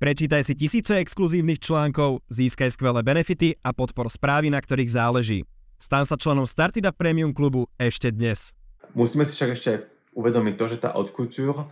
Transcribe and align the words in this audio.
Prečítaj 0.00 0.48
si 0.48 0.56
tisíce 0.56 0.96
exkluzívnych 0.96 1.60
článkov, 1.60 2.24
získaj 2.32 2.72
skvelé 2.72 3.04
benefity 3.04 3.52
a 3.60 3.76
podpor 3.76 4.08
správy, 4.08 4.48
na 4.48 4.56
ktorých 4.56 4.96
záleží. 4.96 5.44
Stan 5.76 6.08
sa 6.08 6.16
členom 6.16 6.48
Startida 6.48 6.88
Premium 6.88 7.36
klubu 7.36 7.68
ešte 7.76 8.08
dnes. 8.08 8.56
Musíme 8.96 9.28
si 9.28 9.36
však 9.36 9.50
ešte 9.52 9.92
uvedomiť 10.16 10.54
to, 10.56 10.64
že 10.72 10.80
tá 10.80 10.96
haute 10.96 11.12
couture 11.12 11.68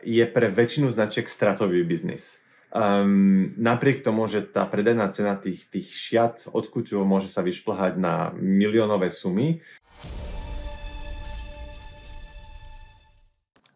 je 0.00 0.24
pre 0.32 0.48
väčšinu 0.48 0.88
značiek 0.96 1.28
stratový 1.28 1.84
biznis. 1.84 2.40
Um, 2.72 3.52
napriek 3.60 4.00
tomu, 4.00 4.24
že 4.32 4.48
tá 4.48 4.64
predajná 4.64 5.12
cena 5.12 5.36
tých, 5.36 5.68
tých 5.68 5.92
šiat 5.92 6.48
od 6.56 6.64
couture 6.72 7.04
môže 7.04 7.28
sa 7.28 7.44
vyšplhať 7.44 8.00
na 8.00 8.32
miliónové 8.32 9.12
sumy, 9.12 9.60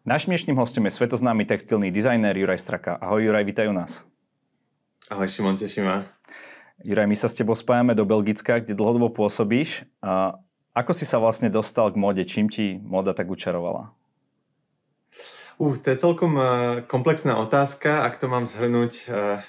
Našim 0.07 0.31
dnešným 0.31 0.55
hostom 0.55 0.87
je 0.87 0.95
svetoznámy 0.95 1.43
textilný 1.43 1.91
dizajner 1.91 2.31
Juraj 2.31 2.63
Straka. 2.63 2.95
Ahoj 2.95 3.27
Juraj, 3.27 3.43
vítaj 3.43 3.67
u 3.67 3.75
nás. 3.75 4.07
Ahoj 5.11 5.27
Šimon, 5.27 5.59
teší 5.59 5.83
ma. 5.83 6.07
Juraj, 6.79 7.11
my 7.11 7.17
sa 7.19 7.27
s 7.27 7.35
tebou 7.35 7.51
spájame 7.51 7.91
do 7.91 8.07
Belgicka, 8.07 8.63
kde 8.63 8.71
dlhodobo 8.71 9.11
pôsobíš. 9.11 9.83
A 9.99 10.39
ako 10.71 10.95
si 10.95 11.03
sa 11.03 11.19
vlastne 11.19 11.51
dostal 11.51 11.91
k 11.91 11.99
móde? 11.99 12.23
Čím 12.23 12.47
ti 12.47 12.79
móda 12.79 13.11
tak 13.11 13.27
učarovala? 13.27 13.91
Uh, 15.59 15.75
to 15.75 15.91
je 15.91 15.99
celkom 15.99 16.39
uh, 16.39 16.79
komplexná 16.87 17.35
otázka. 17.43 18.07
Ak 18.07 18.15
to 18.15 18.31
mám 18.31 18.47
zhrnúť, 18.47 19.11
uh, 19.11 19.43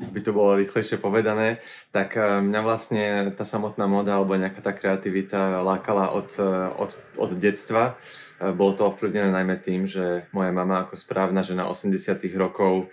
by 0.00 0.20
to 0.24 0.32
bolo 0.32 0.56
rýchlejšie 0.56 0.96
povedané, 0.96 1.60
tak 1.92 2.16
uh, 2.16 2.40
mňa 2.40 2.60
vlastne 2.64 3.04
tá 3.36 3.44
samotná 3.44 3.84
móda 3.84 4.16
alebo 4.16 4.32
nejaká 4.40 4.64
tá 4.64 4.72
kreativita 4.72 5.60
lákala 5.60 6.16
od, 6.16 6.32
uh, 6.40 6.72
od, 6.80 6.96
od 7.20 7.30
detstva. 7.36 8.00
Bolo 8.40 8.72
to 8.72 8.88
ovplyvnené 8.88 9.28
najmä 9.28 9.60
tým, 9.60 9.84
že 9.84 10.24
moja 10.32 10.48
mama 10.48 10.88
ako 10.88 10.96
správna 10.96 11.44
žena 11.44 11.68
80 11.68 12.24
rokov 12.40 12.88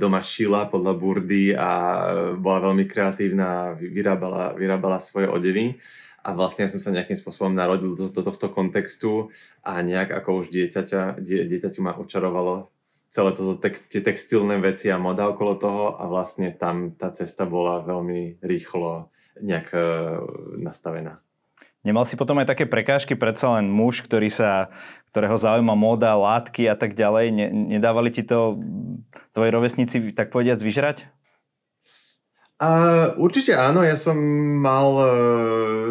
doma 0.00 0.24
šila 0.24 0.64
podľa 0.72 0.96
burdy 0.96 1.52
a 1.52 1.70
bola 2.40 2.72
veľmi 2.72 2.88
kreatívna 2.88 3.76
vyrábala, 3.76 4.56
vyrábala 4.56 4.96
svoje 4.96 5.28
odevy. 5.28 5.76
A 6.24 6.32
vlastne 6.32 6.64
ja 6.64 6.72
som 6.72 6.80
sa 6.80 6.88
nejakým 6.88 7.20
spôsobom 7.20 7.52
narodil 7.52 7.92
do, 7.92 8.08
do 8.08 8.22
tohto 8.24 8.48
kontextu 8.48 9.28
a 9.60 9.82
nejak 9.84 10.08
ako 10.22 10.46
už 10.46 10.54
dieťaťa, 10.54 11.20
die, 11.20 11.44
dieťaťu 11.50 11.84
ma 11.84 11.92
očarovalo 11.98 12.72
celé 13.12 13.30
toto 13.36 13.60
tek, 13.60 13.76
tie 13.92 14.00
textilné 14.00 14.56
veci 14.56 14.88
a 14.88 14.96
moda 14.96 15.28
okolo 15.28 15.60
toho 15.60 15.84
a 16.00 16.08
vlastne 16.08 16.48
tam 16.56 16.96
tá 16.96 17.12
cesta 17.12 17.44
bola 17.44 17.84
veľmi 17.84 18.40
rýchlo 18.40 19.12
nejak 19.36 19.68
uh, 19.76 20.24
nastavená. 20.56 21.20
Nemal 21.82 22.06
si 22.06 22.14
potom 22.14 22.38
aj 22.38 22.46
také 22.46 22.64
prekážky, 22.64 23.18
predsa 23.18 23.58
len 23.58 23.66
muž, 23.66 24.06
ktorý 24.06 24.30
sa, 24.30 24.70
ktorého 25.10 25.34
zaujíma 25.34 25.74
móda, 25.74 26.14
látky 26.14 26.70
a 26.70 26.78
tak 26.78 26.94
ďalej. 26.94 27.34
Ne, 27.34 27.46
nedávali 27.76 28.08
ti 28.14 28.22
to 28.22 28.62
tvoji 29.34 29.50
rovesníci, 29.50 30.14
tak 30.14 30.30
povediať, 30.30 30.62
vyžrať? 30.62 30.98
Uh, 32.62 33.18
určite 33.18 33.58
áno, 33.58 33.82
ja 33.82 33.98
som 33.98 34.14
mal 34.62 34.88
uh, 34.94 35.06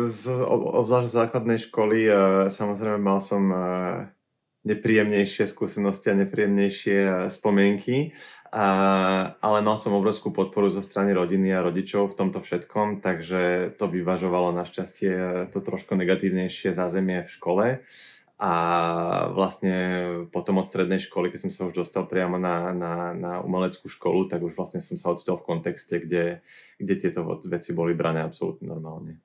z, 0.08 0.32
obzvlášť 0.56 1.12
základnej 1.12 1.60
školy, 1.60 2.08
uh, 2.08 2.48
samozrejme 2.48 2.96
mal 2.96 3.20
som 3.20 3.44
uh, 3.52 4.08
nepríjemnejšie 4.68 5.50
skúsenosti 5.50 6.14
a 6.14 6.20
nepríjemnejšie 6.22 6.98
uh, 7.06 7.14
spomienky, 7.34 8.14
a, 8.52 8.68
ale 9.40 9.64
mal 9.64 9.80
som 9.80 9.96
obrovskú 9.96 10.36
podporu 10.36 10.68
zo 10.68 10.84
strany 10.84 11.16
rodiny 11.16 11.56
a 11.56 11.64
rodičov 11.64 12.12
v 12.12 12.18
tomto 12.20 12.44
všetkom, 12.44 13.00
takže 13.00 13.72
to 13.80 13.88
vyvažovalo 13.88 14.52
našťastie 14.52 15.48
to 15.56 15.64
trošku 15.64 15.96
negatívnejšie 15.96 16.76
zázemie 16.76 17.24
v 17.24 17.32
škole. 17.32 17.66
A 18.42 18.54
vlastne 19.38 19.76
potom 20.34 20.60
od 20.60 20.68
strednej 20.68 21.00
školy, 21.00 21.30
keď 21.30 21.48
som 21.48 21.52
sa 21.54 21.62
už 21.70 21.86
dostal 21.86 22.10
priamo 22.10 22.42
na, 22.42 22.74
na, 22.74 22.94
na 23.14 23.32
umeleckú 23.40 23.88
školu, 23.88 24.28
tak 24.28 24.42
už 24.44 24.58
vlastne 24.58 24.82
som 24.84 24.98
sa 25.00 25.14
ocitol 25.14 25.40
v 25.40 25.48
kontexte, 25.48 26.02
kde, 26.02 26.42
kde 26.76 26.94
tieto 26.98 27.22
veci 27.48 27.72
boli 27.72 27.94
brané 27.94 28.26
absolútne 28.26 28.68
normálne. 28.68 29.22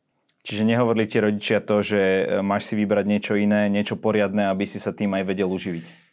Čiže 0.46 0.62
nehovorili 0.62 1.10
ti 1.10 1.18
rodičia 1.18 1.58
to, 1.58 1.82
že 1.82 2.00
máš 2.38 2.70
si 2.70 2.78
vybrať 2.78 3.02
niečo 3.02 3.34
iné, 3.34 3.66
niečo 3.66 3.98
poriadne, 3.98 4.46
aby 4.46 4.62
si 4.62 4.78
sa 4.78 4.94
tým 4.94 5.10
aj 5.18 5.26
vedel 5.26 5.50
uživiť? 5.50 6.06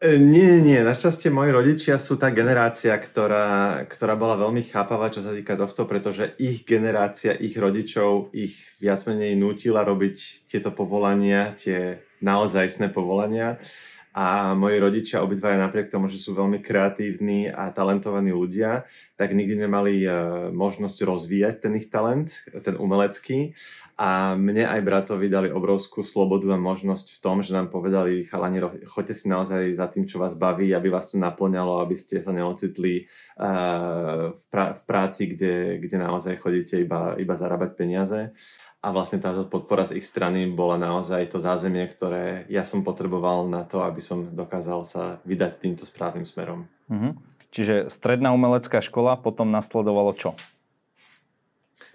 E, 0.00 0.16
nie, 0.16 0.64
nie, 0.64 0.80
našťastie 0.80 1.28
moji 1.28 1.52
rodičia 1.52 2.00
sú 2.00 2.16
tá 2.16 2.32
generácia, 2.32 2.96
ktorá, 2.96 3.84
ktorá 3.84 4.16
bola 4.16 4.40
veľmi 4.40 4.64
chápavá, 4.64 5.12
čo 5.12 5.20
sa 5.20 5.36
týka 5.36 5.60
tohto, 5.60 5.84
pretože 5.84 6.32
ich 6.40 6.64
generácia, 6.64 7.36
ich 7.36 7.52
rodičov 7.52 8.32
ich 8.32 8.56
viac 8.80 9.04
menej 9.04 9.36
nutila 9.36 9.84
robiť 9.84 10.48
tieto 10.48 10.72
povolania, 10.72 11.52
tie 11.52 12.00
naozajstné 12.24 12.88
povolania. 12.96 13.60
A 14.10 14.58
moji 14.58 14.82
rodičia 14.82 15.22
obidvaja 15.22 15.54
napriek 15.54 15.86
tomu, 15.86 16.10
že 16.10 16.18
sú 16.18 16.34
veľmi 16.34 16.58
kreatívni 16.58 17.46
a 17.46 17.70
talentovaní 17.70 18.34
ľudia, 18.34 18.90
tak 19.14 19.36
nikdy 19.36 19.68
nemali 19.68 20.02
e, 20.02 20.08
možnosť 20.50 21.06
rozvíjať 21.06 21.54
ten 21.62 21.78
ich 21.78 21.92
talent, 21.92 22.42
ten 22.66 22.74
umelecký. 22.74 23.54
A 24.00 24.32
mne 24.32 24.64
aj 24.64 24.80
bratovi 24.80 25.28
dali 25.28 25.52
obrovskú 25.52 26.00
slobodu 26.00 26.56
a 26.56 26.58
možnosť 26.58 27.06
v 27.14 27.18
tom, 27.20 27.44
že 27.44 27.52
nám 27.52 27.68
povedali, 27.68 28.24
chalani, 28.24 28.64
choďte 28.88 29.12
si 29.12 29.26
naozaj 29.28 29.76
za 29.76 29.92
tým, 29.92 30.08
čo 30.08 30.16
vás 30.16 30.32
baví, 30.34 30.72
aby 30.72 30.88
vás 30.88 31.12
to 31.12 31.20
naplňalo, 31.20 31.84
aby 31.84 31.92
ste 32.00 32.24
sa 32.24 32.32
neocitli 32.32 33.04
uh, 33.36 34.32
v, 34.32 34.42
pra- 34.48 34.72
v 34.72 34.82
práci, 34.88 35.28
kde, 35.28 35.84
kde 35.84 36.00
naozaj 36.00 36.40
chodíte 36.40 36.80
iba, 36.80 37.12
iba 37.20 37.36
zarábať 37.36 37.76
peniaze. 37.76 38.32
A 38.80 38.96
vlastne 38.96 39.20
táto 39.20 39.44
podpora 39.44 39.84
z 39.84 40.00
ich 40.00 40.08
strany 40.08 40.48
bola 40.48 40.80
naozaj 40.80 41.28
to 41.28 41.36
zázemie, 41.36 41.84
ktoré 41.84 42.48
ja 42.48 42.64
som 42.64 42.80
potreboval 42.80 43.44
na 43.44 43.68
to, 43.68 43.84
aby 43.84 44.00
som 44.00 44.32
dokázal 44.32 44.88
sa 44.88 45.02
vydať 45.28 45.60
týmto 45.60 45.84
správnym 45.84 46.24
smerom. 46.24 46.64
Uh-huh. 46.88 47.12
Čiže 47.52 47.92
stredná 47.92 48.32
umelecká 48.32 48.80
škola, 48.80 49.20
potom 49.20 49.52
nasledovalo 49.52 50.16
čo? 50.16 50.32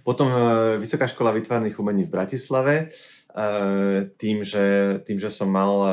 Potom 0.06 0.30
e, 0.30 0.38
Vysoká 0.78 1.10
škola 1.10 1.34
vytvarných 1.34 1.82
umení 1.82 2.06
v 2.06 2.14
Bratislave, 2.14 2.74
e, 2.78 2.86
tým, 4.22 4.46
že, 4.46 5.02
tým, 5.02 5.18
že 5.18 5.34
som 5.34 5.50
mal 5.50 5.74
e, 5.82 5.90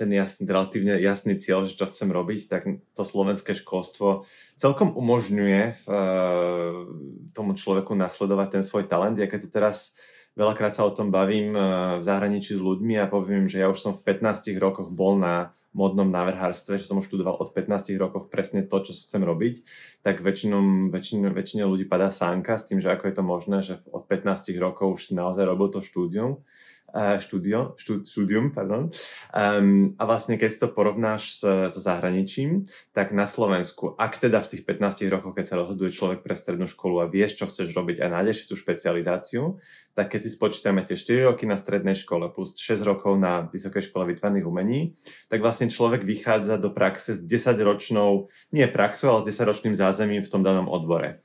ten 0.00 0.08
jasný, 0.08 0.48
relatívne 0.48 0.96
jasný 0.96 1.36
cieľ, 1.36 1.68
že 1.68 1.76
čo 1.76 1.84
chcem 1.84 2.08
robiť, 2.08 2.48
tak 2.48 2.64
to 2.96 3.02
slovenské 3.04 3.52
školstvo 3.52 4.24
celkom 4.56 4.96
umožňuje 4.96 5.84
tomu 7.34 7.58
človeku 7.58 7.98
nasledovať 7.98 8.48
ten 8.56 8.62
svoj 8.62 8.86
talent. 8.86 9.18
Ja 9.18 9.26
keď 9.26 9.50
to 9.50 9.50
teraz 9.50 9.92
veľakrát 10.36 10.72
sa 10.72 10.88
o 10.88 10.94
tom 10.94 11.12
bavím 11.12 11.52
v 11.98 12.02
zahraničí 12.02 12.56
s 12.56 12.62
ľuďmi 12.62 12.96
a 13.00 13.10
poviem, 13.10 13.48
že 13.48 13.60
ja 13.60 13.68
už 13.68 13.78
som 13.80 13.92
v 13.92 14.04
15 14.04 14.52
rokoch 14.56 14.88
bol 14.88 15.20
na 15.20 15.52
modnom 15.72 16.04
návrhárstve, 16.12 16.76
že 16.76 16.84
som 16.84 17.00
už 17.00 17.08
študoval 17.08 17.40
od 17.40 17.48
15 17.56 17.96
rokov 17.96 18.28
presne 18.28 18.60
to, 18.60 18.76
čo 18.84 18.92
chcem 18.92 19.24
robiť, 19.24 19.64
tak 20.04 20.20
väčšine, 20.20 20.92
väčšine 21.32 21.64
ľudí 21.64 21.88
padá 21.88 22.12
sánka 22.12 22.60
s 22.60 22.68
tým, 22.68 22.84
že 22.84 22.92
ako 22.92 23.04
je 23.08 23.14
to 23.16 23.24
možné, 23.24 23.56
že 23.64 23.74
od 23.88 24.04
15 24.04 24.52
rokov 24.60 25.00
už 25.00 25.02
si 25.08 25.12
naozaj 25.16 25.48
robil 25.48 25.72
to 25.72 25.80
štúdium 25.80 26.44
štúdio, 26.94 27.74
štú, 27.80 28.04
štúdium. 28.04 28.52
Pardon. 28.52 28.92
Um, 29.32 29.96
a 29.96 30.02
vlastne 30.04 30.36
keď 30.36 30.60
to 30.60 30.68
porovnáš 30.68 31.40
so, 31.40 31.72
so 31.72 31.80
zahraničím, 31.80 32.68
tak 32.92 33.16
na 33.16 33.24
Slovensku, 33.24 33.96
ak 33.96 34.20
teda 34.20 34.44
v 34.44 34.56
tých 34.56 34.62
15 34.68 35.08
rokoch, 35.08 35.32
keď 35.32 35.44
sa 35.48 35.58
rozhoduje 35.58 35.90
človek 35.90 36.20
pre 36.20 36.36
strednú 36.36 36.68
školu 36.68 37.00
a 37.00 37.10
vieš, 37.10 37.40
čo 37.40 37.48
chceš 37.48 37.72
robiť 37.72 38.04
a 38.04 38.12
nájdeš 38.12 38.44
tú 38.44 38.54
špecializáciu, 38.54 39.56
tak 39.92 40.12
keď 40.12 40.20
si 40.24 40.30
spočítame 40.32 40.84
tie 40.84 40.96
4 40.96 41.32
roky 41.32 41.44
na 41.44 41.60
strednej 41.60 41.96
škole 41.96 42.28
plus 42.32 42.56
6 42.56 42.80
rokov 42.84 43.16
na 43.20 43.48
Vysokej 43.52 43.92
škole 43.92 44.08
vytvarných 44.08 44.48
umení, 44.48 44.96
tak 45.28 45.44
vlastne 45.44 45.68
človek 45.68 46.04
vychádza 46.04 46.56
do 46.56 46.72
praxe 46.72 47.16
s 47.16 47.20
10-ročnou, 47.20 48.32
nie 48.52 48.64
praxou, 48.68 49.16
ale 49.16 49.20
s 49.24 49.36
10-ročným 49.36 49.76
zázemím 49.76 50.24
v 50.24 50.32
tom 50.32 50.40
danom 50.40 50.68
odbore. 50.68 51.20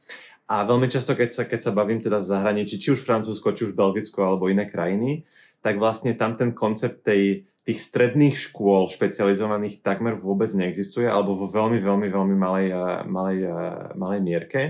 A 0.47 0.63
veľmi 0.63 0.88
často, 0.88 1.11
keď 1.11 1.29
sa, 1.35 1.44
keď 1.44 1.59
sa 1.59 1.72
bavím 1.75 1.99
teda 1.99 2.23
v 2.23 2.29
zahraničí, 2.31 2.79
či 2.79 2.95
už 2.95 3.03
Francúzsko, 3.03 3.51
či 3.51 3.67
už 3.67 3.75
Belgicko 3.75 4.23
alebo 4.23 4.47
iné 4.47 4.63
krajiny, 4.63 5.28
tak 5.67 5.83
vlastne 5.83 6.16
tam 6.16 6.39
ten 6.39 6.55
koncept 6.55 7.03
tej, 7.03 7.44
tých 7.67 7.83
stredných 7.83 8.39
škôl 8.39 8.88
špecializovaných 8.88 9.83
takmer 9.83 10.16
vôbec 10.16 10.47
neexistuje, 10.55 11.03
alebo 11.03 11.35
vo 11.35 11.51
veľmi, 11.51 11.83
veľmi, 11.83 12.07
veľmi 12.07 12.35
malej, 12.39 12.67
eh, 12.72 13.03
malej, 13.03 13.39
eh, 13.44 13.51
malej 14.00 14.19
mierke. 14.23 14.61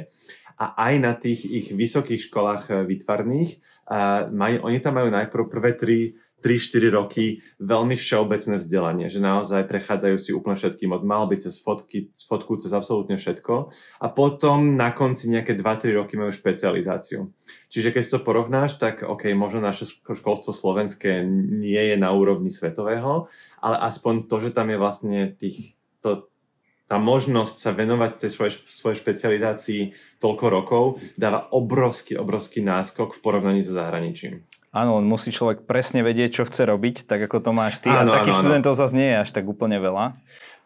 A 0.57 0.73
aj 0.89 0.93
na 0.97 1.13
tých 1.13 1.45
ich 1.45 1.69
vysokých 1.69 2.33
školách 2.33 2.63
eh, 2.73 2.75
výtvarných, 2.81 3.61
majú, 4.35 4.67
oni 4.67 4.83
tam 4.83 4.99
majú 4.99 5.07
najprv 5.15 5.43
prvé 5.47 5.71
tri 5.79 6.11
3-4 6.37 6.93
roky 6.93 7.41
veľmi 7.57 7.97
všeobecné 7.97 8.61
vzdelanie, 8.61 9.09
že 9.09 9.17
naozaj 9.17 9.65
prechádzajú 9.65 10.15
si 10.21 10.29
úplne 10.37 10.53
všetkým 10.53 10.93
od 10.93 11.01
malby 11.01 11.41
cez 11.41 11.57
fotky, 11.57 12.13
fotku 12.13 12.61
cez 12.61 12.69
absolútne 12.69 13.17
všetko 13.17 13.73
a 13.97 14.07
potom 14.13 14.77
na 14.77 14.93
konci 14.93 15.33
nejaké 15.33 15.57
2-3 15.57 15.97
roky 15.97 16.13
majú 16.13 16.29
špecializáciu. 16.29 17.33
Čiže 17.73 17.89
keď 17.89 18.01
si 18.05 18.13
to 18.13 18.21
porovnáš, 18.21 18.77
tak 18.77 19.01
OK, 19.01 19.33
možno 19.33 19.65
naše 19.65 19.89
školstvo 19.89 20.53
slovenské 20.53 21.25
nie 21.57 21.81
je 21.89 21.97
na 21.97 22.13
úrovni 22.13 22.53
svetového, 22.53 23.33
ale 23.57 23.75
aspoň 23.89 24.29
to, 24.29 24.37
že 24.37 24.53
tam 24.53 24.69
je 24.69 24.77
vlastne 24.77 25.19
tých, 25.41 25.73
to, 26.05 26.29
tá 26.85 27.01
možnosť 27.01 27.55
sa 27.57 27.73
venovať 27.73 28.11
tej 28.21 28.31
svojej, 28.31 28.53
svojej 28.69 28.97
špecializácii 29.01 29.81
toľko 30.23 30.45
rokov 30.47 30.83
dáva 31.19 31.49
obrovský, 31.49 32.15
obrovský 32.15 32.63
náskok 32.63 33.17
v 33.17 33.21
porovnaní 33.25 33.65
so 33.65 33.73
zahraničím. 33.75 34.47
Áno, 34.77 35.01
len 35.01 35.09
musí 35.09 35.33
človek 35.33 35.65
presne 35.65 36.05
vedieť, 36.05 36.41
čo 36.41 36.43
chce 36.45 36.69
robiť, 36.69 37.09
tak 37.09 37.25
ako 37.25 37.41
to 37.41 37.51
máš 37.51 37.81
ty. 37.81 37.89
Áno, 37.89 38.13
a 38.13 38.21
takých 38.21 38.45
študentov 38.45 38.77
zase 38.77 38.93
nie 38.93 39.09
je 39.09 39.17
až 39.25 39.29
tak 39.33 39.49
úplne 39.49 39.81
veľa. 39.81 40.13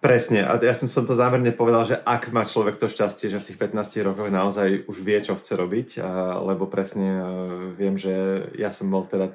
Presne, 0.01 0.43
a 0.43 0.57
ja 0.57 0.73
som, 0.73 0.89
som 0.89 1.05
to 1.05 1.13
zámerne 1.13 1.53
povedal, 1.53 1.85
že 1.85 1.95
ak 1.95 2.33
má 2.33 2.43
človek 2.43 2.81
to 2.81 2.89
šťastie, 2.89 3.29
že 3.29 3.37
v 3.37 3.47
tých 3.53 3.59
15 3.61 4.01
rokoch 4.01 4.27
naozaj 4.33 4.89
už 4.89 4.97
vie, 4.99 5.21
čo 5.21 5.37
chce 5.37 5.53
robiť, 5.53 5.89
a, 6.01 6.41
lebo 6.41 6.65
presne 6.65 7.07
a, 7.07 7.25
viem, 7.77 7.95
že 7.95 8.11
ja 8.57 8.73
som 8.73 8.89
bol 8.89 9.05
teda 9.05 9.31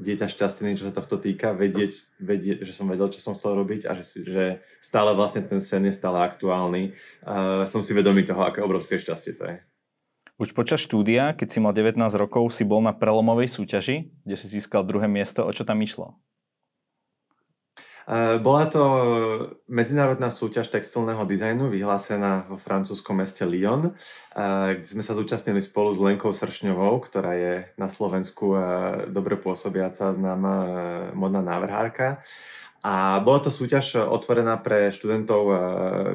dieťa 0.00 0.28
šťastný, 0.28 0.76
čo 0.76 0.88
sa 0.88 0.96
tohto 0.96 1.16
týka, 1.20 1.56
vedieť, 1.56 2.20
vedieť, 2.20 2.68
že 2.68 2.72
som 2.76 2.88
vedel, 2.88 3.08
čo 3.12 3.20
som 3.20 3.32
chcel 3.36 3.56
robiť 3.64 3.88
a 3.88 3.96
že, 3.96 4.24
že 4.24 4.44
stále 4.80 5.12
vlastne 5.12 5.44
ten 5.44 5.60
sen 5.60 5.84
je 5.88 5.94
stále 5.96 6.20
aktuálny. 6.20 6.96
A 7.24 7.64
som 7.68 7.84
si 7.84 7.96
vedomý 7.96 8.24
toho, 8.24 8.44
aké 8.44 8.64
obrovské 8.64 8.96
šťastie 8.96 9.32
to 9.36 9.44
je. 9.48 9.56
Už 10.40 10.56
počas 10.56 10.80
štúdia, 10.80 11.36
keď 11.36 11.48
si 11.52 11.60
mal 11.60 11.76
19 11.76 12.00
rokov, 12.16 12.48
si 12.48 12.64
bol 12.64 12.80
na 12.80 12.96
prelomovej 12.96 13.60
súťaži, 13.60 14.08
kde 14.24 14.36
si 14.40 14.48
získal 14.48 14.88
druhé 14.88 15.04
miesto. 15.04 15.44
O 15.44 15.52
čo 15.52 15.68
tam 15.68 15.84
išlo? 15.84 16.16
Bola 18.40 18.64
to 18.66 18.82
medzinárodná 19.68 20.32
súťaž 20.32 20.72
textilného 20.72 21.28
dizajnu 21.28 21.68
vyhlásená 21.68 22.48
vo 22.48 22.56
francúzskom 22.56 23.20
meste 23.20 23.44
Lyon, 23.44 23.92
kde 24.80 24.88
sme 24.88 25.04
sa 25.04 25.12
zúčastnili 25.12 25.60
spolu 25.60 25.92
s 25.92 26.00
Lenkou 26.00 26.32
Sršňovou, 26.32 27.04
ktorá 27.04 27.36
je 27.36 27.54
na 27.76 27.92
Slovensku 27.92 28.56
dobre 29.12 29.36
pôsobiaca 29.36 30.16
známa 30.16 30.54
modná 31.12 31.44
návrhárka. 31.44 32.24
A 32.80 33.20
bola 33.20 33.44
to 33.44 33.52
súťaž 33.52 34.08
otvorená 34.08 34.56
pre 34.56 34.88
študentov 34.88 35.42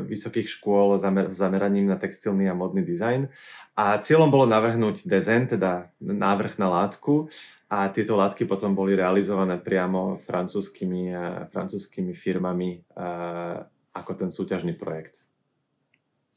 vysokých 0.09 0.49
škôl 0.49 0.97
s 0.97 1.05
zameraním 1.37 1.85
na 1.85 1.97
textilný 2.01 2.49
a 2.49 2.57
modný 2.57 2.81
dizajn. 2.81 3.29
A 3.77 4.01
cieľom 4.01 4.33
bolo 4.33 4.49
navrhnúť 4.49 5.05
dezen, 5.05 5.45
teda 5.45 5.93
návrh 6.01 6.57
na 6.57 6.67
látku, 6.73 7.29
a 7.65 7.89
tieto 7.89 8.13
látky 8.13 8.45
potom 8.45 8.77
boli 8.77 8.93
realizované 8.93 9.57
priamo 9.57 10.21
francúzskými, 10.23 11.03
eh, 11.09 11.49
francúzskými 11.49 12.13
firmami 12.13 12.69
eh, 12.77 13.57
ako 13.95 14.11
ten 14.13 14.29
súťažný 14.29 14.77
projekt. 14.77 15.25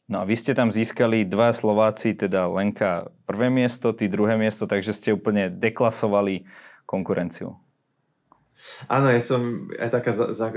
No 0.08 0.24
a 0.24 0.26
vy 0.26 0.40
ste 0.40 0.56
tam 0.56 0.72
získali 0.72 1.28
dva 1.28 1.52
Slováci, 1.52 2.16
teda 2.16 2.48
Lenka 2.48 3.12
prvé 3.28 3.52
miesto, 3.52 3.92
ty 3.92 4.08
druhé 4.08 4.40
miesto, 4.40 4.64
takže 4.64 4.96
ste 4.96 5.12
úplne 5.12 5.52
deklasovali 5.52 6.48
konkurenciu. 6.88 7.60
Áno, 8.90 9.08
ja 9.08 9.22
som 9.22 9.70
aj 9.74 9.90
taká 9.90 10.10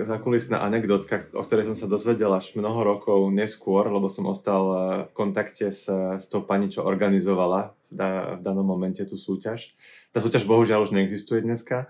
zakulisná 0.08 0.58
za, 0.58 0.64
za 0.64 0.68
anekdotka, 0.68 1.16
o 1.38 1.46
ktorej 1.46 1.70
som 1.72 1.78
sa 1.78 1.86
dozvedel 1.86 2.34
až 2.34 2.58
mnoho 2.58 2.82
rokov 2.82 3.30
neskôr, 3.30 3.86
lebo 3.88 4.10
som 4.10 4.26
ostal 4.30 4.64
eh, 4.70 4.80
v 5.10 5.12
kontakte 5.14 5.70
s, 5.70 5.86
s 5.88 6.26
tou 6.30 6.42
pani, 6.42 6.74
čo 6.74 6.86
organizovala 6.86 7.78
v, 7.90 7.94
da, 7.94 8.10
v 8.38 8.42
danom 8.42 8.66
momente 8.66 9.06
tú 9.06 9.16
súťaž. 9.16 9.74
Tá 10.12 10.20
súťaž 10.20 10.50
bohužiaľ 10.50 10.90
už 10.90 10.96
neexistuje 10.98 11.46
dneska. 11.46 11.88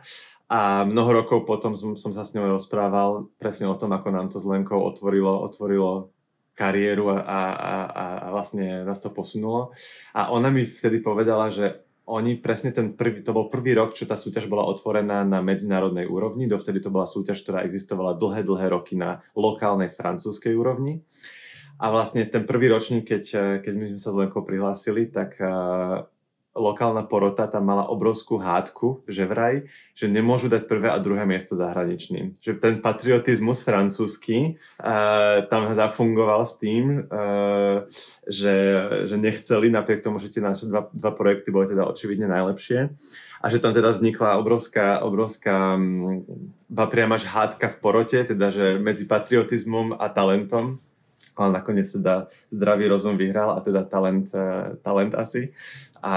A 0.51 0.83
mnoho 0.83 1.23
rokov 1.23 1.47
potom 1.47 1.79
som, 1.79 1.95
som 1.95 2.11
sa 2.11 2.27
s 2.27 2.35
ňou 2.35 2.59
rozprával 2.59 3.31
presne 3.39 3.71
o 3.71 3.79
tom, 3.79 3.95
ako 3.95 4.07
nám 4.11 4.27
to 4.27 4.35
s 4.35 4.43
Lenkou 4.43 4.83
otvorilo, 4.83 5.39
otvorilo 5.47 6.11
kariéru 6.59 7.07
a, 7.07 7.23
a, 7.23 7.41
a, 7.55 8.05
a 8.19 8.27
vlastne 8.35 8.83
nás 8.83 8.99
to 8.99 9.07
posunulo. 9.07 9.71
A 10.11 10.27
ona 10.27 10.51
mi 10.51 10.67
vtedy 10.67 10.99
povedala, 10.99 11.55
že 11.55 11.79
oni 12.11 12.35
presne 12.35 12.75
ten 12.75 12.91
prvý, 12.91 13.23
to 13.23 13.31
bol 13.31 13.47
prvý 13.47 13.71
rok, 13.71 13.95
čo 13.95 14.03
tá 14.03 14.19
súťaž 14.19 14.51
bola 14.51 14.67
otvorená 14.67 15.23
na 15.23 15.39
medzinárodnej 15.39 16.11
úrovni, 16.11 16.51
dovtedy 16.51 16.83
to 16.83 16.91
bola 16.91 17.07
súťaž, 17.07 17.39
ktorá 17.39 17.63
existovala 17.63 18.19
dlhé, 18.19 18.43
dlhé 18.43 18.67
roky 18.67 18.99
na 18.99 19.23
lokálnej 19.31 19.87
francúzskej 19.95 20.51
úrovni. 20.51 21.07
A 21.79 21.89
vlastne 21.89 22.27
ten 22.27 22.43
prvý 22.43 22.67
ročník, 22.67 23.07
keď, 23.07 23.23
keď 23.63 23.73
my 23.73 23.85
sme 23.95 24.01
sa 24.03 24.11
s 24.13 24.19
Lenkou 24.19 24.43
prihlásili, 24.43 25.09
tak 25.09 25.39
lokálna 26.51 27.07
porota 27.07 27.47
tam 27.47 27.71
mala 27.71 27.87
obrovskú 27.87 28.35
hádku, 28.35 29.07
že 29.07 29.23
vraj, 29.23 29.71
že 29.95 30.11
nemôžu 30.11 30.51
dať 30.51 30.67
prvé 30.67 30.91
a 30.91 30.99
druhé 30.99 31.23
miesto 31.23 31.55
zahraničným. 31.55 32.35
Že 32.43 32.51
ten 32.59 32.75
patriotizmus 32.83 33.63
francúzsky 33.63 34.59
uh, 34.79 35.47
tam 35.47 35.71
zafungoval 35.71 36.43
s 36.43 36.59
tým, 36.59 37.07
uh, 37.07 37.87
že, 38.27 38.55
že 39.07 39.15
nechceli, 39.15 39.71
napriek 39.71 40.03
tomu, 40.03 40.19
že 40.19 40.27
tie 40.27 40.43
naše 40.43 40.67
dva, 40.67 40.91
dva 40.91 41.11
projekty 41.15 41.55
boli 41.55 41.71
teda 41.71 41.87
očividne 41.87 42.27
najlepšie. 42.27 42.91
A 43.41 43.45
že 43.49 43.57
tam 43.57 43.73
teda 43.73 43.95
vznikla 43.95 44.37
obrovská, 44.37 45.01
obrovská 45.01 45.73
ba 46.69 46.85
priam 46.85 47.09
hádka 47.15 47.73
v 47.73 47.79
porote, 47.81 48.19
teda 48.21 48.53
že 48.53 48.77
medzi 48.77 49.09
patriotizmom 49.09 49.97
a 49.97 50.05
talentom 50.13 50.77
ale 51.35 51.49
nakoniec 51.55 51.87
teda 51.87 52.27
zdravý 52.51 52.91
rozum 52.91 53.15
vyhral 53.15 53.55
a 53.55 53.59
teda 53.63 53.87
talent, 53.87 54.29
uh, 54.35 54.75
talent 54.83 55.15
asi. 55.15 55.55
A 56.01 56.13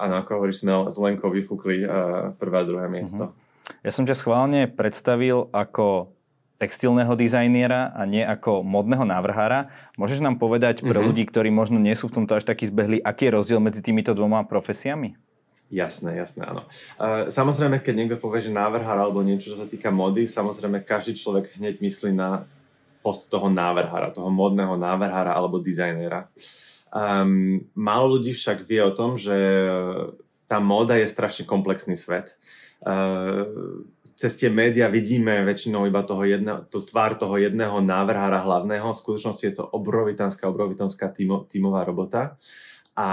áno, 0.00 0.24
ako 0.24 0.30
hovoríš, 0.40 0.64
sme 0.64 0.88
s 0.88 0.96
Lenkou 0.96 1.28
vyfúkli 1.28 1.84
uh, 1.84 2.32
prvé 2.40 2.56
a 2.60 2.64
druhé 2.64 2.86
miesto. 2.88 3.30
Uh-huh. 3.30 3.84
Ja 3.84 3.92
som 3.92 4.08
ťa 4.08 4.16
schválne 4.16 4.70
predstavil 4.70 5.52
ako 5.52 6.16
textilného 6.56 7.12
dizajniera 7.20 7.92
a 7.92 8.08
nie 8.08 8.24
ako 8.24 8.64
modného 8.64 9.04
návrhára. 9.04 9.68
Môžeš 10.00 10.24
nám 10.24 10.40
povedať 10.40 10.80
pre 10.80 10.96
uh-huh. 10.96 11.12
ľudí, 11.12 11.28
ktorí 11.28 11.52
možno 11.52 11.76
nie 11.76 11.92
sú 11.92 12.08
v 12.08 12.22
tomto 12.22 12.40
až 12.40 12.48
takí 12.48 12.64
zbehli, 12.64 12.96
aký 13.04 13.28
je 13.28 13.36
rozdiel 13.36 13.60
medzi 13.60 13.84
týmito 13.84 14.16
dvoma 14.16 14.40
profesiami? 14.48 15.20
Jasné, 15.66 16.14
jasné, 16.14 16.46
áno. 16.46 16.62
Uh, 16.94 17.26
samozrejme, 17.26 17.82
keď 17.82 17.94
niekto 17.98 18.16
povie, 18.22 18.38
že 18.38 18.54
návrhár 18.54 19.02
alebo 19.02 19.18
niečo, 19.20 19.52
čo 19.52 19.58
sa 19.58 19.66
týka 19.66 19.90
mody, 19.90 20.30
samozrejme 20.30 20.86
každý 20.86 21.18
človek 21.18 21.58
hneď 21.58 21.82
myslí 21.82 22.14
na 22.14 22.46
post 23.06 23.30
toho 23.30 23.46
návrhára, 23.46 24.10
toho 24.10 24.26
modného 24.34 24.74
návrhára 24.74 25.30
alebo 25.30 25.62
dizajnera. 25.62 26.26
Um, 26.90 27.62
málo 27.78 28.18
ľudí 28.18 28.34
však 28.34 28.66
vie 28.66 28.82
o 28.82 28.90
tom, 28.90 29.14
že 29.14 29.36
tá 30.50 30.58
móda 30.58 30.98
je 30.98 31.06
strašne 31.06 31.46
komplexný 31.46 31.94
svet. 31.94 32.34
Uh, 32.82 33.86
cez 34.18 34.34
tie 34.34 34.50
médiá 34.50 34.90
vidíme 34.90 35.46
väčšinou 35.46 35.86
iba 35.86 36.02
toho 36.02 36.26
jedno, 36.26 36.66
to 36.66 36.82
tvár 36.82 37.14
toho 37.14 37.38
jedného 37.38 37.78
návrhára 37.78 38.42
hlavného. 38.42 38.90
V 38.90 39.02
skutočnosti 39.06 39.44
je 39.46 39.54
to 39.54 39.64
obrovitánska, 39.70 40.50
obrovitánska 40.50 41.14
tímo, 41.14 41.46
tímová 41.46 41.86
robota. 41.86 42.40
A 42.96 43.08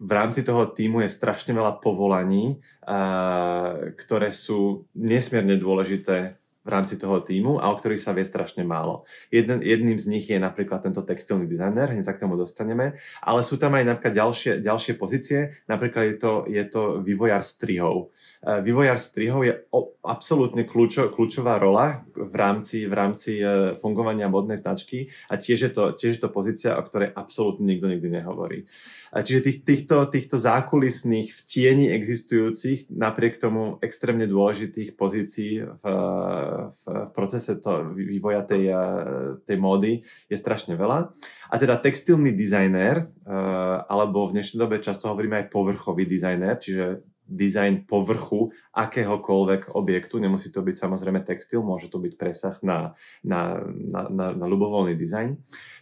v 0.00 0.10
rámci 0.10 0.40
toho 0.42 0.64
týmu 0.66 1.04
je 1.04 1.12
strašne 1.12 1.54
veľa 1.54 1.78
povolaní, 1.78 2.58
uh, 2.82 3.94
ktoré 3.94 4.34
sú 4.34 4.88
nesmierne 4.96 5.54
dôležité 5.60 6.40
v 6.64 6.68
rámci 6.72 6.96
toho 6.96 7.20
týmu 7.20 7.60
a 7.60 7.68
o 7.68 7.76
ktorých 7.76 8.00
sa 8.00 8.16
vie 8.16 8.24
strašne 8.24 8.64
málo. 8.64 9.04
Jeden, 9.28 9.60
jedným 9.60 10.00
z 10.00 10.08
nich 10.08 10.26
je 10.32 10.40
napríklad 10.40 10.80
tento 10.80 11.04
textilný 11.04 11.44
dizajner, 11.44 11.92
hneď 11.92 12.08
sa 12.08 12.16
k 12.16 12.24
tomu 12.24 12.40
dostaneme, 12.40 12.96
ale 13.20 13.40
sú 13.44 13.60
tam 13.60 13.76
aj 13.76 13.84
napríklad 13.84 14.16
ďalšie, 14.16 14.52
ďalšie 14.64 14.92
pozície, 14.96 15.60
napríklad 15.68 16.04
je 16.08 16.16
to, 16.16 16.32
je 16.48 16.64
to 16.64 16.82
vývojár 17.04 17.44
strihov. 17.44 18.16
E, 18.40 18.64
vývojár 18.64 18.96
strihov 18.96 19.44
je 19.44 19.54
o, 19.68 19.92
absolútne 20.00 20.64
kľúčo, 20.64 21.12
kľúčová 21.12 21.60
rola 21.60 22.08
v 22.16 22.34
rámci, 22.34 22.88
v 22.88 22.94
rámci 22.96 23.44
e, 23.44 23.76
fungovania 23.76 24.32
modnej 24.32 24.56
značky 24.56 25.12
a 25.28 25.36
tiež 25.36 25.68
je, 25.68 25.70
to, 25.70 25.92
tiež 25.92 26.16
je 26.16 26.22
to 26.24 26.32
pozícia, 26.32 26.80
o 26.80 26.82
ktorej 26.82 27.12
absolútne 27.12 27.68
nikto 27.68 27.92
nikdy 27.92 28.08
nehovorí. 28.08 28.64
Čiže 29.14 29.46
tých, 29.46 29.58
týchto, 29.62 30.10
týchto 30.10 30.40
zákulisných 30.42 31.30
v 31.30 31.40
tieni 31.46 31.86
existujúcich, 31.94 32.90
napriek 32.90 33.38
tomu 33.38 33.78
extrémne 33.78 34.26
dôležitých 34.26 34.98
pozícií 34.98 35.62
v, 35.62 35.84
v, 36.54 36.82
v 36.86 37.10
procese 37.10 37.58
to, 37.58 37.94
vývoja 37.94 38.46
tej, 38.46 38.70
tej 39.44 39.56
módy 39.58 40.06
je 40.30 40.36
strašne 40.38 40.78
veľa. 40.78 41.10
A 41.50 41.54
teda 41.60 41.78
textilný 41.78 42.34
dizajner, 42.34 43.10
alebo 43.90 44.26
v 44.28 44.40
dnešnej 44.40 44.58
dobe 44.58 44.82
často 44.82 45.10
hovoríme 45.10 45.44
aj 45.44 45.50
povrchový 45.50 46.06
dizajner, 46.06 46.58
čiže 46.58 47.04
dizajn 47.24 47.88
povrchu 47.88 48.52
akéhokoľvek 48.76 49.72
objektu. 49.72 50.20
Nemusí 50.20 50.52
to 50.52 50.60
byť 50.60 50.76
samozrejme 50.76 51.24
textil, 51.24 51.64
môže 51.64 51.88
to 51.88 51.96
byť 51.96 52.20
presah 52.20 52.52
na, 52.60 52.92
na, 53.24 53.64
na, 53.64 54.12
na, 54.12 54.26
na 54.36 54.46
ľubovoľný 54.46 54.92
dizajn. 54.92 55.32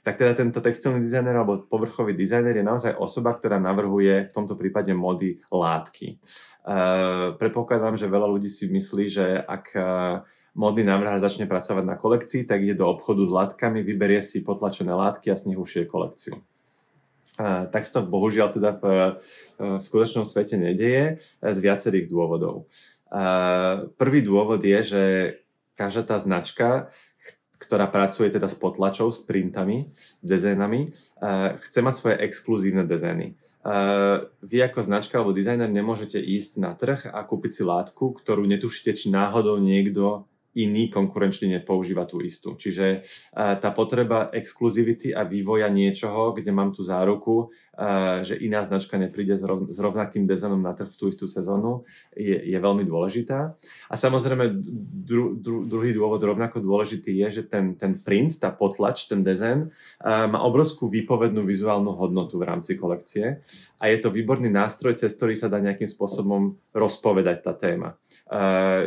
Tak 0.07 0.23
teda 0.23 0.39
tento 0.39 0.63
textilný 0.63 1.03
dizajner 1.03 1.35
alebo 1.35 1.67
povrchový 1.67 2.15
dizajner 2.15 2.63
je 2.63 2.65
naozaj 2.67 2.95
osoba, 2.95 3.35
ktorá 3.35 3.59
navrhuje 3.59 4.31
v 4.31 4.35
tomto 4.35 4.55
prípade 4.55 4.95
mody 4.95 5.43
látky. 5.51 6.23
Uh, 6.63 7.35
predpokladám, 7.43 7.99
že 7.99 8.07
veľa 8.07 8.31
ľudí 8.31 8.47
si 8.47 8.71
myslí, 8.71 9.05
že 9.11 9.27
ak 9.43 9.67
uh, 9.75 10.23
modný 10.53 10.85
návrhár 10.85 11.19
začne 11.19 11.49
pracovať 11.49 11.85
na 11.85 11.97
kolekcii, 11.97 12.45
tak 12.45 12.63
ide 12.63 12.77
do 12.77 12.89
obchodu 12.89 13.25
s 13.25 13.33
látkami, 13.33 13.81
vyberie 13.81 14.21
si 14.21 14.45
potlačené 14.45 14.93
látky 14.93 15.33
a 15.33 15.37
z 15.37 15.53
nich 15.53 15.59
ušije 15.59 15.89
kolekciu 15.89 16.41
tak 17.43 17.83
sa 17.89 18.01
to 18.01 18.09
bohužiaľ 18.09 18.53
teda 18.53 18.71
v, 18.77 18.85
v 19.57 19.81
skutočnom 19.81 20.29
svete 20.29 20.61
nedeje 20.61 21.25
z 21.41 21.59
viacerých 21.59 22.07
dôvodov. 22.07 22.69
Prvý 23.97 24.21
dôvod 24.25 24.61
je, 24.61 24.79
že 24.85 25.03
každá 25.77 26.05
tá 26.05 26.17
značka, 26.21 26.93
ktorá 27.57 27.89
pracuje 27.89 28.29
teda 28.29 28.51
s 28.51 28.57
potlačou, 28.59 29.09
s 29.09 29.23
printami, 29.25 29.93
dizajnami, 30.21 30.93
chce 31.69 31.79
mať 31.81 31.95
svoje 31.95 32.17
exkluzívne 32.27 32.85
dizajny. 32.85 33.39
Vy 34.43 34.57
ako 34.67 34.83
značka 34.83 35.23
alebo 35.23 35.31
dizajner 35.31 35.71
nemôžete 35.71 36.19
ísť 36.19 36.53
na 36.59 36.75
trh 36.75 37.07
a 37.07 37.23
kúpiť 37.23 37.53
si 37.55 37.63
látku, 37.63 38.19
ktorú 38.19 38.43
netušíte, 38.51 38.99
či 38.99 39.07
náhodou 39.15 39.63
niekto 39.63 40.27
iný 40.53 40.93
konkurenčný 40.93 41.49
nepoužíva 41.61 42.05
tú 42.05 42.21
istú. 42.21 42.55
Čiže 42.57 43.05
tá 43.35 43.69
potreba 43.73 44.29
exkluzivity 44.33 45.17
a 45.17 45.25
vývoja 45.25 45.73
niečoho, 45.73 46.37
kde 46.37 46.53
mám 46.53 46.77
tú 46.77 46.85
záruku, 46.85 47.49
že 48.21 48.37
iná 48.37 48.61
značka 48.69 49.01
nepríde 49.01 49.33
s 49.41 49.79
rovnakým 49.81 50.29
dizajnom 50.29 50.61
na 50.61 50.77
trh 50.77 50.93
v 50.93 50.97
tú 51.01 51.09
istú 51.09 51.25
sezónu, 51.25 51.89
je, 52.13 52.37
je 52.37 52.59
veľmi 52.61 52.85
dôležitá. 52.85 53.57
A 53.89 53.95
samozrejme 53.97 54.61
dru, 55.09 55.33
dru, 55.41 55.65
druhý 55.65 55.97
dôvod 55.97 56.21
rovnako 56.21 56.61
dôležitý 56.61 57.17
je, 57.25 57.41
že 57.41 57.43
ten, 57.49 57.73
ten 57.81 57.97
print, 57.97 58.37
tá 58.37 58.53
potlač, 58.53 59.09
ten 59.09 59.25
dizajn 59.25 59.73
má 60.05 60.45
obrovskú 60.45 60.85
výpovednú 60.93 61.49
vizuálnu 61.49 61.97
hodnotu 61.97 62.37
v 62.37 62.45
rámci 62.45 62.77
kolekcie 62.77 63.41
a 63.81 63.85
je 63.89 63.99
to 64.05 64.13
výborný 64.13 64.53
nástroj, 64.53 65.01
cez 65.01 65.17
ktorý 65.17 65.33
sa 65.33 65.49
dá 65.49 65.57
nejakým 65.57 65.89
spôsobom 65.89 66.61
rozpovedať 66.77 67.41
tá 67.41 67.57
téma. 67.57 67.97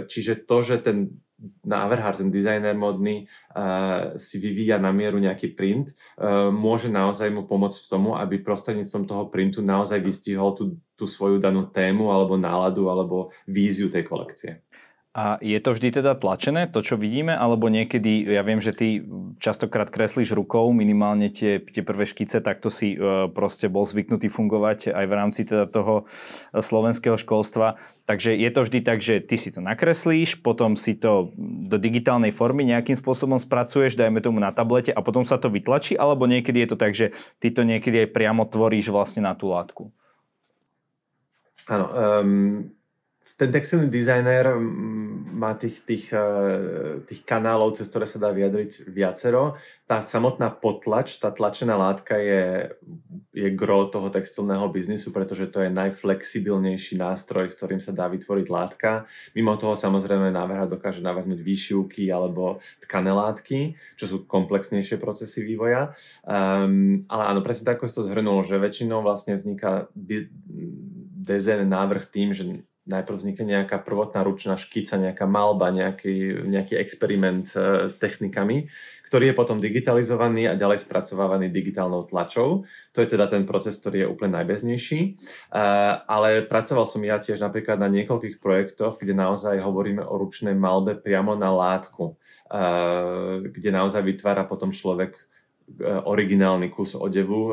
Čiže 0.06 0.46
to, 0.46 0.58
že 0.62 0.78
ten 0.86 1.25
návrhár, 1.68 2.16
ten 2.16 2.32
dizajner 2.32 2.74
modný 2.74 3.28
uh, 3.52 4.16
si 4.16 4.40
vyvíja 4.40 4.80
na 4.80 4.96
mieru 4.96 5.20
nejaký 5.20 5.52
print, 5.52 5.92
uh, 5.92 6.48
môže 6.48 6.88
naozaj 6.88 7.28
mu 7.28 7.44
pomôcť 7.44 7.86
v 7.86 7.90
tomu, 7.92 8.10
aby 8.16 8.40
prostredníctvom 8.40 9.04
toho 9.04 9.24
printu 9.28 9.60
naozaj 9.60 10.00
vystihol 10.00 10.56
tú, 10.56 10.80
tú 10.96 11.06
svoju 11.06 11.44
danú 11.44 11.68
tému 11.68 12.08
alebo 12.12 12.40
náladu 12.40 12.88
alebo 12.88 13.36
víziu 13.46 13.92
tej 13.92 14.08
kolekcie. 14.08 14.64
A 15.16 15.40
je 15.40 15.56
to 15.64 15.72
vždy 15.72 16.04
teda 16.04 16.12
tlačené, 16.20 16.68
to 16.68 16.84
čo 16.84 17.00
vidíme, 17.00 17.32
alebo 17.32 17.72
niekedy, 17.72 18.28
ja 18.36 18.44
viem, 18.44 18.60
že 18.60 18.76
ty 18.76 19.00
častokrát 19.40 19.88
kreslíš 19.88 20.36
rukou, 20.36 20.76
minimálne 20.76 21.32
tie, 21.32 21.64
tie 21.64 21.88
prvé 21.88 22.04
škice, 22.04 22.44
takto 22.44 22.68
si 22.68 23.00
e, 23.00 23.32
proste 23.32 23.72
bol 23.72 23.88
zvyknutý 23.88 24.28
fungovať 24.28 24.92
aj 24.92 25.06
v 25.08 25.14
rámci 25.16 25.48
teda 25.48 25.72
toho 25.72 26.04
e, 26.04 26.60
slovenského 26.60 27.16
školstva. 27.16 27.80
Takže 28.04 28.36
je 28.36 28.50
to 28.52 28.68
vždy 28.68 28.80
tak, 28.84 29.00
že 29.00 29.24
ty 29.24 29.40
si 29.40 29.56
to 29.56 29.64
nakreslíš, 29.64 30.44
potom 30.44 30.76
si 30.76 31.00
to 31.00 31.32
do 31.40 31.80
digitálnej 31.80 32.36
formy 32.36 32.68
nejakým 32.68 33.00
spôsobom 33.00 33.40
spracuješ, 33.40 33.96
dajme 33.96 34.20
tomu 34.20 34.44
na 34.44 34.52
tablete 34.52 34.92
a 34.92 35.00
potom 35.00 35.24
sa 35.24 35.40
to 35.40 35.48
vytlačí, 35.48 35.96
alebo 35.96 36.28
niekedy 36.28 36.68
je 36.68 36.70
to 36.76 36.78
tak, 36.78 36.92
že 36.92 37.16
ty 37.40 37.56
to 37.56 37.64
niekedy 37.64 38.04
aj 38.04 38.12
priamo 38.12 38.44
tvoríš 38.44 38.92
vlastne 38.92 39.24
na 39.24 39.32
tú 39.32 39.48
látku. 39.48 39.96
Áno, 41.72 41.88
um, 41.88 42.76
ten 43.36 43.52
textilný 43.52 43.92
dizajner 43.92 44.56
mm, 44.56 45.05
má 45.26 45.58
tých, 45.58 45.82
tých, 45.82 46.14
eh, 46.14 47.02
tých 47.10 47.26
kanálov, 47.26 47.82
cez 47.82 47.90
ktoré 47.90 48.06
sa 48.06 48.22
dá 48.22 48.30
vyjadriť 48.30 48.86
viacero. 48.86 49.58
Tá 49.90 50.06
samotná 50.06 50.54
potlač, 50.54 51.18
tá 51.18 51.34
tlačená 51.34 51.78
látka 51.78 52.18
je, 52.18 52.74
je 53.34 53.48
gro 53.54 53.90
toho 53.90 54.10
textilného 54.14 54.66
biznisu, 54.70 55.10
pretože 55.10 55.50
to 55.50 55.66
je 55.66 55.70
najflexibilnejší 55.74 56.98
nástroj, 56.98 57.50
s 57.50 57.58
ktorým 57.58 57.82
sa 57.82 57.94
dá 57.94 58.06
vytvoriť 58.10 58.48
látka. 58.50 59.10
Mimo 59.34 59.58
toho 59.58 59.74
samozrejme 59.74 60.30
návrha 60.30 60.70
dokáže 60.70 61.02
navrhnúť 61.02 61.42
výšivky 61.42 62.10
alebo 62.10 62.62
tkané 62.86 63.14
látky, 63.14 63.60
čo 63.98 64.06
sú 64.06 64.18
komplexnejšie 64.26 64.98
procesy 65.02 65.42
vývoja. 65.42 65.94
Um, 66.26 67.06
ale 67.10 67.24
áno, 67.34 67.46
presne 67.46 67.70
tak, 67.74 67.82
ako 67.82 67.86
si 67.90 67.98
to 67.98 68.08
zhrnul, 68.10 68.46
že 68.46 68.62
väčšinou 68.62 69.06
vlastne 69.06 69.38
vzniká 69.38 69.90
dizajn 71.26 71.66
návrh 71.66 72.06
tým, 72.10 72.34
že 72.34 72.66
najprv 72.86 73.18
vznikne 73.18 73.46
nejaká 73.60 73.82
prvotná 73.82 74.22
ručná 74.22 74.56
škica, 74.62 75.02
nejaká 75.02 75.26
malba, 75.26 75.74
nejaký, 75.74 76.46
nejaký 76.46 76.78
experiment 76.78 77.50
e, 77.58 77.90
s 77.90 77.98
technikami, 77.98 78.70
ktorý 79.10 79.34
je 79.34 79.36
potom 79.38 79.58
digitalizovaný 79.58 80.46
a 80.50 80.58
ďalej 80.58 80.86
spracovávaný 80.86 81.50
digitálnou 81.50 82.06
tlačou. 82.06 82.70
To 82.94 82.98
je 83.02 83.10
teda 83.10 83.26
ten 83.26 83.50
proces, 83.50 83.78
ktorý 83.82 84.06
je 84.06 84.12
úplne 84.12 84.38
najbeznejší. 84.38 85.00
E, 85.02 85.10
ale 86.06 86.46
pracoval 86.46 86.86
som 86.86 87.02
ja 87.02 87.18
tiež 87.18 87.42
napríklad 87.42 87.82
na 87.82 87.90
niekoľkých 87.90 88.38
projektoch, 88.38 89.02
kde 89.02 89.18
naozaj 89.18 89.66
hovoríme 89.66 90.06
o 90.06 90.22
ručnej 90.22 90.54
malbe 90.54 90.94
priamo 90.94 91.34
na 91.34 91.50
látku, 91.50 92.14
e, 92.14 92.62
kde 93.50 93.70
naozaj 93.74 94.06
vytvára 94.06 94.46
potom 94.46 94.70
človek 94.70 95.18
originálny 96.06 96.70
kus 96.70 96.94
odevu, 96.94 97.50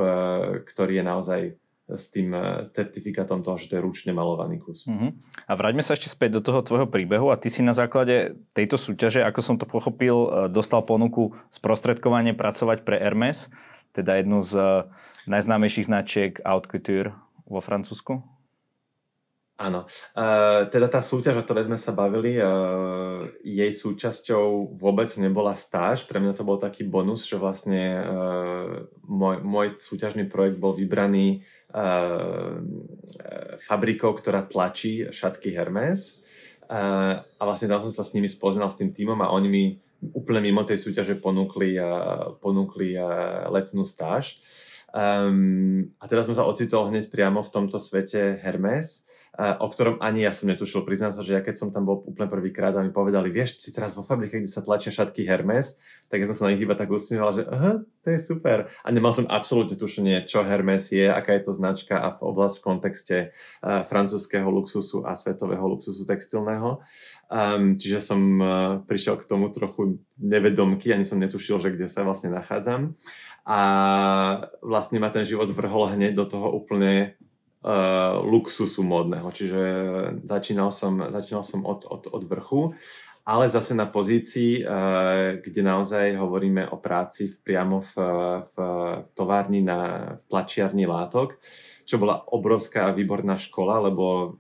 ktorý 0.69 1.01
je 1.01 1.05
naozaj 1.05 1.41
s 1.97 2.09
tým 2.11 2.33
eh, 2.33 2.67
certifikátom 2.73 3.45
toho, 3.45 3.57
že 3.61 3.69
to 3.73 3.75
je 3.79 3.83
ručne 3.85 4.13
malovaný 4.17 4.59
kus. 4.63 4.89
Uh-huh. 4.89 5.13
A 5.47 5.53
vráťme 5.53 5.85
sa 5.85 5.95
ešte 5.95 6.11
späť 6.11 6.41
do 6.41 6.45
toho 6.45 6.61
tvojho 6.65 6.89
príbehu 6.89 7.29
a 7.33 7.39
ty 7.39 7.53
si 7.53 7.61
na 7.61 7.77
základe 7.77 8.39
tejto 8.57 8.81
súťaže, 8.81 9.23
ako 9.23 9.41
som 9.41 9.57
to 9.61 9.67
pochopil, 9.69 10.17
eh, 10.27 10.31
dostal 10.49 10.83
ponuku 10.85 11.37
sprostredkovanie 11.53 12.33
pracovať 12.33 12.85
pre 12.87 13.01
Hermes, 13.01 13.53
teda 13.93 14.21
jednu 14.21 14.41
z 14.45 14.53
eh, 14.57 14.69
najznámejších 15.29 15.89
značiek 15.89 16.33
Haute 16.43 16.69
Couture 16.69 17.15
vo 17.47 17.61
Francúzsku. 17.61 18.32
Áno. 19.63 19.87
Uh, 20.19 20.67
teda 20.75 20.91
tá 20.91 20.99
súťaž, 20.99 21.39
o 21.39 21.47
ktorej 21.47 21.71
sme 21.71 21.79
sa 21.79 21.95
bavili, 21.95 22.35
uh, 22.35 23.31
jej 23.47 23.71
súčasťou 23.71 24.75
vôbec 24.75 25.07
nebola 25.23 25.55
stáž. 25.55 26.03
Pre 26.11 26.19
mňa 26.19 26.35
to 26.35 26.43
bol 26.43 26.59
taký 26.59 26.83
bonus, 26.83 27.31
že 27.31 27.39
vlastne 27.39 28.03
uh, 28.03 28.91
môj, 29.07 29.39
môj 29.47 29.67
súťažný 29.79 30.27
projekt 30.27 30.59
bol 30.59 30.75
vybraný 30.75 31.47
fabrikou, 33.65 34.13
ktorá 34.13 34.45
tlačí 34.45 35.09
šatky 35.09 35.57
Hermes. 35.57 36.21
A 36.69 37.41
vlastne 37.41 37.65
tam 37.65 37.81
som 37.81 37.89
sa 37.89 38.05
s 38.05 38.13
nimi 38.13 38.29
spoznal, 38.29 38.69
s 38.69 38.77
tým 38.77 38.93
týmom 38.93 39.17
a 39.25 39.33
oni 39.33 39.49
mi 39.49 39.65
úplne 40.13 40.45
mimo 40.45 40.69
tej 40.69 40.77
súťaže 40.77 41.17
ponúkli, 41.17 41.81
ponúkli 42.45 42.93
letnú 43.49 43.89
stáž. 43.89 44.37
Um, 44.93 45.97
a 45.97 46.05
teraz 46.05 46.29
som 46.29 46.37
sa 46.37 46.45
ocitol 46.45 46.93
hneď 46.93 47.09
priamo 47.09 47.41
v 47.41 47.49
tomto 47.49 47.81
svete 47.81 48.37
Hermes 48.45 49.09
o 49.41 49.67
ktorom 49.73 49.97
ani 50.05 50.29
ja 50.29 50.33
som 50.37 50.45
netušil. 50.53 50.85
Priznám 50.85 51.17
sa, 51.17 51.25
že 51.25 51.33
ja 51.33 51.41
keď 51.41 51.57
som 51.57 51.69
tam 51.73 51.89
bol 51.89 52.05
úplne 52.05 52.29
prvýkrát 52.29 52.77
a 52.77 52.85
mi 52.85 52.93
povedali, 52.93 53.33
vieš, 53.33 53.65
si 53.65 53.73
teraz 53.73 53.97
vo 53.97 54.05
fabrike, 54.05 54.37
kde 54.37 54.51
sa 54.51 54.61
tlačia 54.61 54.93
šatky 54.93 55.25
Hermes, 55.25 55.81
tak 56.13 56.21
ja 56.21 56.29
som 56.29 56.37
sa 56.37 56.45
na 56.49 56.53
nich 56.53 56.61
iba 56.61 56.77
tak 56.77 56.93
usmieval, 56.93 57.33
že 57.33 57.49
aha, 57.49 57.81
to 58.05 58.09
je 58.13 58.21
super. 58.21 58.69
A 58.85 58.89
nemal 58.93 59.17
som 59.17 59.25
absolútne 59.33 59.81
tušenie, 59.81 60.29
čo 60.29 60.45
Hermes 60.45 60.93
je, 60.93 61.09
aká 61.09 61.33
je 61.33 61.49
to 61.49 61.53
značka 61.57 61.97
a 61.97 62.13
v 62.13 62.21
oblasti 62.29 62.61
v 62.61 62.67
kontexte 62.69 63.17
uh, 63.65 63.89
francúzského 63.89 64.45
luxusu 64.53 65.09
a 65.09 65.17
svetového 65.17 65.65
luxusu 65.65 66.05
textilného. 66.05 66.85
Um, 67.33 67.81
čiže 67.81 68.05
som 68.05 68.21
uh, 68.37 68.47
prišiel 68.85 69.17
k 69.17 69.25
tomu 69.25 69.49
trochu 69.49 70.05
nevedomky, 70.21 70.93
ani 70.93 71.09
som 71.09 71.17
netušil, 71.17 71.57
že 71.65 71.73
kde 71.73 71.89
sa 71.89 72.05
vlastne 72.05 72.29
nachádzam. 72.29 73.01
A 73.49 73.61
vlastne 74.61 75.01
ma 75.01 75.09
ten 75.09 75.25
život 75.25 75.49
vrhol 75.49 75.97
hneď 75.97 76.13
do 76.13 76.29
toho 76.29 76.53
úplne 76.53 77.17
uh, 77.63 78.21
luxusu 78.23 78.83
módneho. 78.83 79.31
Čiže 79.31 79.63
začínal 80.27 80.71
som, 80.75 80.99
začínal 80.99 81.47
som 81.47 81.63
od, 81.67 81.87
od, 81.87 82.11
od 82.11 82.23
vrchu, 82.27 82.75
ale 83.23 83.47
zase 83.47 83.79
na 83.79 83.87
pozícii, 83.87 84.67
uh, 84.67 85.39
kde 85.39 85.63
naozaj 85.63 86.19
hovoríme 86.19 86.67
o 86.71 86.77
práci 86.77 87.39
priamo 87.43 87.83
v, 87.83 87.93
v, 88.51 88.55
v 89.07 89.11
továrni 89.15 89.63
na 89.63 90.15
v 90.19 90.25
tlačiarni 90.27 90.85
látok, 90.85 91.39
čo 91.87 91.99
bola 92.03 92.27
obrovská 92.27 92.91
a 92.91 92.95
výborná 92.95 93.39
škola, 93.39 93.79
lebo 93.91 94.37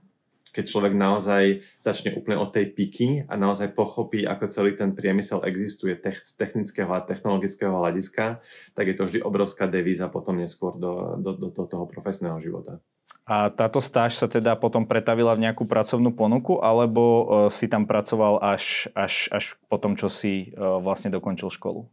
keď 0.52 0.64
človek 0.69 0.93
naozaj 0.93 1.64
začne 1.81 2.12
úplne 2.12 2.37
od 2.37 2.52
tej 2.52 2.76
piky 2.76 3.25
a 3.25 3.35
naozaj 3.41 3.73
pochopí, 3.73 4.29
ako 4.29 4.52
celý 4.52 4.76
ten 4.76 4.93
priemysel 4.93 5.41
existuje 5.49 5.97
z 5.97 6.33
technického 6.37 6.93
a 6.93 7.00
technologického 7.00 7.73
hľadiska, 7.73 8.45
tak 8.76 8.85
je 8.85 8.95
to 8.95 9.09
vždy 9.09 9.19
obrovská 9.25 9.64
devíza 9.64 10.12
potom 10.12 10.37
neskôr 10.37 10.76
do, 10.76 11.17
do, 11.17 11.33
do, 11.33 11.49
do 11.49 11.64
toho 11.64 11.88
profesného 11.88 12.37
života. 12.45 12.85
A 13.33 13.49
táto 13.49 13.81
stáž 13.81 14.12
sa 14.21 14.29
teda 14.29 14.61
potom 14.61 14.85
pretavila 14.85 15.33
v 15.33 15.49
nejakú 15.49 15.65
pracovnú 15.65 16.12
ponuku, 16.12 16.61
alebo 16.61 17.01
uh, 17.01 17.21
si 17.49 17.65
tam 17.65 17.89
pracoval 17.89 18.45
až, 18.45 18.93
až, 18.93 19.33
až 19.33 19.57
po 19.73 19.81
tom, 19.81 19.97
čo 19.97 20.12
si 20.12 20.53
uh, 20.53 20.77
vlastne 20.85 21.09
dokončil 21.09 21.49
školu 21.49 21.89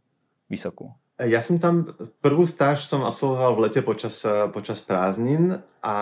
vysokú? 0.52 0.92
Ja 1.16 1.40
som 1.40 1.56
tam, 1.56 1.88
prvú 2.20 2.44
stáž 2.44 2.84
som 2.84 3.08
absolvoval 3.08 3.56
v 3.56 3.62
lete 3.68 3.80
počas, 3.80 4.24
počas 4.56 4.80
prázdnin 4.80 5.60
a 5.84 5.96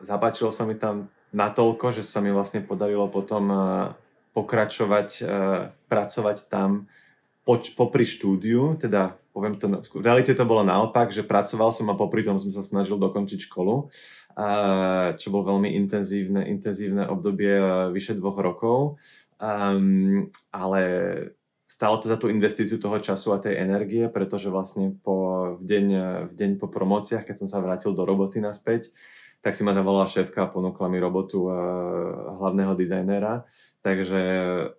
zapáčilo 0.00 0.48
sa 0.48 0.64
mi 0.64 0.72
tam 0.72 1.12
natoľko, 1.36 1.92
že 1.92 2.00
sa 2.00 2.24
mi 2.24 2.32
vlastne 2.32 2.64
podarilo 2.64 3.04
potom 3.12 3.52
pokračovať, 4.32 5.20
pracovať 5.84 6.36
tam 6.48 6.88
poč, 7.44 7.76
popri 7.76 8.08
štúdiu, 8.08 8.80
teda 8.80 9.20
poviem 9.36 9.60
to, 9.60 9.68
v 9.68 10.04
realite 10.04 10.32
to 10.32 10.44
bolo 10.48 10.64
naopak, 10.64 11.12
že 11.12 11.26
pracoval 11.26 11.70
som 11.74 11.90
a 11.90 11.98
popri 11.98 12.24
tom 12.24 12.40
som 12.40 12.50
sa 12.50 12.64
snažil 12.64 12.96
dokončiť 12.96 13.46
školu 13.50 13.92
čo 15.14 15.26
bol 15.30 15.46
veľmi 15.46 15.78
intenzívne, 15.78 16.42
intenzívne 16.50 17.06
obdobie 17.06 17.54
vyše 17.94 18.18
dvoch 18.18 18.38
rokov. 18.42 18.98
Ale 20.50 20.82
stalo 21.70 21.96
to 22.02 22.06
za 22.10 22.18
tú 22.18 22.26
investíciu 22.30 22.78
toho 22.82 22.98
času 22.98 23.34
a 23.34 23.42
tej 23.42 23.62
energie, 23.62 24.10
pretože 24.10 24.50
vlastne 24.50 24.94
po, 25.02 25.58
v, 25.58 25.62
deň, 25.62 25.86
v 26.30 26.34
deň 26.34 26.50
po 26.58 26.66
promóciách, 26.70 27.26
keď 27.26 27.36
som 27.44 27.48
sa 27.50 27.62
vrátil 27.62 27.94
do 27.94 28.02
roboty 28.02 28.42
naspäť, 28.42 28.90
tak 29.44 29.52
si 29.52 29.62
ma 29.62 29.76
zavolala 29.76 30.08
šéfka 30.08 30.48
a 30.48 30.50
ponúkla 30.50 30.88
mi 30.88 30.98
robotu 30.98 31.46
hlavného 32.40 32.72
dizajnéra. 32.74 33.44
Takže, 33.84 34.22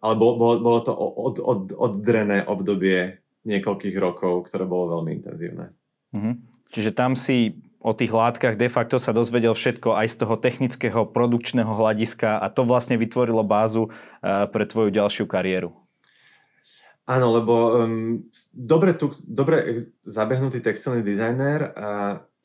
ale 0.01 0.13
bolo, 0.17 0.33
bolo, 0.41 0.53
bolo 0.65 0.79
to 0.81 0.89
od, 0.97 1.37
od, 1.37 1.59
oddrené 1.77 2.41
obdobie 2.41 3.21
niekoľkých 3.45 3.95
rokov, 4.01 4.49
ktoré 4.49 4.65
bolo 4.65 4.97
veľmi 4.97 5.21
intenzívne. 5.21 5.77
Mm-hmm. 6.09 6.33
Čiže 6.73 6.91
tam 6.97 7.13
si 7.13 7.61
o 7.85 7.93
tých 7.93 8.09
látkach 8.09 8.57
de 8.57 8.65
facto 8.65 8.97
sa 8.97 9.13
dozvedel 9.13 9.53
všetko 9.53 9.93
aj 9.93 10.07
z 10.09 10.15
toho 10.25 10.35
technického, 10.41 11.05
produkčného 11.05 11.69
hľadiska 11.69 12.41
a 12.41 12.49
to 12.49 12.65
vlastne 12.65 12.97
vytvorilo 12.97 13.45
bázu 13.45 13.93
eh, 13.93 14.49
pre 14.49 14.65
tvoju 14.65 14.89
ďalšiu 14.89 15.29
kariéru. 15.29 15.69
Áno, 17.05 17.37
lebo 17.37 17.53
um, 17.85 18.25
dobre, 18.49 18.97
tu, 18.97 19.13
dobre 19.21 19.93
zabehnutý 20.09 20.57
textilný 20.57 21.05
dizajner 21.05 21.69
a 21.77 21.89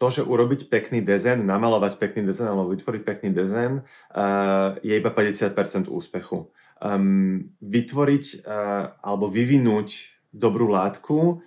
to, 0.00 0.07
že 0.09 0.25
urobiť 0.25 0.73
pekný 0.73 1.04
dezen, 1.04 1.45
namalovať 1.45 2.00
pekný 2.00 2.25
dezen 2.25 2.49
alebo 2.49 2.73
vytvoriť 2.73 3.02
pekný 3.04 3.37
dezen 3.37 3.85
uh, 3.85 4.80
je 4.80 4.97
iba 4.97 5.12
50% 5.12 5.92
úspechu. 5.92 6.49
Um, 6.80 7.52
vytvoriť 7.61 8.40
uh, 8.40 8.97
alebo 9.04 9.28
vyvinúť 9.28 10.09
dobrú 10.33 10.73
látku, 10.73 11.45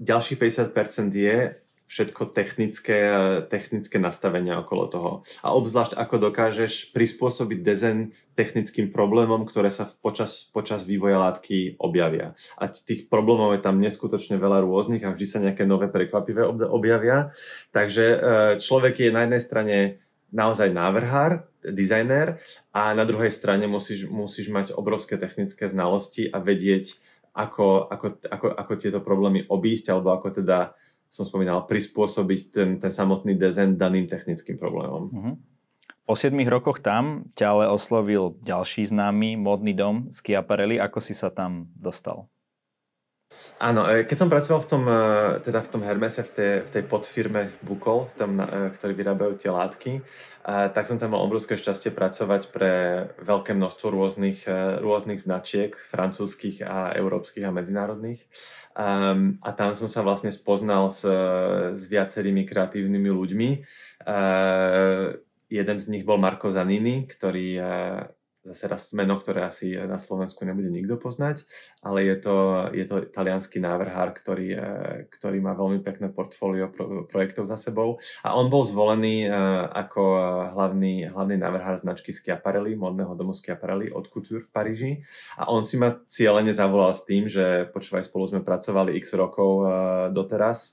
ďalších 0.00 0.40
50% 0.40 1.12
je 1.12 1.60
všetko 1.88 2.36
technické, 2.36 3.00
technické 3.48 3.96
nastavenia 3.96 4.60
okolo 4.60 4.84
toho. 4.92 5.10
A 5.40 5.56
obzvlášť 5.56 5.96
ako 5.96 6.30
dokážeš 6.30 6.92
prispôsobiť 6.92 7.58
dezen 7.64 8.12
technickým 8.36 8.94
problémom, 8.94 9.42
ktoré 9.48 9.72
sa 9.72 9.88
počas, 9.98 10.52
počas 10.54 10.86
vývoja 10.86 11.18
látky 11.18 11.80
objavia. 11.80 12.38
A 12.60 12.70
tých 12.70 13.10
problémov 13.10 13.56
je 13.56 13.64
tam 13.64 13.82
neskutočne 13.82 14.38
veľa 14.38 14.62
rôznych 14.62 15.02
a 15.02 15.10
vždy 15.10 15.26
sa 15.26 15.42
nejaké 15.42 15.66
nové 15.66 15.90
prekvapivé 15.90 16.46
objavia. 16.46 17.34
Takže 17.74 18.04
e, 18.04 18.16
človek 18.62 19.08
je 19.08 19.10
na 19.10 19.26
jednej 19.26 19.42
strane 19.42 19.76
naozaj 20.30 20.70
návrhár, 20.70 21.48
dizajner 21.64 22.38
a 22.70 22.92
na 22.94 23.02
druhej 23.08 23.32
strane 23.32 23.66
musíš, 23.66 24.06
musíš 24.06 24.52
mať 24.52 24.76
obrovské 24.76 25.16
technické 25.16 25.66
znalosti 25.66 26.28
a 26.28 26.38
vedieť, 26.38 26.94
ako, 27.34 27.86
ako, 27.90 28.06
ako, 28.28 28.46
ako 28.54 28.72
tieto 28.78 29.00
problémy 29.02 29.46
obísť 29.46 29.94
alebo 29.94 30.14
ako 30.14 30.42
teda 30.42 30.74
som 31.08 31.24
spomínal, 31.24 31.64
prispôsobiť 31.64 32.40
ten, 32.52 32.68
ten 32.76 32.92
samotný 32.92 33.34
dizajn 33.34 33.80
daným 33.80 34.06
technickým 34.06 34.60
problémom. 34.60 35.04
Uh-huh. 35.08 35.34
Po 36.08 36.16
7 36.16 36.32
rokoch 36.48 36.80
tam 36.80 37.28
ťa 37.36 37.46
ale 37.52 37.64
oslovil 37.68 38.36
ďalší 38.40 38.88
známy 38.88 39.36
módny 39.36 39.76
dom 39.76 40.08
Schiaparelli. 40.08 40.80
Ako 40.80 41.04
si 41.04 41.12
sa 41.12 41.28
tam 41.28 41.68
dostal? 41.76 42.28
Áno, 43.58 43.90
e, 43.90 44.06
keď 44.06 44.16
som 44.16 44.30
pracoval 44.30 44.60
v 44.64 44.70
tom, 44.70 44.82
e, 44.86 45.00
teda 45.42 45.60
v 45.60 45.70
tom 45.70 45.82
Hermese, 45.82 46.22
v 46.22 46.30
tej, 46.30 46.52
v 46.64 46.70
tej 46.70 46.82
podfirme 46.86 47.42
Bukol, 47.60 48.06
v 48.10 48.14
tom, 48.14 48.32
e, 48.38 48.70
ktorý 48.70 48.92
vyrábajú 48.94 49.32
tie 49.38 49.50
látky, 49.50 49.92
tak 50.48 50.88
som 50.88 50.96
tam 50.96 51.12
mal 51.12 51.20
obrovské 51.20 51.60
šťastie 51.60 51.92
pracovať 51.92 52.48
pre 52.48 52.72
veľké 53.20 53.52
množstvo 53.52 53.92
rôznych, 53.92 54.48
rôznych 54.80 55.20
značiek, 55.20 55.76
francúzskych 55.76 56.64
a 56.64 56.96
európskych 56.96 57.44
a 57.44 57.52
medzinárodných. 57.52 58.24
Um, 58.72 59.36
a 59.44 59.52
tam 59.52 59.76
som 59.76 59.92
sa 59.92 60.00
vlastne 60.00 60.32
spoznal 60.32 60.88
s, 60.88 61.04
s 61.76 61.82
viacerými 61.84 62.48
kreatívnymi 62.48 63.10
ľuďmi. 63.12 63.50
Uh, 64.08 65.20
jeden 65.52 65.76
z 65.76 65.86
nich 65.92 66.08
bol 66.08 66.16
Marco 66.16 66.48
Zanini, 66.48 67.04
ktorý 67.04 67.60
zase 68.48 68.64
raz 68.64 68.82
meno, 68.96 69.20
ktoré 69.20 69.44
asi 69.44 69.76
na 69.76 70.00
Slovensku 70.00 70.42
nebude 70.48 70.72
nikto 70.72 70.96
poznať, 70.96 71.44
ale 71.84 72.08
je 72.08 72.16
to, 72.16 72.36
je 72.72 72.84
to 72.88 72.96
talianský 73.12 73.60
návrhár, 73.60 74.16
ktorý, 74.16 74.48
e, 74.56 74.66
ktorý 75.12 75.38
má 75.44 75.52
veľmi 75.52 75.84
pekné 75.84 76.08
portfólio 76.08 76.72
pro, 76.72 77.04
projektov 77.04 77.44
za 77.44 77.60
sebou. 77.60 78.00
A 78.24 78.34
on 78.34 78.48
bol 78.48 78.64
zvolený 78.64 79.28
e, 79.28 79.30
ako 79.76 80.02
hlavný, 80.56 81.12
hlavný 81.12 81.36
návrhár 81.36 81.76
značky 81.76 82.10
Schiaparelli, 82.16 82.74
modného 82.74 83.12
domu 83.12 83.36
Schiaparelli 83.36 83.92
od 83.92 84.08
Couture 84.08 84.44
v 84.44 84.50
Paríži. 84.50 84.92
A 85.36 85.52
on 85.52 85.60
si 85.60 85.76
ma 85.76 86.00
cieľene 86.08 86.50
zavolal 86.56 86.96
s 86.96 87.04
tým, 87.04 87.28
že 87.28 87.68
počúvaj, 87.70 88.08
spolu 88.08 88.24
sme 88.32 88.40
pracovali 88.40 88.96
x 88.96 89.12
rokov 89.12 89.50
e, 89.62 89.66
doteraz, 90.16 90.72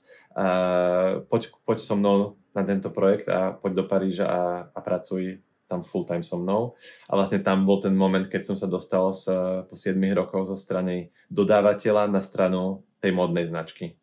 poď, 1.32 1.48
poď 1.64 1.78
so 1.80 1.96
mnou 1.96 2.36
na 2.52 2.60
tento 2.64 2.92
projekt 2.92 3.28
a 3.32 3.56
poď 3.56 3.72
do 3.72 3.84
Paríža 3.88 4.26
a, 4.28 4.42
a 4.68 4.78
pracuj 4.84 5.40
tam 5.66 5.82
full 5.82 6.06
time 6.06 6.22
so 6.22 6.38
mnou. 6.38 6.78
A 7.10 7.18
vlastne 7.18 7.42
tam 7.42 7.66
bol 7.66 7.82
ten 7.82 7.94
moment, 7.94 8.26
keď 8.26 8.54
som 8.54 8.56
sa 8.56 8.70
dostal 8.70 9.10
z, 9.12 9.28
po 9.66 9.74
7 9.74 9.98
rokov 10.14 10.50
zo 10.50 10.56
strany 10.56 11.10
dodávateľa 11.30 12.10
na 12.10 12.22
stranu 12.22 12.86
tej 13.02 13.12
modnej 13.12 13.50
značky. 13.50 13.98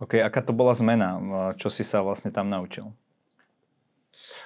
OK, 0.00 0.16
aká 0.16 0.40
to 0.40 0.56
bola 0.56 0.72
zmena? 0.72 1.20
Čo 1.60 1.68
si 1.68 1.84
sa 1.84 2.00
vlastne 2.00 2.32
tam 2.32 2.48
naučil? 2.48 2.88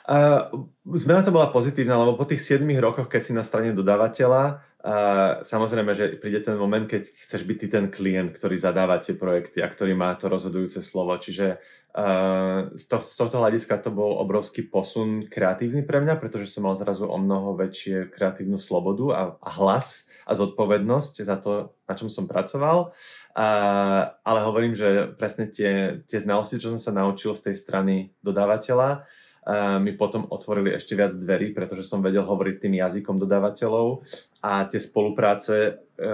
Uh, 0.05 0.69
zmena 0.99 1.23
to 1.23 1.35
bola 1.35 1.51
pozitívna, 1.51 1.99
lebo 1.99 2.19
po 2.19 2.27
tých 2.27 2.43
7 2.43 2.67
rokoch, 2.83 3.07
keď 3.07 3.23
si 3.23 3.33
na 3.33 3.47
strane 3.47 3.71
dodávateľa, 3.71 4.74
uh, 4.85 5.41
samozrejme, 5.41 5.97
že 5.97 6.21
príde 6.21 6.45
ten 6.45 6.61
moment, 6.61 6.85
keď 6.85 7.09
chceš 7.25 7.49
byť 7.49 7.57
ty 7.57 7.67
ten 7.73 7.87
klient, 7.89 8.37
ktorý 8.37 8.61
zadáva 8.61 9.01
tie 9.01 9.17
projekty 9.17 9.65
a 9.65 9.73
ktorý 9.73 9.97
má 9.97 10.13
to 10.15 10.29
rozhodujúce 10.29 10.85
slovo. 10.85 11.17
Čiže 11.17 11.59
Uh, 11.95 12.75
z, 12.75 12.91
to, 12.91 12.99
z 13.07 13.15
tohto 13.23 13.39
hľadiska 13.39 13.79
to 13.79 13.95
bol 13.95 14.19
obrovský 14.19 14.67
posun 14.67 15.31
kreatívny 15.31 15.87
pre 15.87 16.03
mňa, 16.03 16.19
pretože 16.19 16.51
som 16.51 16.67
mal 16.67 16.75
zrazu 16.75 17.07
o 17.07 17.15
mnoho 17.23 17.55
väčšie 17.55 18.11
kreatívnu 18.11 18.59
slobodu 18.59 19.07
a, 19.15 19.23
a 19.39 19.51
hlas 19.63 20.11
a 20.27 20.35
zodpovednosť 20.35 21.23
za 21.23 21.39
to, 21.39 21.71
na 21.87 21.95
čom 21.95 22.11
som 22.11 22.27
pracoval. 22.27 22.91
Uh, 23.39 24.11
ale 24.27 24.41
hovorím, 24.43 24.75
že 24.75 25.15
presne 25.15 25.47
tie, 25.47 26.03
tie 26.11 26.19
znalosti, 26.19 26.59
čo 26.59 26.75
som 26.75 26.83
sa 26.83 26.91
naučil 26.91 27.31
z 27.39 27.47
tej 27.47 27.63
strany 27.63 28.11
dodávateľa, 28.27 29.07
mi 29.85 29.93
potom 29.93 30.25
otvorili 30.33 30.73
ešte 30.73 30.97
viac 30.97 31.13
dverí, 31.13 31.53
pretože 31.53 31.85
som 31.85 32.01
vedel 32.01 32.25
hovoriť 32.25 32.65
tým 32.65 32.81
jazykom 32.81 33.21
dodávateľov 33.21 34.01
a 34.45 34.69
tie 34.69 34.77
spolupráce 34.77 35.85
E, 35.95 36.11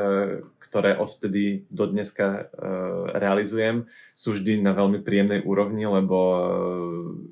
ktoré 0.61 1.01
odvtedy 1.01 1.65
do 1.73 1.89
dneska 1.89 2.53
e, 2.53 2.69
realizujem, 3.17 3.89
sú 4.13 4.37
vždy 4.37 4.61
na 4.61 4.77
veľmi 4.77 5.01
príjemnej 5.01 5.41
úrovni, 5.41 5.89
lebo 5.89 6.17
e, 6.21 6.41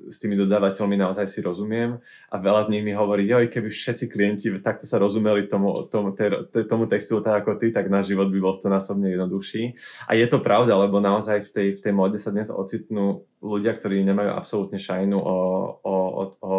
s 0.09 0.17
tými 0.17 0.33
dodávateľmi 0.33 0.97
naozaj 0.97 1.29
si 1.29 1.45
rozumiem 1.45 2.01
a 2.33 2.35
veľa 2.41 2.65
z 2.65 2.69
nich 2.73 2.81
mi 2.81 2.97
hovorí, 2.97 3.29
joj, 3.29 3.53
keby 3.53 3.69
všetci 3.69 4.09
klienti 4.09 4.49
takto 4.65 4.89
sa 4.89 4.97
rozumeli 4.97 5.45
tomu, 5.45 5.85
tomu, 5.93 6.17
tomu 6.65 6.89
textilu 6.89 7.21
tak 7.21 7.45
ako 7.45 7.61
ty, 7.61 7.69
tak 7.69 7.85
náš 7.85 8.17
život 8.17 8.33
by 8.33 8.39
bol 8.41 8.57
stonásobne 8.57 9.13
jednoduchší. 9.13 9.77
A 10.09 10.17
je 10.17 10.25
to 10.25 10.41
pravda, 10.41 10.73
lebo 10.73 10.97
naozaj 10.97 11.45
v 11.45 11.49
tej, 11.53 11.67
v 11.77 11.81
tej 11.85 11.93
móde 11.93 12.17
sa 12.17 12.33
dnes 12.33 12.49
ocitnú 12.49 13.29
ľudia, 13.45 13.77
ktorí 13.77 14.01
nemajú 14.01 14.33
absolútne 14.33 14.81
šajnu 14.81 15.21
o, 15.21 15.37
o, 15.85 15.93
o, 15.93 16.23
o 16.41 16.53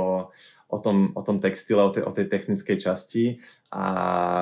o 0.71 0.79
tom, 0.79 1.11
o 1.19 1.23
tom 1.27 1.43
textile, 1.43 1.83
o 1.83 1.91
tej, 1.91 2.07
o 2.07 2.15
tej 2.15 2.31
technickej 2.31 2.77
časti 2.79 3.25
a 3.75 3.85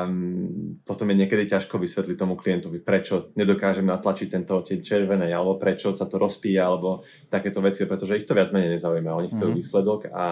mm, 0.05 0.85
potom 0.85 1.09
je 1.09 1.17
niekedy 1.25 1.49
ťažko 1.49 1.81
vysvetliť 1.81 2.17
tomu 2.21 2.37
klientovi, 2.37 2.85
prečo 2.85 3.33
nedokážem 3.33 3.89
natlačiť 3.89 4.29
tento 4.29 4.61
tie 4.61 4.85
červené, 4.85 5.33
alebo 5.33 5.57
prečo 5.57 5.97
sa 5.97 6.05
to 6.05 6.21
rozpíja, 6.21 6.69
alebo 6.69 7.05
takéto 7.33 7.65
veci, 7.65 7.89
pretože 7.89 8.21
ich 8.21 8.29
to 8.29 8.37
viac 8.37 8.53
menej 8.53 8.77
nezaujíma. 8.77 9.17
Oni 9.17 9.29
chcú 9.33 9.49
mm-hmm. 9.49 9.61
výsledok 9.61 10.01
a 10.13 10.25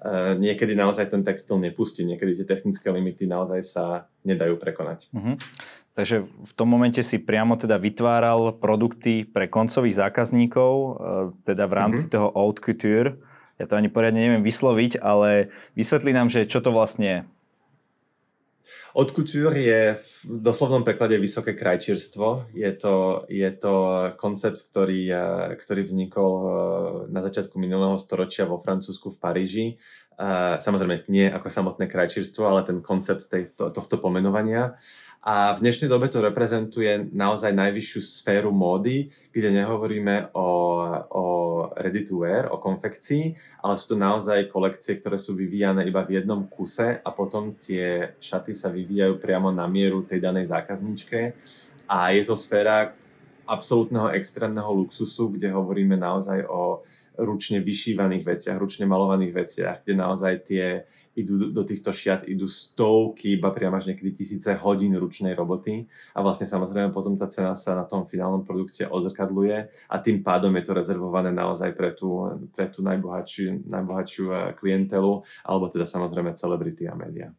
e, 0.00 0.40
niekedy 0.40 0.72
naozaj 0.72 1.12
ten 1.12 1.20
textil 1.20 1.60
nepustí, 1.60 2.08
niekedy 2.08 2.40
tie 2.40 2.46
technické 2.48 2.88
limity 2.88 3.28
naozaj 3.28 3.60
sa 3.60 3.84
nedajú 4.24 4.56
prekonať. 4.56 5.12
Mm-hmm. 5.12 5.36
Takže 5.94 6.26
v 6.26 6.52
tom 6.58 6.68
momente 6.72 7.04
si 7.06 7.22
priamo 7.22 7.54
teda 7.54 7.78
vytváral 7.78 8.58
produkty 8.58 9.22
pre 9.28 9.46
koncových 9.46 10.08
zákazníkov, 10.08 10.72
e, 10.72 10.88
teda 11.44 11.68
v 11.68 11.74
rámci 11.76 12.08
mm-hmm. 12.08 12.16
toho 12.16 12.28
haute 12.32 12.64
couture 12.64 13.20
ja 13.58 13.64
to 13.70 13.78
ani 13.78 13.86
poriadne 13.92 14.18
neviem 14.18 14.42
vysloviť, 14.42 14.98
ale 14.98 15.54
vysvetli 15.78 16.10
nám, 16.10 16.30
že 16.30 16.50
čo 16.50 16.58
to 16.58 16.74
vlastne 16.74 17.06
je. 17.06 17.20
Haute 18.94 19.10
couture 19.10 19.58
je 19.58 19.98
v 19.98 20.38
doslovnom 20.38 20.86
preklade 20.86 21.18
vysoké 21.18 21.58
krajčírstvo. 21.58 22.54
Je 22.54 22.70
to, 22.78 23.26
je 23.26 23.50
to 23.50 23.74
koncept, 24.22 24.62
ktorý, 24.70 25.02
eh, 25.10 25.58
ktorý 25.58 25.82
vznikol 25.82 26.32
eh, 26.38 26.52
na 27.10 27.20
začiatku 27.26 27.58
minulého 27.58 27.98
storočia 27.98 28.46
vo 28.46 28.62
Francúzsku 28.62 29.10
v 29.10 29.18
Paríži. 29.18 29.66
Samozrejme 30.60 31.10
nie 31.10 31.26
ako 31.26 31.50
samotné 31.50 31.90
krajčírstvo, 31.90 32.46
ale 32.46 32.62
ten 32.62 32.78
koncept 32.80 33.26
tejto, 33.26 33.74
tohto 33.74 33.98
pomenovania. 33.98 34.78
A 35.24 35.56
v 35.56 35.64
dnešnej 35.64 35.88
dobe 35.88 36.12
to 36.12 36.20
reprezentuje 36.20 37.08
naozaj 37.08 37.56
najvyššiu 37.56 38.00
sféru 38.04 38.52
módy, 38.52 39.08
kde 39.32 39.56
nehovoríme 39.56 40.36
o, 40.36 40.48
o 41.08 41.24
ready 41.80 42.04
to 42.04 42.20
wear, 42.20 42.52
o 42.52 42.60
konfekcii, 42.60 43.32
ale 43.64 43.74
sú 43.80 43.96
to 43.96 43.96
naozaj 43.96 44.52
kolekcie, 44.52 45.00
ktoré 45.00 45.16
sú 45.16 45.32
vyvíjane 45.32 45.80
iba 45.88 46.04
v 46.04 46.20
jednom 46.20 46.44
kuse 46.44 47.00
a 47.00 47.08
potom 47.08 47.56
tie 47.56 48.12
šaty 48.20 48.52
sa 48.52 48.68
vyvíjajú 48.68 49.16
priamo 49.16 49.48
na 49.48 49.64
mieru 49.64 50.04
tej 50.04 50.20
danej 50.20 50.52
zákazničke. 50.52 51.32
A 51.88 52.12
je 52.12 52.22
to 52.28 52.36
sféra 52.36 52.92
absolútneho 53.48 54.12
extrémneho 54.12 54.68
luxusu, 54.76 55.32
kde 55.32 55.56
hovoríme 55.56 55.96
naozaj 55.96 56.44
o 56.48 56.84
ručne 57.18 57.62
vyšívaných 57.62 58.24
veciach, 58.26 58.56
ručne 58.58 58.84
malovaných 58.86 59.32
veciach, 59.32 59.76
kde 59.86 59.94
naozaj 59.94 60.32
tie 60.46 60.64
idú 61.14 61.54
do 61.54 61.62
týchto 61.62 61.94
šiat, 61.94 62.26
idú 62.26 62.50
stovky, 62.50 63.38
iba 63.38 63.54
priam 63.54 63.74
až 63.78 63.90
niekedy 63.90 64.18
tisíce 64.18 64.50
hodín 64.58 64.98
ručnej 64.98 65.32
roboty 65.38 65.86
a 66.10 66.18
vlastne 66.26 66.50
samozrejme 66.50 66.90
potom 66.90 67.14
tá 67.14 67.30
cena 67.30 67.54
sa 67.54 67.78
na 67.78 67.86
tom 67.86 68.02
finálnom 68.02 68.42
produkte 68.42 68.90
ozrkadluje 68.90 69.70
a 69.70 69.96
tým 70.02 70.26
pádom 70.26 70.50
je 70.58 70.64
to 70.66 70.72
rezervované 70.74 71.30
naozaj 71.30 71.70
pre 71.78 71.94
tú, 71.94 72.26
pre 72.50 72.66
tú 72.66 72.82
najbohatšiu, 72.82 73.70
najbohatšiu 73.70 74.24
eh, 74.26 74.38
klientelu 74.58 75.12
alebo 75.46 75.64
teda 75.70 75.86
samozrejme 75.86 76.34
celebrity 76.34 76.90
a 76.90 76.98
média. 76.98 77.30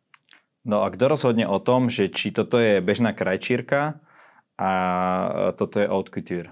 No 0.65 0.81
a 0.81 0.89
kto 0.89 1.13
rozhodne 1.13 1.45
o 1.45 1.61
tom, 1.61 1.93
že 1.93 2.09
či 2.09 2.33
toto 2.33 2.57
je 2.57 2.81
bežná 2.81 3.13
krajčírka 3.13 4.01
a 4.57 4.71
toto 5.53 5.77
je 5.77 5.85
haute 5.85 6.09
couture? 6.09 6.49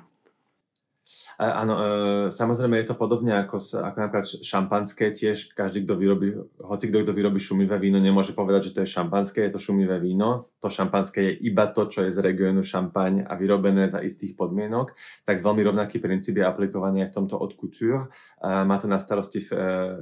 Áno, 1.35 1.73
e, 1.75 1.85
samozrejme 2.31 2.79
je 2.79 2.87
to 2.87 2.95
podobne 2.95 3.35
ako, 3.35 3.59
ako 3.59 3.97
napríklad 3.99 4.25
šampanské 4.39 5.11
tiež. 5.11 5.51
Každý, 5.51 5.83
kto 5.83 5.99
vyrobí, 5.99 6.27
hoci 6.63 6.87
kto, 6.87 7.03
kto 7.03 7.11
vyrobí 7.11 7.43
šumivé 7.43 7.75
víno, 7.75 7.99
nemôže 7.99 8.31
povedať, 8.31 8.71
že 8.71 8.73
to 8.73 8.79
je 8.87 8.93
šampanské, 8.95 9.43
je 9.43 9.51
to 9.51 9.59
šumivé 9.59 9.99
víno. 9.99 10.47
To 10.63 10.71
šampanské 10.71 11.19
je 11.27 11.33
iba 11.43 11.67
to, 11.67 11.91
čo 11.91 12.07
je 12.07 12.15
z 12.15 12.23
regiónu 12.23 12.63
šampaň 12.63 13.27
a 13.27 13.35
vyrobené 13.35 13.91
za 13.91 13.99
istých 13.99 14.39
podmienok. 14.39 14.95
Tak 15.27 15.43
veľmi 15.43 15.61
rovnaký 15.67 15.99
princíp 15.99 16.39
je 16.39 16.47
aplikovaný 16.47 17.03
aj 17.03 17.09
v 17.11 17.15
tomto 17.19 17.35
haute 17.35 17.59
couture. 17.59 18.07
Má 18.39 18.75
to 18.79 18.87
na 18.87 19.03
starosti 19.03 19.43
e, 19.43 19.47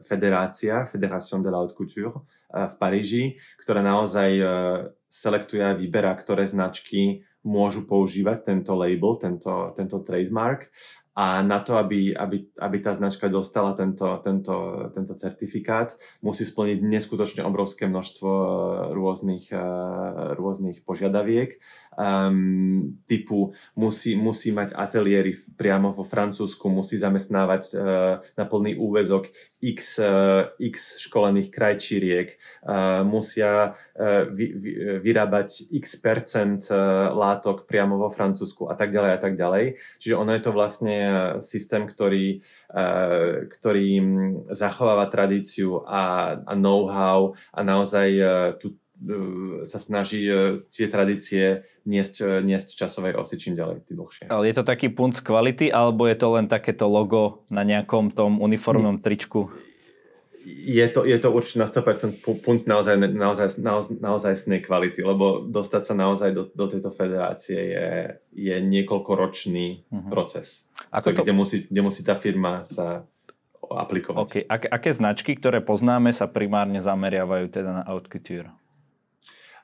federácia, 0.06 0.86
Fédération 0.94 1.42
de 1.42 1.50
la 1.50 1.66
haute 1.66 1.74
couture 1.74 2.14
e, 2.14 2.70
v 2.70 2.74
Paríži, 2.78 3.24
ktorá 3.58 3.82
naozaj 3.82 4.30
selektuje 5.12 5.60
a 5.60 5.76
vyberá, 5.76 6.16
ktoré 6.16 6.48
značky 6.48 7.28
môžu 7.42 7.86
používať 7.86 8.54
tento 8.54 8.78
label, 8.78 9.18
tento, 9.18 9.74
tento 9.74 9.98
trademark 10.06 10.70
a 11.12 11.44
na 11.44 11.60
to, 11.60 11.76
aby, 11.76 12.16
aby, 12.16 12.48
aby 12.56 12.78
tá 12.80 12.96
značka 12.96 13.28
dostala 13.28 13.76
tento, 13.76 14.08
tento, 14.24 14.88
tento 14.96 15.14
certifikát, 15.20 16.00
musí 16.24 16.48
splniť 16.48 16.80
neskutočne 16.88 17.44
obrovské 17.44 17.84
množstvo 17.92 18.32
rôznych, 18.96 19.52
eh, 19.52 19.60
rôznych 20.40 20.88
požiadaviek 20.88 21.60
um, 21.98 22.96
typu 23.08 23.54
musí, 23.76 24.16
musí 24.16 24.52
mať 24.52 24.76
ateliéry 24.76 25.36
priamo 25.60 25.92
vo 25.92 26.04
Francúzsku, 26.08 26.70
musí 26.72 26.98
zamestnávať 26.98 27.64
uh, 27.74 28.24
na 28.38 28.46
plný 28.48 28.76
úvezok 28.80 29.30
x, 29.62 30.02
uh, 30.02 30.50
x 30.58 30.98
školených 30.98 31.54
krajčíriek, 31.54 32.36
uh, 32.66 33.06
musia 33.06 33.78
uh, 33.96 34.26
vy, 34.32 34.46
vy, 34.58 34.72
vyrábať 35.06 35.70
x 35.70 36.02
percent 36.02 36.66
uh, 36.74 37.14
látok 37.14 37.70
priamo 37.70 38.02
vo 38.02 38.10
Francúzsku 38.10 38.72
a 38.72 38.76
tak 38.76 38.90
ďalej 38.90 39.12
a 39.14 39.20
tak 39.22 39.34
ďalej. 39.38 39.78
Čiže 40.02 40.18
ono 40.18 40.34
je 40.34 40.42
to 40.42 40.52
vlastne 40.52 40.98
systém, 41.46 41.86
ktorý, 41.86 42.42
uh, 42.74 43.46
ktorý 43.54 44.02
zachováva 44.50 45.06
tradíciu 45.14 45.86
a, 45.86 46.36
a 46.42 46.54
know-how 46.58 47.38
a 47.54 47.60
naozaj 47.62 48.10
uh, 48.18 48.28
tú 48.58 48.81
sa 49.66 49.78
snaží 49.82 50.22
e, 50.30 50.62
tie 50.70 50.86
tradície 50.86 51.66
niesť, 51.90 52.16
e, 52.22 52.30
niesť 52.46 52.78
časovej 52.78 53.18
osy 53.18 53.42
čím 53.42 53.58
ďalej, 53.58 53.90
tým 53.90 53.98
dlhšie. 53.98 54.26
Ale 54.30 54.46
je 54.50 54.56
to 54.62 54.66
taký 54.66 54.94
punt 54.94 55.18
z 55.18 55.26
kvality, 55.26 55.74
alebo 55.74 56.06
je 56.06 56.18
to 56.18 56.28
len 56.38 56.46
takéto 56.46 56.86
logo 56.86 57.42
na 57.50 57.66
nejakom 57.66 58.14
tom 58.14 58.38
uniformnom 58.38 59.02
tričku? 59.02 59.50
Je 60.42 60.86
to, 60.90 61.06
je 61.06 61.18
to 61.22 61.30
určite 61.30 61.62
na 61.62 61.70
100% 61.70 62.26
punt 62.26 62.62
naozaj, 62.66 62.98
naozaj, 62.98 63.62
naozaj, 63.62 64.02
naozaj 64.02 64.34
snej 64.42 64.66
kvality, 64.66 65.06
lebo 65.06 65.46
dostať 65.46 65.82
sa 65.86 65.94
naozaj 65.94 66.34
do, 66.34 66.50
do 66.50 66.66
tejto 66.66 66.90
federácie 66.90 67.62
je, 67.62 67.90
je 68.34 68.56
niekoľkoročný 68.58 69.86
uh-huh. 69.86 70.10
proces, 70.10 70.66
Ako 70.90 71.14
to... 71.14 71.22
kde, 71.22 71.34
musí, 71.38 71.58
kde 71.70 71.82
musí 71.86 72.02
tá 72.02 72.18
firma 72.18 72.66
sa 72.66 73.06
aplikovať. 73.62 74.22
Okay. 74.26 74.44
Ak, 74.50 74.66
aké 74.66 74.90
značky, 74.90 75.38
ktoré 75.38 75.62
poznáme, 75.62 76.10
sa 76.10 76.26
primárne 76.26 76.82
zameriavajú 76.82 77.46
teda 77.54 77.70
na 77.70 77.84
haute 77.86 78.10
couture? 78.10 78.50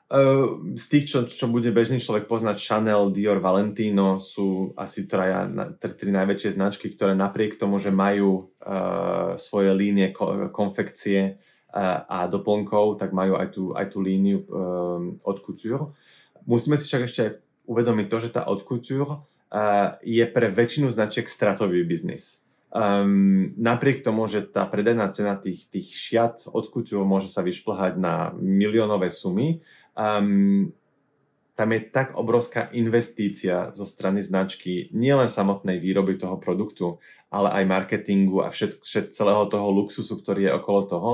Z 0.08 0.84
tých, 0.88 1.04
čo, 1.04 1.28
čo 1.28 1.52
bude 1.52 1.68
bežný 1.68 2.00
človek 2.00 2.24
poznať, 2.24 2.64
Chanel, 2.64 3.12
Dior, 3.12 3.44
Valentino 3.44 4.16
sú 4.16 4.72
asi 4.72 5.04
traja, 5.04 5.44
tri, 5.76 6.08
najväčšie 6.08 6.56
značky, 6.56 6.88
ktoré 6.88 7.12
napriek 7.12 7.60
tomu, 7.60 7.76
že 7.76 7.92
majú 7.92 8.48
uh, 8.64 9.36
svoje 9.36 9.68
línie 9.76 10.16
ko, 10.16 10.48
konfekcie 10.48 11.36
uh, 11.36 12.08
a 12.08 12.24
doplnkov, 12.24 12.96
tak 12.96 13.12
majú 13.12 13.36
aj 13.36 13.48
tú, 13.52 13.76
aj 13.76 13.86
tú 13.92 14.00
líniu 14.00 14.48
um, 14.48 15.20
od 15.20 15.44
couture. 15.44 15.92
Musíme 16.48 16.80
si 16.80 16.88
však 16.88 17.02
ešte 17.04 17.44
uvedomiť 17.68 18.06
to, 18.08 18.16
že 18.24 18.32
tá 18.32 18.48
od 18.48 18.64
couture 18.64 19.04
uh, 19.12 19.20
je 20.00 20.24
pre 20.24 20.48
väčšinu 20.48 20.88
značiek 20.88 21.28
stratový 21.28 21.84
biznis. 21.84 22.40
Um, 22.68 23.56
napriek 23.56 24.04
tomu, 24.04 24.24
že 24.28 24.44
tá 24.44 24.64
predajná 24.68 25.08
cena 25.12 25.36
tých, 25.36 25.68
tých 25.68 25.88
šiat 25.92 26.48
od 26.48 26.68
couture 26.68 27.04
môže 27.04 27.28
sa 27.28 27.44
vyšplhať 27.44 28.00
na 28.00 28.32
miliónové 28.36 29.12
sumy, 29.12 29.60
um, 29.98 30.70
tam 31.58 31.74
je 31.74 31.90
tak 31.90 32.14
obrovská 32.14 32.70
investícia 32.70 33.74
zo 33.74 33.82
strany 33.82 34.22
značky, 34.22 34.94
nielen 34.94 35.26
samotnej 35.26 35.82
výroby 35.82 36.14
toho 36.14 36.38
produktu, 36.38 37.02
ale 37.34 37.50
aj 37.50 37.64
marketingu 37.66 38.46
a 38.46 38.54
všet, 38.54 38.78
všet 38.78 39.10
celého 39.10 39.42
toho 39.50 39.66
luxusu, 39.74 40.14
ktorý 40.22 40.46
je 40.46 40.52
okolo 40.54 40.80
toho, 40.86 41.10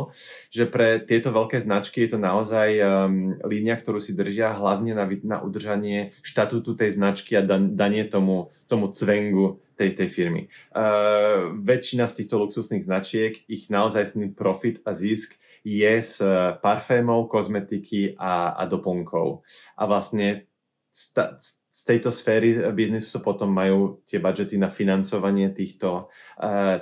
že 0.53 0.69
pre 0.69 1.01
tieto 1.01 1.33
veľké 1.33 1.65
značky 1.65 2.05
je 2.05 2.11
to 2.13 2.19
naozaj 2.21 2.69
um, 2.77 3.41
línia, 3.49 3.73
ktorú 3.81 4.05
si 4.05 4.13
držia 4.13 4.53
hlavne 4.53 4.93
na, 4.93 5.09
na 5.25 5.41
udržanie 5.41 6.13
štatútu 6.21 6.77
tej 6.77 6.93
značky 6.93 7.41
a 7.41 7.43
dan, 7.43 7.73
danie 7.73 8.05
tomu, 8.05 8.53
tomu 8.69 8.93
cvengu 8.93 9.65
tej, 9.81 9.97
tej 9.97 10.13
firmy. 10.13 10.53
Uh, 10.77 11.57
väčšina 11.57 12.05
z 12.05 12.21
týchto 12.21 12.37
luxusných 12.37 12.85
značiek, 12.85 13.41
ich 13.49 13.73
naozaj 13.73 14.13
profit 14.37 14.85
a 14.85 14.93
zisk 14.93 15.41
je 15.65 15.93
z 16.05 16.17
parfémov, 16.61 17.33
kozmetiky 17.33 18.21
a, 18.21 18.53
a 18.53 18.63
doplnkov. 18.69 19.43
A 19.81 19.83
vlastne 19.89 20.47
z 20.95 21.83
tejto 21.83 22.15
sféry 22.15 22.71
biznisu 22.71 23.19
potom 23.19 23.51
majú 23.51 24.05
tie 24.07 24.23
budžety 24.23 24.55
na 24.61 24.71
financovanie 24.71 25.51
týchto, 25.51 26.07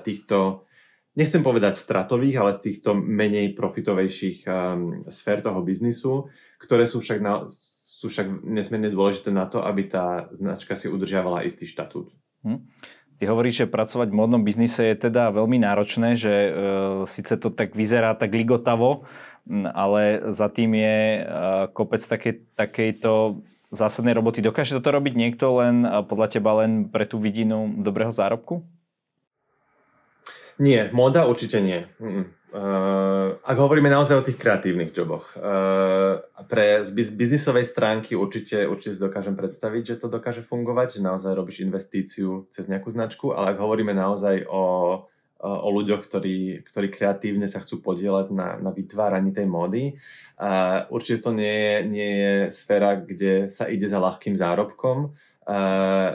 týchto 0.04 0.68
nechcem 1.16 1.40
povedať 1.40 1.80
stratových, 1.80 2.36
ale 2.36 2.60
týchto 2.60 2.92
menej 2.92 3.56
profitovejších 3.56 4.44
um, 4.44 5.00
sfér 5.08 5.44
toho 5.44 5.60
biznisu, 5.64 6.28
ktoré 6.60 6.84
sú 6.88 7.00
však, 7.00 7.18
na, 7.20 7.48
sú 7.48 8.08
však 8.08 8.44
nesmierne 8.44 8.92
dôležité 8.92 9.32
na 9.32 9.48
to, 9.48 9.64
aby 9.64 9.88
tá 9.88 10.28
značka 10.32 10.76
si 10.76 10.88
udržiavala 10.88 11.44
istý 11.44 11.68
štatút. 11.68 12.12
Hm. 12.42 12.66
Ty 13.22 13.30
hovoríš, 13.30 13.62
že 13.62 13.70
pracovať 13.70 14.10
v 14.10 14.18
modnom 14.18 14.42
biznise 14.42 14.82
je 14.82 15.06
teda 15.06 15.30
veľmi 15.30 15.62
náročné, 15.62 16.18
že 16.18 16.34
e, 16.34 16.50
síce 17.06 17.38
to 17.38 17.54
tak 17.54 17.70
vyzerá 17.70 18.18
tak 18.18 18.34
ligotavo, 18.34 19.06
ale 19.70 20.26
za 20.34 20.50
tým 20.50 20.74
je 20.74 20.98
e, 20.98 21.20
kopec 21.70 22.02
takej, 22.02 22.42
takejto 22.58 23.38
zásadnej 23.70 24.18
roboty. 24.18 24.42
Dokáže 24.42 24.74
toto 24.74 24.90
robiť 24.90 25.14
niekto 25.14 25.54
len 25.62 25.86
podľa 26.10 26.34
teba 26.34 26.66
len 26.66 26.90
pre 26.90 27.06
tú 27.06 27.22
vidinu 27.22 27.70
dobrého 27.78 28.10
zárobku? 28.10 28.66
Nie, 30.62 30.94
moda 30.94 31.26
určite 31.26 31.58
nie. 31.58 31.90
Uh, 32.52 33.40
ak 33.42 33.56
hovoríme 33.56 33.88
naozaj 33.88 34.16
o 34.20 34.26
tých 34.28 34.36
kreatívnych 34.38 34.92
joboch, 34.92 35.34
uh, 35.34 36.20
pre 36.46 36.84
z 36.84 36.92
biznisovej 36.92 37.64
stránky 37.64 38.12
určite, 38.12 38.68
určite 38.68 38.94
si 38.94 39.00
dokážem 39.00 39.34
predstaviť, 39.34 39.82
že 39.82 39.98
to 39.98 40.12
dokáže 40.12 40.44
fungovať, 40.44 41.00
že 41.00 41.06
naozaj 41.08 41.32
robíš 41.32 41.64
investíciu 41.64 42.46
cez 42.52 42.68
nejakú 42.68 42.92
značku, 42.92 43.32
ale 43.32 43.56
ak 43.56 43.58
hovoríme 43.58 43.96
naozaj 43.96 44.44
o, 44.52 44.64
o 45.40 45.68
ľuďoch, 45.72 46.04
ktorí, 46.04 46.60
ktorí 46.68 46.92
kreatívne 46.92 47.48
sa 47.48 47.64
chcú 47.64 47.80
podielať 47.80 48.30
na, 48.36 48.60
na 48.60 48.68
vytváraní 48.68 49.32
tej 49.32 49.48
módy, 49.48 49.96
uh, 50.36 50.84
určite 50.92 51.24
to 51.24 51.32
nie 51.32 51.56
je, 51.56 51.74
nie 51.88 52.10
je 52.20 52.34
sféra, 52.52 53.00
kde 53.00 53.48
sa 53.48 53.64
ide 53.64 53.88
za 53.88 53.96
ľahkým 53.96 54.36
zárobkom, 54.36 55.16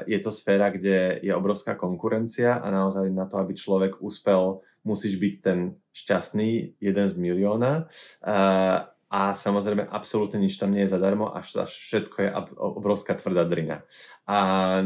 je 0.07 0.19
to 0.23 0.31
sféra, 0.31 0.71
kde 0.71 1.19
je 1.19 1.35
obrovská 1.35 1.75
konkurencia 1.75 2.63
a 2.63 2.67
naozaj 2.71 3.11
na 3.11 3.27
to, 3.27 3.37
aby 3.37 3.53
človek 3.53 3.99
úspel 3.99 4.63
musíš 4.87 5.19
byť 5.19 5.33
ten 5.43 5.59
šťastný, 5.91 6.79
jeden 6.79 7.05
z 7.11 7.13
milióna. 7.19 7.91
A, 8.23 8.39
a 9.11 9.21
samozrejme 9.35 9.83
absolútne 9.91 10.39
nič 10.39 10.55
tam 10.55 10.71
nie 10.71 10.87
je 10.87 10.93
zadarmo 10.95 11.35
a 11.35 11.43
všetko 11.43 12.17
je 12.23 12.29
obrovská 12.55 13.19
tvrdá 13.19 13.43
drina. 13.43 13.83
A 14.23 14.79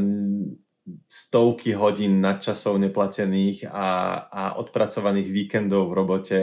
stovky 1.05 1.77
hodín 1.77 2.25
nadčasov 2.25 2.81
neplatených 2.81 3.69
a, 3.69 4.17
a 4.25 4.43
odpracovaných 4.57 5.29
víkendov 5.29 5.93
v 5.93 5.93
robote. 5.93 6.39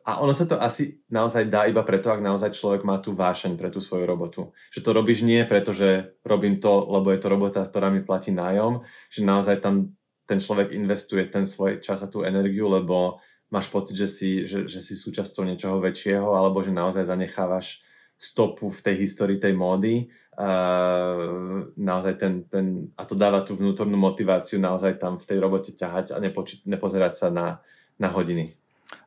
A 0.00 0.12
ono 0.24 0.32
sa 0.32 0.48
to 0.48 0.56
asi 0.56 1.04
naozaj 1.12 1.52
dá 1.52 1.68
iba 1.68 1.84
preto, 1.84 2.08
ak 2.08 2.24
naozaj 2.24 2.56
človek 2.56 2.88
má 2.88 2.98
tú 3.04 3.12
vášeň 3.12 3.60
pre 3.60 3.68
tú 3.68 3.84
svoju 3.84 4.08
robotu. 4.08 4.56
Že 4.72 4.80
to 4.80 4.90
robíš 4.96 5.20
nie 5.28 5.44
preto, 5.44 5.76
že 5.76 6.16
robím 6.24 6.56
to, 6.56 6.88
lebo 6.88 7.12
je 7.12 7.20
to 7.20 7.28
robota, 7.28 7.60
ktorá 7.60 7.92
mi 7.92 8.00
platí 8.00 8.32
nájom, 8.32 8.82
že 9.12 9.20
naozaj 9.20 9.60
tam 9.60 9.92
ten 10.28 10.40
človek 10.40 10.72
investuje 10.76 11.24
ten 11.28 11.48
svoj 11.48 11.80
čas 11.80 12.04
a 12.04 12.08
tú 12.08 12.20
energiu, 12.24 12.68
lebo 12.68 13.20
máš 13.48 13.72
pocit, 13.72 13.96
že 13.96 14.08
si, 14.08 14.44
že, 14.44 14.68
že 14.68 14.84
si 14.84 14.92
súčasťou 14.92 15.44
niečoho 15.48 15.80
väčšieho, 15.80 16.36
alebo 16.36 16.60
že 16.60 16.68
naozaj 16.68 17.08
zanechávaš 17.08 17.80
stopu 18.18 18.68
v 18.68 18.82
tej 18.82 18.96
histórii 19.08 19.38
tej 19.40 19.56
módy. 19.56 20.12
Uh, 20.38 21.66
naozaj 21.74 22.14
ten, 22.14 22.46
ten, 22.46 22.94
a 22.94 23.02
to 23.02 23.18
dáva 23.18 23.42
tú 23.42 23.58
vnútornú 23.58 23.98
motiváciu 23.98 24.62
naozaj 24.62 25.02
tam 25.02 25.18
v 25.18 25.26
tej 25.26 25.38
robote 25.42 25.74
ťahať 25.74 26.14
a 26.14 26.22
nepoči, 26.22 26.62
nepozerať 26.62 27.12
sa 27.18 27.26
na, 27.26 27.58
na 27.98 28.06
hodiny. 28.06 28.54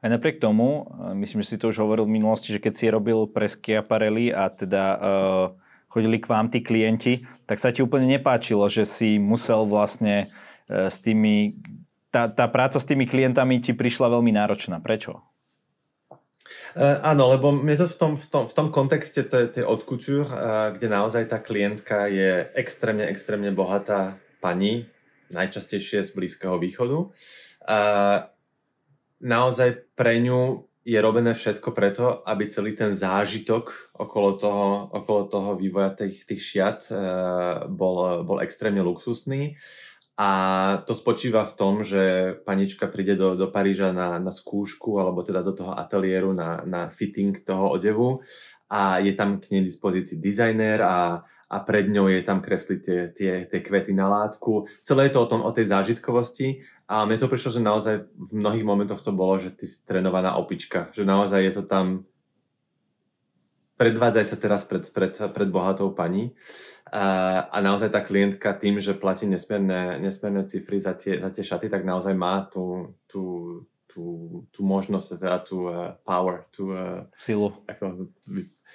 Aj 0.04 0.12
napriek 0.12 0.44
tomu, 0.44 0.92
myslím, 1.16 1.40
že 1.40 1.56
si 1.56 1.58
to 1.58 1.72
už 1.72 1.88
hovoril 1.88 2.04
v 2.04 2.20
minulosti, 2.20 2.52
že 2.52 2.60
keď 2.60 2.74
si 2.76 2.92
robil 2.92 3.32
pre 3.32 3.48
Schiaparelli 3.48 4.36
a 4.36 4.52
teda 4.52 4.84
uh, 5.00 5.46
chodili 5.88 6.20
k 6.20 6.28
vám 6.28 6.52
tí 6.52 6.60
klienti, 6.60 7.24
tak 7.48 7.64
sa 7.64 7.72
ti 7.72 7.80
úplne 7.80 8.12
nepáčilo, 8.12 8.68
že 8.68 8.84
si 8.84 9.16
musel 9.16 9.64
vlastne 9.64 10.28
E, 10.72 10.88
s 10.88 11.04
tými, 11.04 11.60
tá, 12.10 12.32
tá 12.32 12.48
práca 12.48 12.80
s 12.80 12.88
tými 12.88 13.04
klientami 13.04 13.60
ti 13.60 13.76
prišla 13.76 14.08
veľmi 14.08 14.32
náročná. 14.32 14.80
Prečo? 14.80 15.20
Uh, 16.72 17.04
áno, 17.04 17.36
lebo 17.36 17.52
mne 17.52 17.76
to 17.76 17.88
v 17.92 17.98
tom, 18.00 18.12
v 18.16 18.26
tom, 18.32 18.44
v 18.48 18.54
tom 18.56 18.68
kontexte 18.72 19.28
tej, 19.28 19.52
tej 19.52 19.68
od 19.68 19.84
couture, 19.84 20.24
uh, 20.24 20.72
kde 20.72 20.88
naozaj 20.88 21.28
tá 21.28 21.44
klientka 21.44 22.08
je 22.08 22.48
extrémne, 22.56 23.04
extrémne 23.12 23.52
bohatá 23.52 24.16
pani, 24.40 24.88
najčastejšie 25.36 26.00
z 26.04 26.12
Blízkeho 26.16 26.56
východu. 26.56 27.12
Uh, 27.68 28.28
naozaj 29.20 29.84
pre 30.00 30.24
ňu 30.24 30.64
je 30.82 30.98
robené 30.98 31.38
všetko 31.38 31.70
preto, 31.78 32.26
aby 32.26 32.50
celý 32.50 32.74
ten 32.74 32.98
zážitok 32.98 33.94
okolo 33.94 34.30
toho, 34.42 34.68
okolo 34.90 35.22
toho 35.30 35.50
vývoja 35.54 35.94
tých, 35.94 36.26
tých 36.26 36.42
šiat 36.42 36.90
bol, 37.70 38.26
bol 38.26 38.42
extrémne 38.42 38.82
luxusný. 38.82 39.62
A 40.20 40.30
to 40.86 40.92
spočíva 40.92 41.48
v 41.48 41.56
tom, 41.56 41.74
že 41.82 42.36
panička 42.44 42.86
príde 42.92 43.16
do, 43.16 43.34
do 43.34 43.48
Paríža 43.48 43.96
na, 43.96 44.20
na 44.20 44.30
skúšku 44.30 45.00
alebo 45.00 45.24
teda 45.24 45.40
do 45.42 45.56
toho 45.56 45.72
ateliéru 45.74 46.36
na, 46.36 46.62
na 46.68 46.92
fitting 46.92 47.40
toho 47.42 47.72
odevu 47.72 48.22
a 48.72 49.04
je 49.04 49.12
tam 49.16 49.44
k 49.44 49.52
nej 49.52 49.64
dispozícii 49.68 50.20
dizajner 50.20 50.80
a, 50.84 51.24
a 51.26 51.58
pred 51.64 51.92
ňou 51.92 52.08
je 52.08 52.24
tam 52.24 52.40
kresliť 52.40 52.80
tie, 52.80 53.00
tie, 53.12 53.34
tie 53.48 53.60
kvety 53.60 53.92
na 53.92 54.08
látku. 54.08 54.68
Celé 54.80 55.12
je 55.12 55.20
to 55.20 55.24
o, 55.24 55.28
tom, 55.28 55.42
o 55.44 55.52
tej 55.52 55.68
zážitkovosti 55.68 56.64
a 56.88 57.04
mne 57.04 57.20
to 57.20 57.28
prišlo, 57.28 57.52
že 57.52 57.62
naozaj 57.64 57.96
v 58.08 58.32
mnohých 58.32 58.68
momentoch 58.68 59.04
to 59.04 59.12
bolo, 59.12 59.40
že 59.40 59.52
ty 59.52 59.68
si 59.68 59.84
trénovaná 59.84 60.40
opička, 60.40 60.88
že 60.96 61.04
naozaj 61.04 61.40
je 61.52 61.54
to 61.60 61.64
tam 61.68 62.08
predvádzaj 63.82 64.26
sa 64.30 64.38
teraz 64.38 64.62
pred, 64.62 64.86
pred, 64.94 65.10
pred 65.18 65.50
bohatou 65.50 65.90
pani 65.90 66.38
a, 66.94 67.50
a 67.50 67.58
naozaj 67.66 67.90
tá 67.90 68.06
klientka 68.06 68.54
tým, 68.54 68.78
že 68.78 68.94
platí 68.94 69.26
nesmierne, 69.26 69.98
nesmierne 69.98 70.46
cifry 70.46 70.78
za 70.78 70.94
tie, 70.94 71.18
za 71.18 71.34
tie 71.34 71.42
šaty, 71.42 71.66
tak 71.66 71.82
naozaj 71.82 72.14
má 72.14 72.46
tú, 72.46 72.94
tú, 73.10 73.24
tú, 73.90 74.04
tú 74.54 74.60
možnosť, 74.62 75.18
teda 75.18 75.42
tú 75.42 75.66
uh, 75.66 75.98
power, 76.06 76.46
tú 76.54 76.70
uh, 76.70 77.10
silu. 77.18 77.50
Ako, 77.66 78.12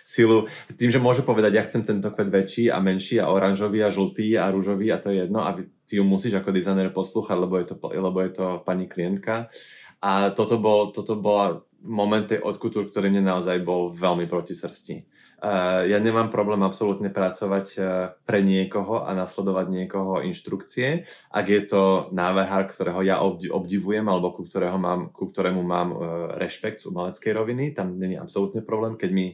silu. 0.02 0.50
Tým, 0.74 0.90
že 0.90 0.98
môže 0.98 1.22
povedať, 1.22 1.52
ja 1.54 1.62
chcem 1.62 1.86
tento 1.86 2.10
kvet 2.10 2.32
väčší 2.32 2.72
a 2.74 2.82
menší 2.82 3.22
a 3.22 3.30
oranžový 3.30 3.86
a 3.86 3.94
žltý 3.94 4.34
a 4.34 4.50
rúžový 4.50 4.90
a 4.90 4.98
to 4.98 5.14
je 5.14 5.22
jedno 5.22 5.46
a 5.46 5.54
ty 5.86 5.92
ju 6.00 6.04
musíš 6.04 6.42
ako 6.42 6.50
dizajner 6.50 6.90
poslúchať, 6.90 7.36
lebo 7.38 7.54
je 7.62 7.66
to, 7.70 7.74
lebo 7.78 8.18
je 8.26 8.30
to 8.34 8.46
pani 8.66 8.90
klientka. 8.90 9.52
A 10.00 10.30
toto 10.30 10.60
bol, 10.60 10.92
toto 10.92 11.16
bola 11.16 11.65
moment 11.84 12.24
tej 12.24 12.40
odkutúr, 12.40 12.88
ktorý 12.88 13.12
mne 13.12 13.28
naozaj 13.28 13.60
bol 13.64 13.92
veľmi 13.92 14.24
proti 14.30 14.56
srsti. 14.56 15.04
Uh, 15.36 15.84
ja 15.84 16.00
nemám 16.00 16.32
problém 16.32 16.64
absolútne 16.64 17.12
pracovať 17.12 17.66
uh, 17.76 17.84
pre 18.24 18.40
niekoho 18.40 19.04
a 19.04 19.12
nasledovať 19.12 19.68
niekoho 19.68 20.24
inštrukcie, 20.24 21.04
ak 21.28 21.46
je 21.52 21.62
to 21.68 21.82
návrhár, 22.16 22.72
ktorého 22.72 23.04
ja 23.04 23.20
obdivujem 23.52 24.08
alebo 24.08 24.32
ku, 24.32 24.48
ktorého 24.48 24.80
mám, 24.80 25.12
ku 25.12 25.28
ktorému 25.28 25.60
mám 25.60 25.88
uh, 25.92 26.00
rešpekt 26.40 26.80
z 26.80 26.88
umeleckej 26.88 27.36
roviny, 27.36 27.76
tam 27.76 28.00
není 28.00 28.16
absolútne 28.16 28.64
problém, 28.64 28.96
keď 28.96 29.10
mi, 29.12 29.26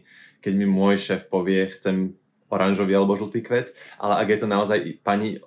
keď 0.42 0.52
mi 0.59 0.66
môj 0.66 0.98
šéf 0.98 1.31
povie, 1.31 1.70
chcem 1.70 2.18
oranžový 2.50 2.98
alebo 2.98 3.16
žltý 3.16 3.40
kvet, 3.40 3.70
ale 4.02 4.26
ak 4.26 4.28
je 4.28 4.38
to 4.42 4.48
naozaj 4.50 4.78
pani 5.07 5.38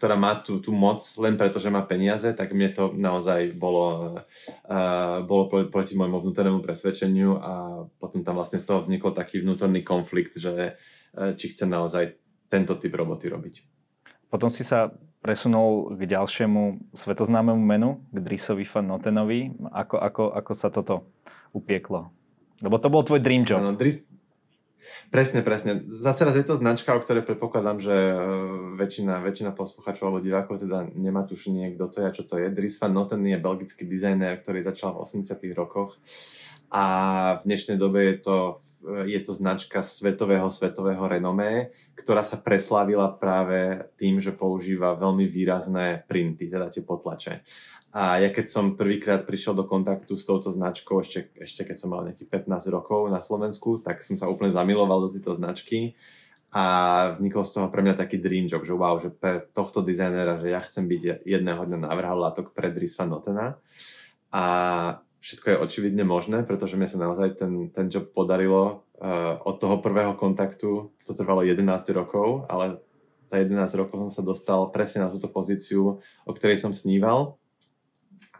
ktorá 0.00 0.16
má 0.16 0.40
tú, 0.40 0.64
tú 0.64 0.72
moc 0.72 1.04
len 1.20 1.36
preto, 1.36 1.60
že 1.60 1.68
má 1.68 1.84
peniaze, 1.84 2.32
tak 2.32 2.56
mne 2.56 2.72
to 2.72 2.96
naozaj 2.96 3.52
bolo, 3.52 4.16
uh, 4.64 5.20
bolo 5.28 5.68
proti 5.68 5.92
môjmu 5.92 6.24
vnútornému 6.24 6.64
presvedčeniu 6.64 7.36
a 7.36 7.52
potom 8.00 8.24
tam 8.24 8.40
vlastne 8.40 8.56
z 8.56 8.64
toho 8.64 8.80
vznikol 8.80 9.12
taký 9.12 9.44
vnútorný 9.44 9.84
konflikt, 9.84 10.40
že 10.40 10.80
uh, 10.80 11.36
či 11.36 11.52
chcem 11.52 11.68
naozaj 11.68 12.16
tento 12.48 12.80
typ 12.80 12.96
roboty 12.96 13.28
robiť. 13.28 13.54
Potom 14.32 14.48
si 14.48 14.64
sa 14.64 14.88
presunul 15.20 16.00
k 16.00 16.08
ďalšiemu 16.08 16.90
svetoznámemu 16.96 17.60
menu, 17.60 17.90
k 18.08 18.24
Drisovi 18.24 18.64
Van 18.64 18.88
Notenovi. 18.88 19.52
Ako, 19.68 20.00
ako, 20.00 20.22
ako 20.32 20.52
sa 20.56 20.72
toto 20.72 21.12
upieklo? 21.52 22.08
Lebo 22.64 22.80
to 22.80 22.88
bol 22.88 23.04
tvoj 23.04 23.20
dream 23.20 23.44
job. 23.44 23.60
Ano, 23.60 23.76
Dries, 23.76 24.00
Presne, 25.10 25.44
presne. 25.44 25.84
Zase 26.00 26.24
raz 26.24 26.36
je 26.36 26.46
to 26.46 26.56
značka, 26.56 26.94
o 26.96 27.02
ktorej 27.02 27.26
predpokladám, 27.26 27.78
že 27.82 27.92
e, 27.92 28.16
väčšina, 28.78 29.20
väčšina 29.20 29.50
posluchačov 29.52 30.08
alebo 30.08 30.24
divákov 30.24 30.62
teda 30.62 30.88
nemá 30.96 31.26
tušenie, 31.26 31.76
kto 31.76 31.84
to 31.90 31.96
je 32.00 32.06
a 32.06 32.16
čo 32.16 32.24
to 32.24 32.34
je. 32.40 32.48
Dries 32.48 32.76
van 32.80 32.96
Noten 32.96 33.24
je 33.26 33.36
belgický 33.36 33.84
dizajner, 33.84 34.40
ktorý 34.40 34.64
začal 34.64 34.96
v 34.96 35.04
80 35.04 35.36
rokoch 35.52 36.00
a 36.70 36.84
v 37.42 37.50
dnešnej 37.50 37.76
dobe 37.76 38.14
je 38.14 38.16
to, 38.22 38.38
je 39.10 39.20
to 39.26 39.32
značka 39.34 39.82
svetového, 39.82 40.46
svetového 40.46 41.02
renomé, 41.10 41.74
ktorá 41.98 42.22
sa 42.22 42.38
preslávila 42.38 43.10
práve 43.10 43.90
tým, 43.98 44.22
že 44.22 44.30
používa 44.30 44.94
veľmi 44.94 45.26
výrazné 45.26 46.06
printy, 46.06 46.46
teda 46.46 46.70
tie 46.70 46.86
potlače. 46.86 47.42
A 47.90 48.22
ja 48.22 48.30
keď 48.30 48.46
som 48.46 48.78
prvýkrát 48.78 49.26
prišiel 49.26 49.58
do 49.58 49.66
kontaktu 49.66 50.14
s 50.14 50.22
touto 50.22 50.46
značkou, 50.54 51.02
ešte, 51.02 51.26
ešte 51.34 51.66
keď 51.66 51.76
som 51.76 51.90
mal 51.90 52.06
nejakých 52.06 52.46
15 52.46 52.70
rokov 52.70 53.10
na 53.10 53.18
Slovensku, 53.18 53.82
tak 53.82 54.06
som 54.06 54.14
sa 54.14 54.30
úplne 54.30 54.54
zamiloval 54.54 55.06
do 55.06 55.10
tejto 55.10 55.34
značky. 55.34 55.98
A 56.54 56.64
vznikol 57.14 57.46
z 57.46 57.58
toho 57.58 57.66
pre 57.70 57.82
mňa 57.82 57.98
taký 57.98 58.18
dream 58.18 58.46
job, 58.50 58.62
že 58.66 58.74
wow, 58.74 58.98
že 58.98 59.10
pre 59.10 59.42
tohto 59.54 59.82
dizajnera, 59.82 60.42
že 60.42 60.50
ja 60.50 60.62
chcem 60.62 60.86
byť 60.86 61.22
jedného 61.26 61.62
dňa 61.66 61.78
návrhal 61.86 62.18
látok 62.18 62.54
pre 62.54 62.74
Dries 62.74 62.94
van 62.98 63.10
Notena 63.10 63.58
a 64.34 64.44
všetko 65.22 65.46
je 65.46 65.62
očividne 65.62 66.02
možné, 66.02 66.42
pretože 66.42 66.74
mi 66.74 66.90
sa 66.90 66.98
naozaj 66.98 67.38
ten, 67.38 67.70
ten 67.70 67.86
job 67.86 68.10
podarilo 68.10 68.82
uh, 68.98 69.38
od 69.46 69.62
toho 69.62 69.78
prvého 69.78 70.18
kontaktu, 70.18 70.90
to 70.90 71.12
trvalo 71.14 71.46
11 71.46 71.62
rokov, 71.94 72.50
ale 72.50 72.82
za 73.30 73.38
11 73.38 73.54
rokov 73.78 74.10
som 74.10 74.10
sa 74.10 74.22
dostal 74.26 74.60
presne 74.74 75.06
na 75.06 75.12
túto 75.12 75.30
pozíciu, 75.30 76.02
o 76.02 76.32
ktorej 76.34 76.58
som 76.58 76.74
sníval 76.74 77.38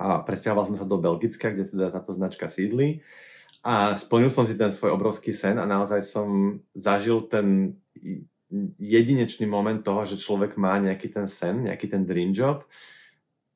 a 0.01 0.25
presťahoval 0.25 0.69
som 0.69 0.77
sa 0.77 0.89
do 0.89 0.97
Belgicka, 0.97 1.53
kde 1.53 1.69
teda 1.69 1.93
táto 1.93 2.17
značka 2.17 2.49
sídli 2.49 3.05
a 3.61 3.93
splnil 3.93 4.33
som 4.33 4.49
si 4.49 4.57
ten 4.57 4.73
svoj 4.73 4.97
obrovský 4.97 5.37
sen 5.37 5.61
a 5.61 5.69
naozaj 5.69 6.01
som 6.01 6.61
zažil 6.73 7.29
ten 7.29 7.77
jedinečný 8.81 9.45
moment 9.45 9.85
toho, 9.85 10.09
že 10.09 10.19
človek 10.19 10.57
má 10.57 10.81
nejaký 10.81 11.13
ten 11.13 11.29
sen, 11.29 11.69
nejaký 11.69 11.87
ten 11.87 12.03
dream 12.09 12.33
job 12.33 12.65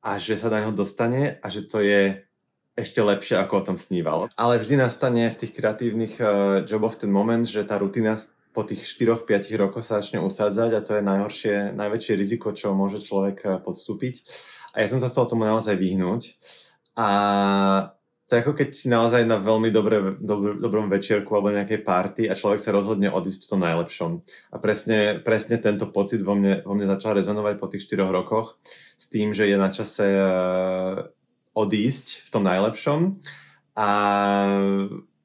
a 0.05 0.21
že 0.21 0.37
sa 0.37 0.53
na 0.53 0.61
neho 0.61 0.71
dostane 0.71 1.41
a 1.41 1.47
že 1.49 1.65
to 1.65 1.81
je 1.81 2.21
ešte 2.75 2.99
lepšie, 2.99 3.39
ako 3.39 3.53
o 3.55 3.65
tom 3.73 3.77
sníval. 3.79 4.27
Ale 4.35 4.59
vždy 4.59 4.77
nastane 4.77 5.31
v 5.31 5.39
tých 5.39 5.55
kreatívnych 5.55 6.19
uh, 6.19 6.61
joboch 6.67 6.99
ten 6.99 7.09
moment, 7.09 7.47
že 7.47 7.63
tá 7.63 7.79
rutina 7.79 8.19
po 8.55 8.63
tých 8.63 8.87
4-5 8.87 9.51
rokoch 9.59 9.83
sa 9.83 9.99
začne 9.99 10.23
usádzať 10.23 10.71
a 10.71 10.83
to 10.85 10.95
je 10.95 11.03
najhoršie, 11.03 11.55
najväčšie 11.75 12.13
riziko, 12.15 12.55
čo 12.55 12.71
môže 12.71 13.03
človek 13.03 13.37
eh, 13.43 13.51
podstúpiť. 13.59 14.23
A 14.75 14.83
ja 14.83 14.91
som 14.91 14.99
sa 14.99 15.07
chcel 15.07 15.23
tomu 15.31 15.47
naozaj 15.47 15.79
vyhnúť. 15.79 16.35
A 16.99 17.07
to 18.25 18.31
je 18.33 18.41
ako 18.41 18.53
keď 18.57 18.69
si 18.73 18.87
naozaj 18.89 19.21
na 19.23 19.37
veľmi 19.37 19.69
dobré, 19.69 20.01
dobr, 20.17 20.57
dobrom 20.57 20.89
večierku 20.89 21.29
alebo 21.31 21.53
nejakej 21.53 21.85
party 21.85 22.23
a 22.25 22.33
človek 22.33 22.57
sa 22.57 22.73
rozhodne 22.73 23.13
odísť 23.13 23.45
v 23.45 23.51
tom 23.53 23.61
najlepšom. 23.61 24.11
A 24.49 24.55
presne, 24.57 25.21
presne 25.21 25.61
tento 25.61 25.85
pocit 25.93 26.25
vo 26.25 26.33
mne, 26.33 26.65
vo 26.65 26.73
mne 26.73 26.89
začal 26.89 27.15
rezonovať 27.15 27.55
po 27.61 27.69
tých 27.69 27.85
4 27.85 28.01
rokoch 28.09 28.57
s 28.97 29.05
tým, 29.07 29.31
že 29.31 29.45
je 29.45 29.57
na 29.61 29.69
čase 29.69 30.07
uh, 30.09 31.05
odísť 31.53 32.25
v 32.25 32.29
tom 32.33 32.43
najlepšom. 32.43 33.21
A 33.77 33.89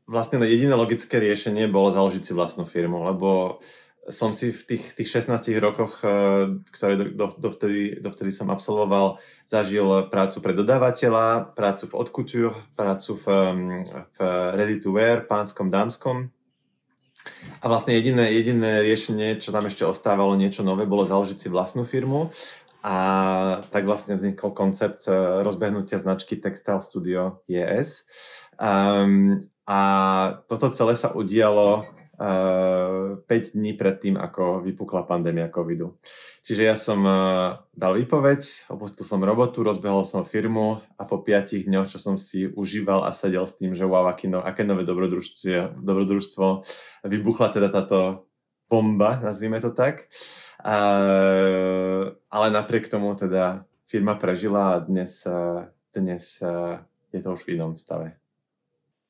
vlastne 0.04 0.42
jediné 0.44 0.74
logické 0.76 1.16
riešenie 1.22 1.72
bolo 1.72 1.96
založiť 1.96 2.20
si 2.20 2.32
vlastnú 2.36 2.68
firmu, 2.68 3.00
lebo 3.08 3.62
som 4.10 4.34
si 4.34 4.50
v 4.50 4.62
tých, 4.66 4.84
tých 4.98 5.08
16 5.08 5.54
rokoch, 5.62 6.02
eh, 6.02 6.58
ktoré 6.70 6.94
do, 6.98 7.04
do, 7.14 7.26
dovtedy, 7.38 8.02
dovtedy 8.02 8.30
som 8.34 8.50
absolvoval, 8.50 9.22
zažil 9.46 10.10
prácu 10.10 10.36
pre 10.42 10.52
dodávateľa, 10.54 11.54
prácu 11.54 11.84
v 11.90 11.94
odkuture, 11.96 12.54
prácu 12.74 13.18
v, 13.18 13.24
v 13.88 14.18
ready 14.54 14.82
to 14.82 14.92
wear, 14.92 15.24
pánskom, 15.24 15.70
dámskom. 15.70 16.34
A 17.60 17.64
vlastne 17.68 17.92
jediné, 17.94 18.32
jediné 18.32 18.80
riešenie, 18.80 19.38
čo 19.38 19.52
tam 19.52 19.68
ešte 19.68 19.84
ostávalo 19.84 20.32
niečo 20.34 20.64
nové, 20.64 20.88
bolo 20.88 21.04
založiť 21.04 21.38
si 21.38 21.48
vlastnú 21.52 21.84
firmu. 21.84 22.32
A 22.80 22.96
tak 23.68 23.84
vlastne 23.84 24.16
vznikol 24.16 24.56
koncept 24.56 25.06
eh, 25.06 25.14
rozbehnutia 25.46 26.02
značky 26.02 26.36
Textile 26.36 26.80
Studio 26.82 27.44
ES. 27.46 28.08
Um, 28.60 29.48
a 29.70 29.80
toto 30.50 30.68
celé 30.74 30.98
sa 30.98 31.14
udialo 31.14 31.99
5 32.20 33.56
dní 33.56 33.72
pred 33.80 33.96
tým, 33.96 34.20
ako 34.20 34.60
vypukla 34.60 35.08
pandémia 35.08 35.48
covidu. 35.48 35.96
Čiže 36.44 36.62
ja 36.68 36.76
som 36.76 37.00
dal 37.72 37.92
výpoveď, 37.96 38.68
opustil 38.68 39.08
som 39.08 39.24
robotu, 39.24 39.64
rozbehol 39.64 40.04
som 40.04 40.28
firmu 40.28 40.84
a 41.00 41.02
po 41.08 41.24
5 41.24 41.64
dňoch, 41.64 41.88
čo 41.88 41.96
som 41.96 42.20
si 42.20 42.44
užíval 42.44 43.08
a 43.08 43.10
sedel 43.16 43.48
s 43.48 43.56
tým, 43.56 43.72
že 43.72 43.88
wow, 43.88 44.04
aký 44.12 44.28
no, 44.28 44.44
aké 44.44 44.68
nové 44.68 44.84
dobrodružstvo, 44.84 45.80
dobrodružstvo, 45.80 46.46
vybuchla 47.08 47.48
teda 47.56 47.72
táto 47.72 48.28
bomba, 48.68 49.16
nazvime 49.24 49.56
to 49.64 49.72
tak. 49.72 50.12
A, 50.60 50.76
ale 52.28 52.46
napriek 52.52 52.92
tomu 52.92 53.16
teda 53.16 53.64
firma 53.88 54.12
prežila 54.20 54.76
a 54.76 54.80
dnes, 54.84 55.24
dnes 55.96 56.36
je 57.16 57.20
to 57.24 57.32
už 57.32 57.48
v 57.48 57.56
inom 57.56 57.80
stave. 57.80 58.19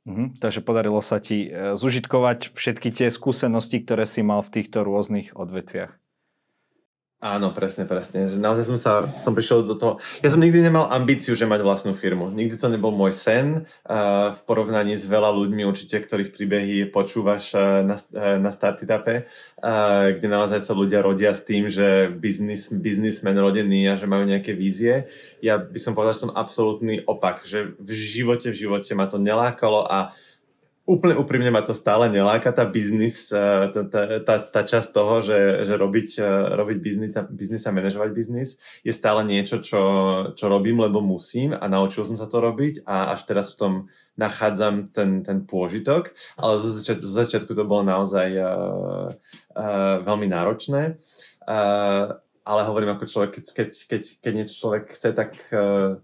Mhm, 0.08 0.40
takže 0.40 0.64
podarilo 0.64 1.04
sa 1.04 1.20
ti 1.20 1.52
e, 1.52 1.76
zužitkovať 1.76 2.56
všetky 2.56 2.88
tie 2.88 3.12
skúsenosti, 3.12 3.84
ktoré 3.84 4.08
si 4.08 4.24
mal 4.24 4.40
v 4.40 4.52
týchto 4.60 4.80
rôznych 4.80 5.36
odvetviach. 5.36 5.99
Áno, 7.20 7.52
presne, 7.52 7.84
presne. 7.84 8.32
Že 8.32 8.40
naozaj 8.40 8.64
som 8.64 8.78
sa, 8.80 8.92
som 9.12 9.36
prišiel 9.36 9.68
do 9.68 9.76
toho, 9.76 10.00
ja 10.24 10.32
som 10.32 10.40
nikdy 10.40 10.64
nemal 10.64 10.88
ambíciu, 10.88 11.36
že 11.36 11.44
mať 11.44 11.60
vlastnú 11.60 11.92
firmu. 11.92 12.32
Nikdy 12.32 12.56
to 12.56 12.72
nebol 12.72 12.96
môj 12.96 13.12
sen. 13.12 13.68
Uh, 13.84 14.32
v 14.32 14.40
porovnaní 14.48 14.96
s 14.96 15.04
veľa 15.04 15.28
ľuďmi 15.28 15.68
určite, 15.68 16.00
ktorých 16.00 16.32
príbehy 16.32 16.88
počúvaš 16.88 17.52
uh, 17.52 17.84
na, 17.84 18.00
uh, 18.00 18.40
na 18.40 18.48
startupe, 18.56 19.28
kde 20.16 20.28
naozaj 20.32 20.64
sa 20.64 20.72
ľudia 20.72 21.04
rodia 21.04 21.36
s 21.36 21.44
tým, 21.44 21.68
že 21.68 22.08
biznis, 22.08 22.72
biznismen 22.72 23.36
rodený 23.36 23.92
a 23.92 24.00
že 24.00 24.08
majú 24.08 24.24
nejaké 24.24 24.56
vízie. 24.56 25.12
Ja 25.44 25.60
by 25.60 25.76
som 25.76 25.92
povedal, 25.92 26.16
že 26.16 26.24
som 26.24 26.32
absolútny 26.32 27.04
opak, 27.04 27.44
že 27.44 27.76
v 27.76 27.90
živote, 27.92 28.48
v 28.48 28.56
živote 28.56 28.96
ma 28.96 29.04
to 29.04 29.20
nelákalo 29.20 29.84
a 29.84 30.16
úplne 30.88 31.14
úprimne 31.16 31.52
ma 31.52 31.62
to 31.62 31.76
stále 31.76 32.08
neláka, 32.08 32.50
tá 32.50 32.64
biznis, 32.64 33.30
eh, 33.30 33.70
tá, 33.70 33.82
tá, 33.86 34.02
tá, 34.20 34.34
tá 34.42 34.60
časť 34.64 34.88
toho, 34.90 35.22
že, 35.22 35.68
že 35.68 35.74
robiť, 35.76 36.10
eh, 36.18 36.26
robiť 36.56 36.78
biznis, 36.80 37.12
biznis 37.30 37.64
a 37.68 37.74
manažovať 37.74 38.10
biznis 38.10 38.58
je 38.82 38.92
stále 38.92 39.22
niečo, 39.22 39.62
čo, 39.62 39.82
čo 40.34 40.44
robím, 40.50 40.82
lebo 40.82 41.04
musím 41.04 41.54
a 41.54 41.64
naučil 41.70 42.02
som 42.02 42.16
sa 42.18 42.26
to 42.26 42.42
robiť 42.42 42.82
a 42.88 43.14
až 43.14 43.28
teraz 43.28 43.54
v 43.54 43.58
tom 43.58 43.74
nachádzam 44.18 44.92
ten, 44.92 45.24
ten 45.24 45.48
pôžitok, 45.48 46.12
ale 46.36 46.60
zo 46.60 46.70
začiatku, 46.76 47.04
zo 47.08 47.16
začiatku 47.24 47.52
to 47.56 47.64
bolo 47.64 47.80
naozaj 47.80 48.28
uh, 48.36 49.08
uh, 49.56 49.96
veľmi 50.04 50.28
náročné. 50.28 51.00
Uh, 51.48 52.20
ale 52.44 52.68
hovorím 52.68 52.92
ako 52.92 53.08
človek, 53.08 53.40
keď, 53.40 53.44
keď, 53.56 53.70
keď, 53.88 54.02
keď 54.20 54.32
niečo 54.36 54.54
človek 54.60 54.84
chce, 54.92 55.08
tak 55.16 55.30
uh, 55.56 55.96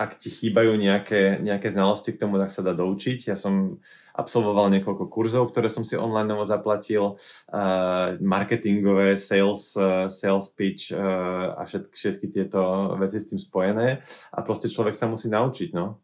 ak 0.00 0.16
ti 0.16 0.32
chýbajú 0.32 0.80
nejaké, 0.80 1.44
nejaké 1.44 1.68
znalosti 1.68 2.16
k 2.16 2.24
tomu, 2.24 2.40
tak 2.40 2.48
sa 2.48 2.64
dá 2.64 2.72
doučiť. 2.72 3.28
Ja 3.28 3.36
som 3.36 3.84
absolvoval 4.16 4.72
niekoľko 4.72 5.12
kurzov, 5.12 5.52
ktoré 5.52 5.68
som 5.68 5.84
si 5.84 6.00
online 6.00 6.32
zaplatil, 6.48 7.20
uh, 7.52 8.16
marketingové, 8.20 9.20
sales, 9.20 9.76
uh, 9.76 10.08
sales 10.08 10.48
pitch 10.56 10.96
uh, 10.96 11.52
a 11.60 11.68
všetky, 11.68 11.94
všetky 11.94 12.26
tieto 12.32 12.60
veci 12.96 13.20
s 13.20 13.28
tým 13.28 13.40
spojené 13.40 14.00
a 14.32 14.38
proste 14.40 14.72
človek 14.72 14.96
sa 14.96 15.04
musí 15.04 15.28
naučiť, 15.28 15.76
no. 15.76 16.00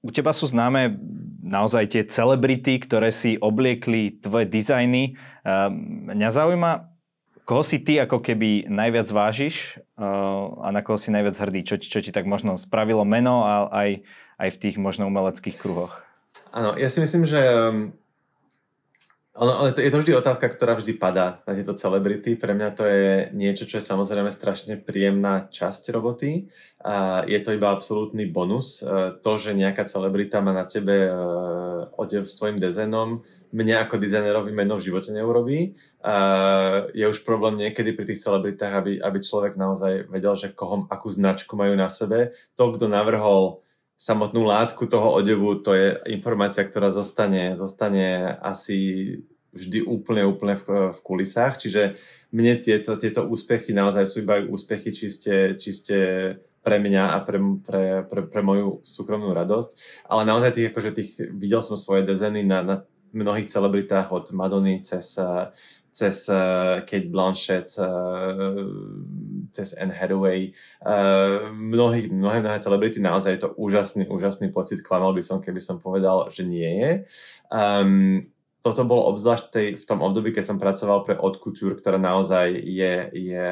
U 0.00 0.08
teba 0.08 0.32
sú 0.32 0.48
známe 0.48 0.96
naozaj 1.44 1.92
tie 1.92 2.02
celebrity, 2.08 2.80
ktoré 2.80 3.12
si 3.12 3.36
obliekli 3.36 4.16
tvoje 4.24 4.48
dizajny. 4.48 5.12
Uh, 5.44 5.68
mňa 6.16 6.28
zaujíma, 6.32 6.89
koho 7.50 7.66
si 7.66 7.82
ty 7.82 7.98
ako 7.98 8.22
keby 8.22 8.70
najviac 8.70 9.10
vážiš 9.10 9.82
uh, 9.98 10.62
a 10.62 10.70
na 10.70 10.86
koho 10.86 10.94
si 10.94 11.10
najviac 11.10 11.34
hrdý? 11.34 11.66
Čo, 11.66 11.82
čo 11.82 11.98
ti 11.98 12.14
tak 12.14 12.22
možno 12.22 12.54
spravilo 12.54 13.02
meno 13.02 13.42
a 13.42 13.66
aj, 13.74 14.06
aj 14.38 14.48
v 14.54 14.60
tých 14.62 14.78
možno 14.78 15.10
umeleckých 15.10 15.58
kruhoch? 15.58 15.98
Áno, 16.54 16.78
ja 16.78 16.86
si 16.86 17.02
myslím, 17.02 17.26
že 17.26 17.42
um, 17.42 17.90
ono, 19.34 19.66
ono, 19.66 19.68
je 19.74 19.90
to 19.90 19.98
vždy 19.98 20.12
otázka, 20.14 20.46
ktorá 20.46 20.78
vždy 20.78 20.94
padá 20.94 21.42
na 21.42 21.58
tieto 21.58 21.74
celebrity. 21.74 22.38
Pre 22.38 22.54
mňa 22.54 22.68
to 22.76 22.84
je 22.86 23.30
niečo, 23.34 23.66
čo 23.66 23.82
je 23.82 23.88
samozrejme 23.88 24.30
strašne 24.30 24.78
príjemná 24.78 25.50
časť 25.50 25.90
roboty. 25.90 26.50
A 26.82 27.26
je 27.26 27.38
to 27.42 27.54
iba 27.54 27.70
absolútny 27.70 28.26
bonus. 28.26 28.82
E, 28.82 29.14
to, 29.22 29.32
že 29.38 29.54
nejaká 29.54 29.86
celebrita 29.86 30.42
má 30.44 30.50
na 30.50 30.66
tebe 30.66 31.06
e, 31.06 31.12
odev 31.94 32.26
s 32.26 32.36
tvojim 32.36 32.58
dizajnom, 32.58 33.22
mne 33.50 33.82
ako 33.82 33.98
dizajnerovi 33.98 34.54
meno 34.54 34.78
v 34.78 34.86
živote 34.86 35.10
neurobí. 35.10 35.74
A 36.00 36.14
je 36.94 37.04
už 37.06 37.26
problém 37.26 37.58
niekedy 37.58 37.92
pri 37.92 38.06
tých 38.06 38.22
celebritách, 38.22 38.72
aby, 38.78 38.92
aby 39.02 39.18
človek 39.18 39.58
naozaj 39.58 40.06
vedel, 40.06 40.34
že 40.38 40.54
koho, 40.54 40.86
akú 40.86 41.10
značku 41.10 41.58
majú 41.58 41.74
na 41.74 41.90
sebe. 41.90 42.34
To, 42.54 42.74
kto 42.74 42.86
navrhol 42.86 43.62
samotnú 44.00 44.48
látku 44.48 44.88
toho 44.88 45.12
odevu, 45.12 45.60
to 45.60 45.76
je 45.76 45.98
informácia, 46.08 46.64
ktorá 46.64 46.88
zostane, 46.88 47.52
zostane 47.58 48.38
asi 48.40 49.20
vždy 49.52 49.82
úplne, 49.84 50.24
úplne 50.24 50.56
v, 50.56 50.94
v 50.94 50.98
kulisách. 51.04 51.60
Čiže 51.60 52.00
mne 52.30 52.56
tieto, 52.62 52.94
tieto 52.96 53.26
úspechy 53.26 53.74
naozaj 53.74 54.06
sú 54.06 54.22
iba 54.22 54.40
úspechy 54.40 54.94
čiste, 54.94 55.58
čiste 55.58 55.98
pre 56.60 56.76
mňa 56.76 57.04
a 57.16 57.18
pre, 57.24 57.38
pre, 57.64 57.84
pre, 58.04 58.20
pre 58.28 58.40
moju 58.44 58.84
súkromnú 58.84 59.32
radosť. 59.32 59.70
Ale 60.06 60.22
naozaj 60.28 60.50
tých, 60.54 60.68
akože 60.70 60.90
tých, 60.92 61.10
videl 61.32 61.64
som 61.64 61.74
svoje 61.74 62.04
dezeny 62.04 62.44
na, 62.44 62.60
na 62.60 62.76
mnohých 63.12 63.50
celebritách 63.50 64.12
od 64.12 64.32
Madony 64.32 64.82
cez 64.82 65.18
cez 65.90 66.28
uh, 66.28 66.80
Kate 66.86 67.10
Blanchett, 67.10 67.74
uh, 67.78 68.70
cez 69.50 69.74
Anne 69.74 69.92
Hathaway, 69.92 70.54
uh, 70.86 71.50
mnohé, 71.50 72.06
mnohé, 72.06 72.60
celebrity, 72.62 73.02
naozaj 73.02 73.32
je 73.32 73.40
to 73.42 73.50
úžasný, 73.58 74.06
úžasný 74.06 74.54
pocit, 74.54 74.86
klamal 74.86 75.10
by 75.12 75.22
som, 75.22 75.42
keby 75.42 75.58
som 75.58 75.82
povedal, 75.82 76.30
že 76.30 76.46
nie 76.46 76.70
je. 76.78 76.92
Um, 77.50 78.30
toto 78.60 78.84
bolo 78.84 79.08
obzvlášť 79.16 79.44
tej, 79.50 79.66
v 79.80 79.84
tom 79.88 80.04
období, 80.04 80.36
keď 80.36 80.52
som 80.52 80.60
pracoval 80.60 81.08
pre 81.08 81.16
Haute 81.16 81.40
Couture, 81.40 81.74
ktorá 81.74 81.96
naozaj 81.96 82.60
je, 82.60 83.08
je, 83.16 83.48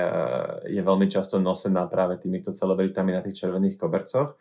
je 0.68 0.80
veľmi 0.84 1.08
často 1.08 1.40
nosená 1.40 1.88
práve 1.88 2.20
týmito 2.20 2.52
celebritami 2.52 3.16
na 3.16 3.24
tých 3.24 3.40
červených 3.40 3.80
kobercoch. 3.80 4.36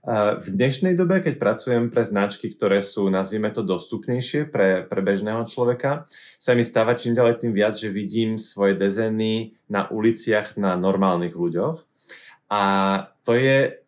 V 0.00 0.48
dnešnej 0.48 0.96
dobe, 0.96 1.20
keď 1.20 1.36
pracujem 1.36 1.92
pre 1.92 2.08
značky, 2.08 2.48
ktoré 2.48 2.80
sú, 2.80 3.12
nazvime 3.12 3.52
to, 3.52 3.60
dostupnejšie 3.60 4.48
pre, 4.48 4.88
pre 4.88 5.00
bežného 5.04 5.44
človeka, 5.44 6.08
sa 6.40 6.56
mi 6.56 6.64
stáva 6.64 6.96
čím 6.96 7.12
ďalej 7.12 7.44
tým 7.44 7.52
viac, 7.52 7.76
že 7.76 7.92
vidím 7.92 8.40
svoje 8.40 8.80
dezeny 8.80 9.60
na 9.68 9.92
uliciach 9.92 10.56
na 10.56 10.72
normálnych 10.80 11.36
ľuďoch. 11.36 11.84
A 12.48 12.62
to 13.28 13.36
je 13.36 13.79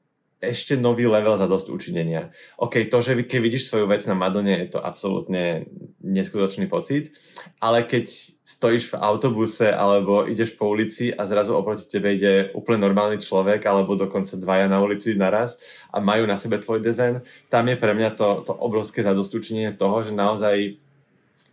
ešte 0.42 0.74
nový 0.74 1.06
level 1.06 1.38
za 1.38 1.46
dosť 1.46 1.70
učinenia. 1.70 2.34
OK, 2.58 2.90
to, 2.90 2.98
že 2.98 3.14
keď 3.22 3.38
vidíš 3.38 3.70
svoju 3.70 3.86
vec 3.86 4.02
na 4.10 4.18
Madone, 4.18 4.66
je 4.66 4.74
to 4.74 4.82
absolútne 4.82 5.70
neskutočný 6.02 6.66
pocit, 6.66 7.14
ale 7.62 7.86
keď 7.86 8.10
stojíš 8.42 8.90
v 8.90 8.98
autobuse 8.98 9.70
alebo 9.70 10.26
ideš 10.26 10.58
po 10.58 10.66
ulici 10.66 11.14
a 11.14 11.30
zrazu 11.30 11.54
oproti 11.54 11.86
tebe 11.86 12.18
ide 12.18 12.50
úplne 12.58 12.82
normálny 12.82 13.22
človek 13.22 13.62
alebo 13.62 13.94
dokonca 13.94 14.34
dvaja 14.34 14.66
na 14.66 14.82
ulici 14.82 15.14
naraz 15.14 15.54
a 15.94 16.02
majú 16.02 16.26
na 16.26 16.34
sebe 16.34 16.58
tvoj 16.58 16.82
dizajn, 16.82 17.22
tam 17.46 17.70
je 17.70 17.78
pre 17.78 17.94
mňa 17.94 18.18
to, 18.18 18.42
to 18.42 18.52
obrovské 18.52 19.06
zadostúčenie 19.06 19.70
toho, 19.78 20.02
že 20.02 20.10
naozaj 20.10 20.74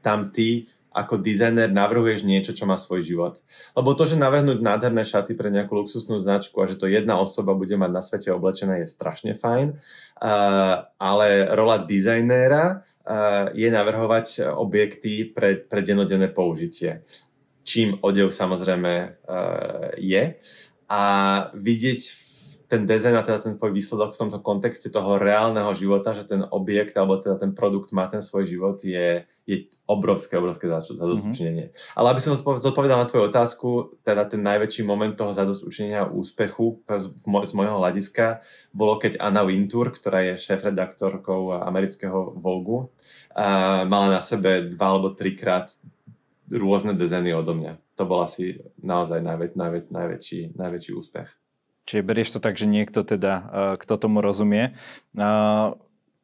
tam 0.02 0.34
ty 0.34 0.66
ako 0.90 1.22
dizajner 1.22 1.70
navrhuješ 1.70 2.26
niečo, 2.26 2.52
čo 2.58 2.66
má 2.66 2.74
svoj 2.76 3.06
život. 3.06 3.36
Lebo 3.78 3.94
to, 3.94 4.10
že 4.10 4.18
navrhnúť 4.18 4.60
nádherné 4.62 5.06
šaty 5.06 5.38
pre 5.38 5.54
nejakú 5.54 5.78
luxusnú 5.78 6.18
značku 6.18 6.58
a 6.60 6.70
že 6.70 6.82
to 6.82 6.90
jedna 6.90 7.22
osoba 7.22 7.54
bude 7.54 7.74
mať 7.78 7.92
na 7.94 8.02
svete 8.02 8.30
oblečené 8.34 8.84
je 8.84 8.88
strašne 8.90 9.38
fajn, 9.38 9.78
uh, 9.78 10.90
ale 10.98 11.28
rola 11.54 11.86
dizajnéra 11.86 12.64
uh, 12.74 13.54
je 13.54 13.70
navrhovať 13.70 14.50
objekty 14.54 15.30
pre, 15.30 15.62
pre 15.62 15.86
denodenné 15.86 16.34
použitie. 16.34 17.06
Čím 17.66 18.02
odev 18.02 18.34
samozrejme 18.34 18.94
uh, 19.30 19.94
je. 20.02 20.42
A 20.90 21.04
vidieť 21.54 22.29
ten 22.70 22.86
dizajn 22.86 23.18
a 23.18 23.26
teda 23.26 23.42
ten 23.42 23.58
tvoj 23.58 23.74
výsledok 23.74 24.14
v 24.14 24.20
tomto 24.22 24.46
kontexte 24.46 24.94
toho 24.94 25.18
reálneho 25.18 25.74
života, 25.74 26.14
že 26.14 26.30
ten 26.30 26.46
objekt 26.54 26.94
alebo 26.94 27.18
teda 27.18 27.42
ten 27.42 27.58
produkt 27.58 27.90
má 27.90 28.06
ten 28.06 28.22
svoj 28.22 28.46
život, 28.46 28.78
je, 28.86 29.26
je 29.50 29.58
obrovské, 29.90 30.38
obrovské 30.38 30.70
zadostučinenie. 30.70 31.74
Mm-hmm. 31.74 31.98
Ale 31.98 32.08
aby 32.14 32.22
som 32.22 32.38
zodpovedal 32.38 33.02
na 33.02 33.10
tvoju 33.10 33.34
otázku, 33.34 33.98
teda 34.06 34.30
ten 34.30 34.46
najväčší 34.46 34.86
moment 34.86 35.18
toho 35.18 35.34
zadostučinenia 35.34 36.06
a 36.06 36.14
úspechu 36.14 36.86
z 36.86 37.52
môjho 37.58 37.82
hľadiska 37.82 38.46
bolo, 38.70 39.02
keď 39.02 39.18
Anna 39.18 39.42
Wintour, 39.42 39.90
ktorá 39.90 40.30
je 40.30 40.38
šéf-redaktorkou 40.38 41.66
amerického 41.66 42.38
Vogue, 42.38 42.94
mala 43.90 44.14
na 44.14 44.22
sebe 44.22 44.70
dva 44.70 44.94
alebo 44.94 45.18
trikrát 45.18 45.74
rôzne 46.54 46.94
dizajny 46.94 47.34
odo 47.34 47.58
mňa. 47.58 47.82
To 47.98 48.06
bol 48.06 48.22
asi 48.22 48.62
naozaj 48.78 49.26
najväč, 49.26 49.58
najväč, 49.58 49.86
najväčší, 49.90 50.40
najväčší 50.54 50.92
úspech. 50.94 51.30
Čiže 51.90 52.06
berieš 52.06 52.38
to 52.38 52.40
tak, 52.40 52.54
že 52.54 52.70
niekto 52.70 53.02
teda, 53.02 53.34
uh, 53.34 53.74
kto 53.82 53.98
tomu 53.98 54.22
rozumie. 54.22 54.78
Uh, 55.18 55.74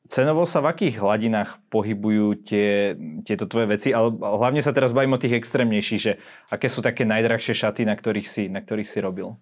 cenovo 0.05 0.45
sa 0.45 0.61
v 0.61 0.69
akých 0.69 1.01
hladinách 1.01 1.57
pohybujú 1.73 2.37
tie, 2.45 2.93
tieto 3.25 3.49
tvoje 3.49 3.73
veci? 3.73 3.89
Ale 3.89 4.13
hlavne 4.13 4.61
sa 4.61 4.77
teraz 4.77 4.93
bavím 4.93 5.17
o 5.17 5.21
tých 5.21 5.41
extrémnejších, 5.41 6.01
že 6.01 6.21
aké 6.53 6.69
sú 6.69 6.85
také 6.85 7.01
najdrahšie 7.01 7.57
šaty, 7.57 7.81
na 7.81 7.97
ktorých 7.97 8.27
si, 8.29 8.45
na 8.45 8.61
ktorých 8.61 8.85
si 8.85 9.01
robil? 9.01 9.33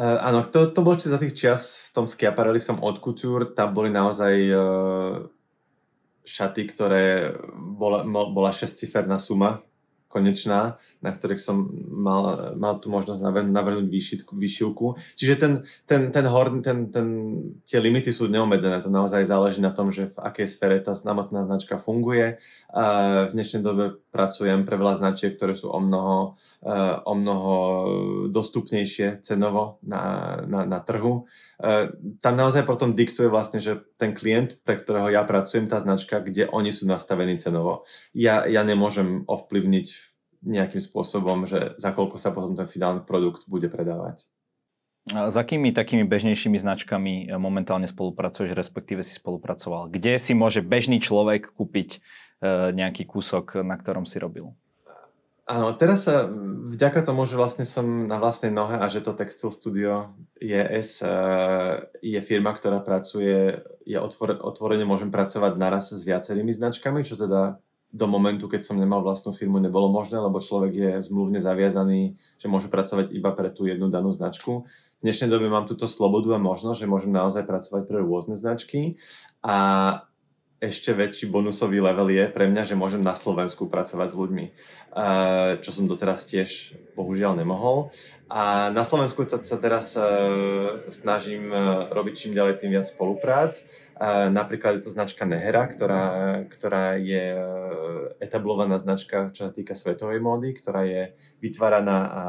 Uh, 0.00 0.16
áno, 0.24 0.48
to, 0.48 0.72
to 0.72 0.80
bolo 0.80 0.96
za 0.96 1.20
tých 1.20 1.36
čias 1.36 1.76
v 1.76 1.88
tom 1.92 2.08
Schiaparelli, 2.08 2.64
v 2.64 2.68
tom 2.72 2.80
Haute 2.80 3.04
Couture, 3.04 3.52
tam 3.52 3.76
boli 3.76 3.92
naozaj 3.92 4.32
uh, 4.48 5.28
šaty, 6.24 6.64
ktoré 6.72 7.36
bola, 7.52 8.08
bola 8.08 8.56
6-ciferná 8.56 9.20
suma 9.20 9.60
konečná, 10.12 10.76
na 11.02 11.10
ktorých 11.10 11.42
som 11.42 11.66
mal, 11.90 12.54
mal 12.54 12.78
tu 12.78 12.86
možnosť 12.86 13.26
navrhnúť 13.50 13.90
výšitku, 13.90 14.38
výšivku. 14.38 14.94
Čiže 15.18 15.34
ten, 15.34 15.52
ten, 15.84 16.14
ten, 16.14 16.26
horn, 16.30 16.62
ten, 16.62 16.94
ten, 16.94 17.06
tie 17.66 17.82
limity 17.82 18.14
sú 18.14 18.30
neobmedzené. 18.30 18.78
To 18.86 18.88
naozaj 18.88 19.26
záleží 19.26 19.58
na 19.58 19.74
tom, 19.74 19.90
že 19.90 20.14
v 20.14 20.16
akej 20.22 20.46
sfére 20.46 20.78
tá 20.78 20.94
samotná 20.94 21.42
značka 21.42 21.82
funguje. 21.82 22.38
V 22.70 23.30
dnešnej 23.34 23.66
dobe 23.66 23.98
pracujem 24.14 24.62
pre 24.62 24.78
veľa 24.78 25.02
značiek, 25.02 25.34
ktoré 25.34 25.58
sú 25.58 25.74
o 25.74 25.82
mnoho, 25.82 26.38
o 27.02 27.12
mnoho 27.18 27.54
dostupnejšie 28.30 29.26
cenovo 29.26 29.82
na, 29.82 30.38
na, 30.46 30.62
na 30.62 30.78
trhu. 30.78 31.26
Tam 32.22 32.34
naozaj 32.38 32.62
potom 32.62 32.94
diktuje 32.94 33.26
vlastne, 33.26 33.58
že 33.58 33.82
ten 33.98 34.14
klient, 34.14 34.62
pre 34.62 34.78
ktorého 34.78 35.10
ja 35.10 35.26
pracujem, 35.26 35.66
tá 35.66 35.82
značka, 35.82 36.22
kde 36.22 36.46
oni 36.46 36.70
sú 36.70 36.86
nastavení 36.86 37.42
cenovo. 37.42 37.82
Ja, 38.14 38.46
ja 38.46 38.62
nemôžem 38.62 39.26
ovplyvniť 39.26 40.11
nejakým 40.42 40.82
spôsobom, 40.82 41.46
že 41.46 41.78
za 41.78 41.94
koľko 41.94 42.18
sa 42.18 42.34
potom 42.34 42.58
ten 42.58 42.66
finálny 42.66 43.06
produkt 43.06 43.46
bude 43.46 43.70
predávať. 43.70 44.26
A 45.10 45.34
s 45.34 45.34
akými 45.34 45.74
takými 45.74 46.06
bežnejšími 46.06 46.62
značkami 46.62 47.26
e, 47.26 47.34
momentálne 47.34 47.90
spolupracuješ, 47.90 48.54
respektíve 48.54 49.02
si 49.02 49.18
spolupracoval? 49.18 49.90
Kde 49.90 50.14
si 50.22 50.30
môže 50.30 50.62
bežný 50.62 51.02
človek 51.02 51.50
kúpiť 51.50 51.98
e, 51.98 52.70
nejaký 52.70 53.02
kúsok, 53.10 53.66
na 53.66 53.74
ktorom 53.74 54.06
si 54.06 54.22
robil? 54.22 54.54
Áno, 55.42 55.74
teraz 55.74 56.06
sa 56.06 56.30
vďaka 56.70 57.02
tomu, 57.02 57.26
že 57.26 57.34
vlastne 57.34 57.66
som 57.66 58.06
na 58.06 58.22
vlastnej 58.22 58.54
nohe 58.54 58.78
a 58.78 58.86
že 58.86 59.02
to 59.02 59.10
Textil 59.10 59.50
Studio 59.50 60.14
ES 60.38 61.02
je 61.98 62.20
firma, 62.22 62.54
ktorá 62.54 62.78
pracuje, 62.78 63.58
je 63.82 63.98
otvor, 63.98 64.38
otvorene 64.38 64.86
môžem 64.86 65.10
pracovať 65.10 65.58
naraz 65.58 65.90
s 65.90 66.06
viacerými 66.06 66.54
značkami, 66.54 67.02
čo 67.02 67.18
teda 67.18 67.58
do 67.92 68.06
momentu, 68.08 68.48
keď 68.48 68.64
som 68.64 68.80
nemal 68.80 69.04
vlastnú 69.04 69.36
firmu, 69.36 69.60
nebolo 69.60 69.92
možné, 69.92 70.16
lebo 70.16 70.40
človek 70.40 70.72
je 70.72 70.90
zmluvne 71.12 71.44
zaviazaný, 71.44 72.16
že 72.40 72.48
môže 72.48 72.72
pracovať 72.72 73.12
iba 73.12 73.28
pre 73.36 73.52
tú 73.52 73.68
jednu 73.68 73.92
danú 73.92 74.16
značku. 74.16 74.64
V 74.64 75.02
dnešnej 75.04 75.28
dobe 75.28 75.52
mám 75.52 75.68
túto 75.68 75.84
slobodu 75.84 76.32
a 76.32 76.40
možnosť, 76.40 76.78
že 76.80 76.88
môžem 76.88 77.12
naozaj 77.12 77.44
pracovať 77.44 77.84
pre 77.84 78.00
rôzne 78.00 78.32
značky 78.32 78.96
a 79.44 79.56
ešte 80.62 80.94
väčší 80.94 81.26
bonusový 81.26 81.82
level 81.82 82.06
je 82.14 82.30
pre 82.30 82.46
mňa, 82.46 82.62
že 82.70 82.78
môžem 82.78 83.02
na 83.02 83.18
Slovensku 83.18 83.66
pracovať 83.66 84.14
s 84.14 84.18
ľuďmi, 84.18 84.46
čo 85.58 85.70
som 85.74 85.90
doteraz 85.90 86.22
tiež 86.30 86.78
bohužiaľ 86.94 87.34
nemohol. 87.34 87.90
A 88.30 88.70
na 88.70 88.86
Slovensku 88.86 89.26
sa 89.26 89.58
teraz 89.60 89.92
e, 89.92 90.00
snažím 90.88 91.52
e, 91.52 91.84
robiť 91.92 92.14
čím 92.16 92.32
ďalej 92.32 92.64
tým 92.64 92.72
viac 92.72 92.88
spoluprác. 92.88 93.60
Napríklad 94.32 94.80
je 94.80 94.88
to 94.88 94.90
značka 94.90 95.28
Nehera, 95.28 95.68
ktorá, 95.68 96.02
ktorá 96.50 96.98
je 96.98 97.38
etablovaná 98.18 98.80
značka, 98.82 99.30
čo 99.30 99.46
sa 99.46 99.52
týka 99.54 99.78
svetovej 99.78 100.18
módy, 100.18 100.58
ktorá 100.58 100.82
je 100.82 101.14
vytváraná 101.38 101.98
a 102.10 102.22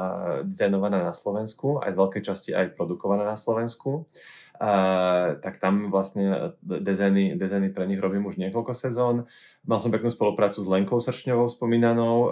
dizajnovaná 0.45 1.01
na 1.01 1.15
Slovensku, 1.17 1.81
aj 1.81 1.95
z 1.95 1.97
veľkej 1.97 2.23
časti 2.29 2.49
aj 2.53 2.77
produkovaná 2.77 3.25
na 3.25 3.39
Slovensku. 3.39 4.05
Tak 5.43 5.59
tam 5.59 5.91
vlastne 5.91 6.55
dezajny, 6.63 7.35
dezajny 7.35 7.75
pre 7.75 7.83
nich 7.83 7.99
robím 7.99 8.23
už 8.31 8.39
niekoľko 8.39 8.71
sezón. 8.71 9.27
Mal 9.63 9.79
som 9.79 9.95
peknú 9.95 10.11
spoluprácu 10.11 10.59
s 10.59 10.67
Lenkou 10.67 10.99
Sršňovou 10.99 11.47
spomínanou, 11.47 12.15
uh, 12.27 12.31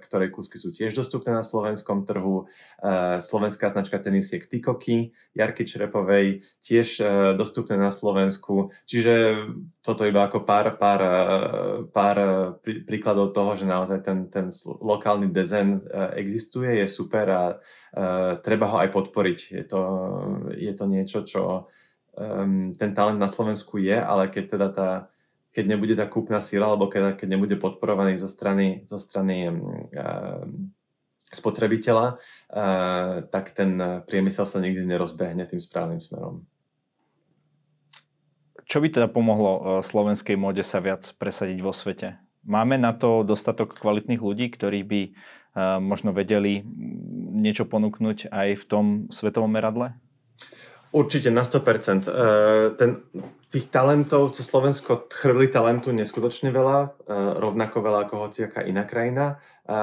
ktorej 0.00 0.32
kúsky 0.32 0.56
sú 0.56 0.72
tiež 0.72 0.96
dostupné 0.96 1.36
na 1.36 1.44
slovenskom 1.44 2.08
trhu. 2.08 2.48
Uh, 2.80 3.20
slovenská 3.20 3.68
značka 3.68 4.00
tenisiek 4.00 4.48
Tikoky, 4.48 5.12
Jarky 5.36 5.68
Črepovej, 5.68 6.40
tiež 6.64 6.88
uh, 7.04 7.36
dostupné 7.36 7.76
na 7.76 7.92
Slovensku. 7.92 8.72
Čiže 8.88 9.44
toto 9.84 10.08
iba 10.08 10.24
ako 10.24 10.48
pár, 10.48 10.80
pár, 10.80 11.00
pár 11.92 12.16
prí, 12.64 12.80
príkladov 12.80 13.36
toho, 13.36 13.60
že 13.60 13.68
naozaj 13.68 14.00
ten, 14.00 14.32
ten 14.32 14.48
lokálny 14.64 15.28
dizajn 15.28 15.84
existuje, 16.16 16.80
je 16.80 16.88
super 16.88 17.26
a 17.28 17.42
treba 18.40 18.72
ho 18.72 18.80
aj 18.80 18.88
podporiť. 18.88 19.38
Je 19.52 19.64
to, 19.68 19.80
je 20.56 20.72
to 20.72 20.84
niečo, 20.88 21.28
čo 21.28 21.68
um, 22.16 22.72
ten 22.74 22.96
talent 22.96 23.20
na 23.20 23.28
Slovensku 23.28 23.76
je, 23.76 23.94
ale 23.94 24.32
keď 24.32 24.44
teda 24.48 24.68
tá, 24.72 24.90
keď 25.54 25.64
nebude 25.70 25.94
tá 25.94 26.10
kúpna 26.10 26.42
sila, 26.42 26.74
alebo 26.74 26.90
keď, 26.90 27.14
keď 27.14 27.28
nebude 27.30 27.56
podporovaný 27.56 28.18
zo 28.18 28.26
strany, 28.26 28.82
zo 28.90 28.98
strany 28.98 29.48
um, 29.48 30.74
spotrebiteľa, 31.30 32.18
uh, 32.18 33.22
tak 33.30 33.54
ten 33.54 33.78
priemysel 34.04 34.50
sa 34.50 34.58
nikdy 34.58 34.82
nerozbehne 34.82 35.46
tým 35.46 35.62
správnym 35.62 36.02
smerom. 36.02 36.42
Čo 38.64 38.80
by 38.80 38.88
teda 38.90 39.12
pomohlo 39.12 39.84
slovenskej 39.84 40.40
móde 40.40 40.64
sa 40.64 40.80
viac 40.80 41.04
presadiť 41.20 41.60
vo 41.60 41.70
svete? 41.70 42.16
Máme 42.48 42.80
na 42.80 42.96
to 42.96 43.20
dostatok 43.20 43.76
kvalitných 43.76 44.24
ľudí, 44.24 44.48
ktorí 44.48 44.80
by 44.88 45.02
možno 45.84 46.16
vedeli 46.16 46.64
niečo 47.36 47.68
ponúknuť 47.68 48.32
aj 48.32 48.48
v 48.56 48.64
tom 48.64 48.84
svetovom 49.12 49.52
meradle? 49.52 49.92
Určite 50.94 51.34
na 51.34 51.42
100%. 51.42 52.06
E, 52.06 52.12
ten, 52.78 53.02
tých 53.50 53.66
talentov, 53.66 54.30
co 54.30 54.42
Slovensko 54.46 55.10
chrli 55.10 55.50
talentu 55.50 55.90
neskutočne 55.90 56.54
veľa, 56.54 56.78
e, 56.86 56.88
rovnako 57.42 57.82
veľa 57.82 58.06
ako 58.06 58.30
hociaká 58.30 58.62
iná 58.62 58.86
krajina. 58.86 59.42
E, 59.66 59.74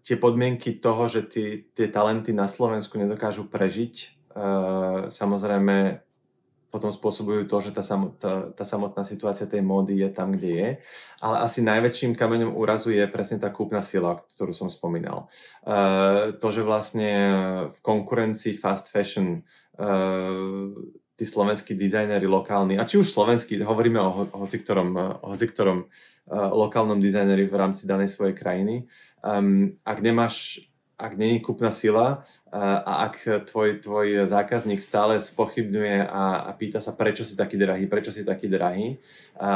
tie 0.00 0.16
podmienky 0.16 0.80
toho, 0.80 1.04
že 1.04 1.28
tí, 1.28 1.68
tie 1.76 1.92
talenty 1.92 2.32
na 2.32 2.48
Slovensku 2.48 2.96
nedokážu 2.96 3.44
prežiť, 3.44 4.16
samozrejme 5.10 5.98
potom 6.68 6.92
spôsobujú 6.92 7.48
to, 7.48 7.64
že 7.64 7.70
tá, 7.72 7.80
samotná, 7.80 8.52
tá 8.52 8.64
samotná 8.64 9.00
situácia 9.00 9.48
tej 9.48 9.64
módy 9.64 10.04
je 10.04 10.10
tam, 10.12 10.36
kde 10.36 10.50
je. 10.52 10.68
Ale 11.24 11.40
asi 11.40 11.64
najväčším 11.64 12.12
kameňom 12.12 12.52
úrazu 12.52 12.92
je 12.92 13.08
presne 13.08 13.40
tá 13.40 13.48
kúpna 13.48 13.80
sila, 13.80 14.20
ktorú 14.36 14.52
som 14.52 14.68
spomínal. 14.68 15.32
Uh, 15.64 16.36
to, 16.36 16.52
že 16.52 16.60
vlastne 16.60 17.10
v 17.72 17.78
konkurencii 17.80 18.60
fast 18.60 18.92
fashion 18.92 19.48
tí 21.18 21.24
slovenskí 21.26 21.74
dizajneri 21.74 22.26
lokálni, 22.26 22.78
a 22.78 22.86
či 22.86 22.98
už 22.98 23.10
slovenskí, 23.10 23.58
hovoríme 23.62 23.98
o, 23.98 24.26
o 24.30 24.36
hoci 24.46 24.58
ktorom, 24.62 25.18
hoci 25.22 25.46
ktorom 25.50 25.86
uh, 25.86 26.50
lokálnom 26.54 27.02
dizajneri 27.02 27.46
v 27.46 27.58
rámci 27.58 27.86
danej 27.86 28.10
svojej 28.10 28.34
krajiny, 28.38 28.86
um, 29.22 29.74
ak 29.82 29.98
nemáš 29.98 30.62
ak 30.98 31.14
není 31.14 31.38
kúpna 31.38 31.70
sila 31.70 32.26
a 32.52 33.08
ak 33.08 33.44
tvoj, 33.44 33.84
tvoj 33.84 34.24
zákazník 34.24 34.80
stále 34.80 35.20
spochybňuje 35.20 36.08
a, 36.08 36.48
a 36.48 36.50
pýta 36.56 36.80
sa, 36.80 36.96
prečo 36.96 37.20
si 37.24 37.36
taký 37.36 37.60
drahý, 37.60 37.84
prečo 37.84 38.08
si 38.08 38.24
taký 38.24 38.48
drahý, 38.48 38.96
a, 39.36 39.52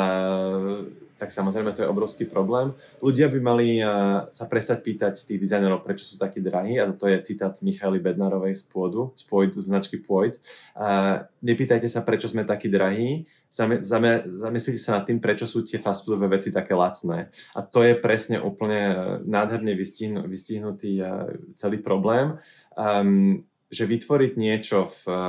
tak 1.16 1.30
samozrejme 1.30 1.70
to 1.70 1.86
je 1.86 1.92
obrovský 1.92 2.26
problém. 2.26 2.74
Ľudia 3.00 3.32
by 3.32 3.38
mali 3.40 3.80
a, 3.80 4.26
sa 4.28 4.44
prestať 4.44 4.84
pýtať 4.84 5.24
tých 5.24 5.40
dizajnerov, 5.40 5.80
prečo 5.80 6.04
sú 6.04 6.20
takí 6.20 6.44
drahí, 6.44 6.76
a 6.76 6.92
to 6.92 7.08
je 7.08 7.24
citát 7.24 7.56
Michaly 7.64 7.96
Bednarovej 7.96 8.60
z 8.60 8.62
Pôdu, 8.68 9.16
z 9.16 9.24
Pôjdu, 9.24 9.58
značky 9.64 9.96
Pôjd. 9.96 10.36
Nepýtajte 11.40 11.88
sa, 11.88 12.04
prečo 12.04 12.28
sme 12.28 12.44
takí 12.44 12.68
drahí, 12.68 13.24
zamyslite 13.52 14.80
sa 14.80 14.96
nad 14.96 15.04
tým, 15.04 15.20
prečo 15.20 15.44
sú 15.44 15.60
tie 15.60 15.76
fast 15.76 16.08
veci 16.08 16.48
také 16.48 16.72
lacné. 16.72 17.28
A 17.52 17.60
to 17.60 17.84
je 17.84 17.92
presne 17.92 18.40
úplne 18.40 18.80
e, 18.80 18.94
nádherne 19.28 19.76
vystihnu, 19.76 20.24
vystihnutý 20.24 20.96
e, 20.96 21.04
celý 21.52 21.76
problém, 21.84 22.40
um, 22.76 23.44
že 23.72 23.88
vytvoriť 23.88 24.32
niečo 24.36 24.92
v, 24.92 25.00
e, 25.08 25.20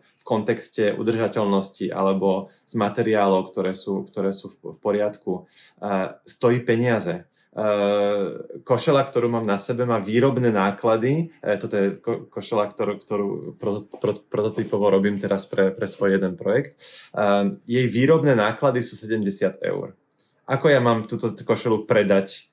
v 0.00 0.22
kontexte 0.24 0.96
udržateľnosti 0.96 1.92
alebo 1.92 2.48
z 2.64 2.74
materiálov, 2.80 3.52
ktoré 3.52 3.76
sú, 3.76 4.08
ktoré 4.08 4.32
sú 4.32 4.56
v 4.56 4.78
poriadku, 4.80 5.44
uh, 5.80 6.16
stojí 6.24 6.64
peniaze. 6.64 7.28
Uh, 7.50 8.46
košela, 8.62 9.02
ktorú 9.02 9.26
mám 9.26 9.42
na 9.42 9.58
sebe, 9.58 9.82
má 9.82 9.98
výrobné 9.98 10.54
náklady. 10.54 11.34
Uh, 11.42 11.58
toto 11.58 11.74
je 11.74 11.86
ko- 11.98 12.30
košela, 12.30 12.70
ktorú, 12.70 13.02
ktorú 13.02 13.26
pro, 13.58 13.90
pro, 13.90 14.12
prototypovo 14.22 14.86
robím 14.86 15.18
teraz 15.18 15.50
pre, 15.50 15.74
pre 15.74 15.90
svoj 15.90 16.14
jeden 16.20 16.38
projekt. 16.38 16.78
Uh, 17.10 17.58
jej 17.66 17.90
výrobné 17.90 18.38
náklady 18.38 18.86
sú 18.86 18.94
70 18.94 19.58
eur. 19.66 19.98
Ako 20.46 20.66
ja 20.70 20.78
mám 20.78 21.10
túto 21.10 21.26
košelu 21.26 21.90
predať 21.90 22.49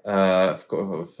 v, 0.00 0.62
v, 1.04 1.16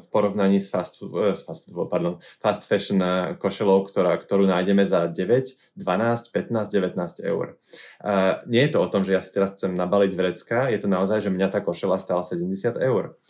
v 0.00 0.04
porovnaní 0.08 0.60
s 0.60 0.72
fast, 0.72 0.96
food, 0.96 1.36
s 1.36 1.44
fast, 1.44 1.68
pardon, 1.68 2.16
fast 2.40 2.64
fashion 2.64 3.00
košelou, 3.36 3.84
ktorá, 3.84 4.16
ktorú 4.16 4.48
nájdeme 4.48 4.82
za 4.88 5.04
9, 5.08 5.76
12, 5.76 6.32
15, 6.32 6.72
19 6.72 7.20
eur. 7.20 7.60
Uh, 8.00 8.40
nie 8.48 8.64
je 8.64 8.70
to 8.72 8.78
o 8.80 8.88
tom, 8.88 9.04
že 9.04 9.12
ja 9.12 9.20
si 9.20 9.28
teraz 9.32 9.52
chcem 9.56 9.76
nabaliť 9.76 10.12
vrecka, 10.16 10.72
je 10.72 10.80
to 10.80 10.88
naozaj, 10.88 11.20
že 11.20 11.32
mňa 11.32 11.48
tá 11.52 11.60
košela 11.60 12.00
stála 12.00 12.24
70 12.24 12.80
eur. 12.80 13.20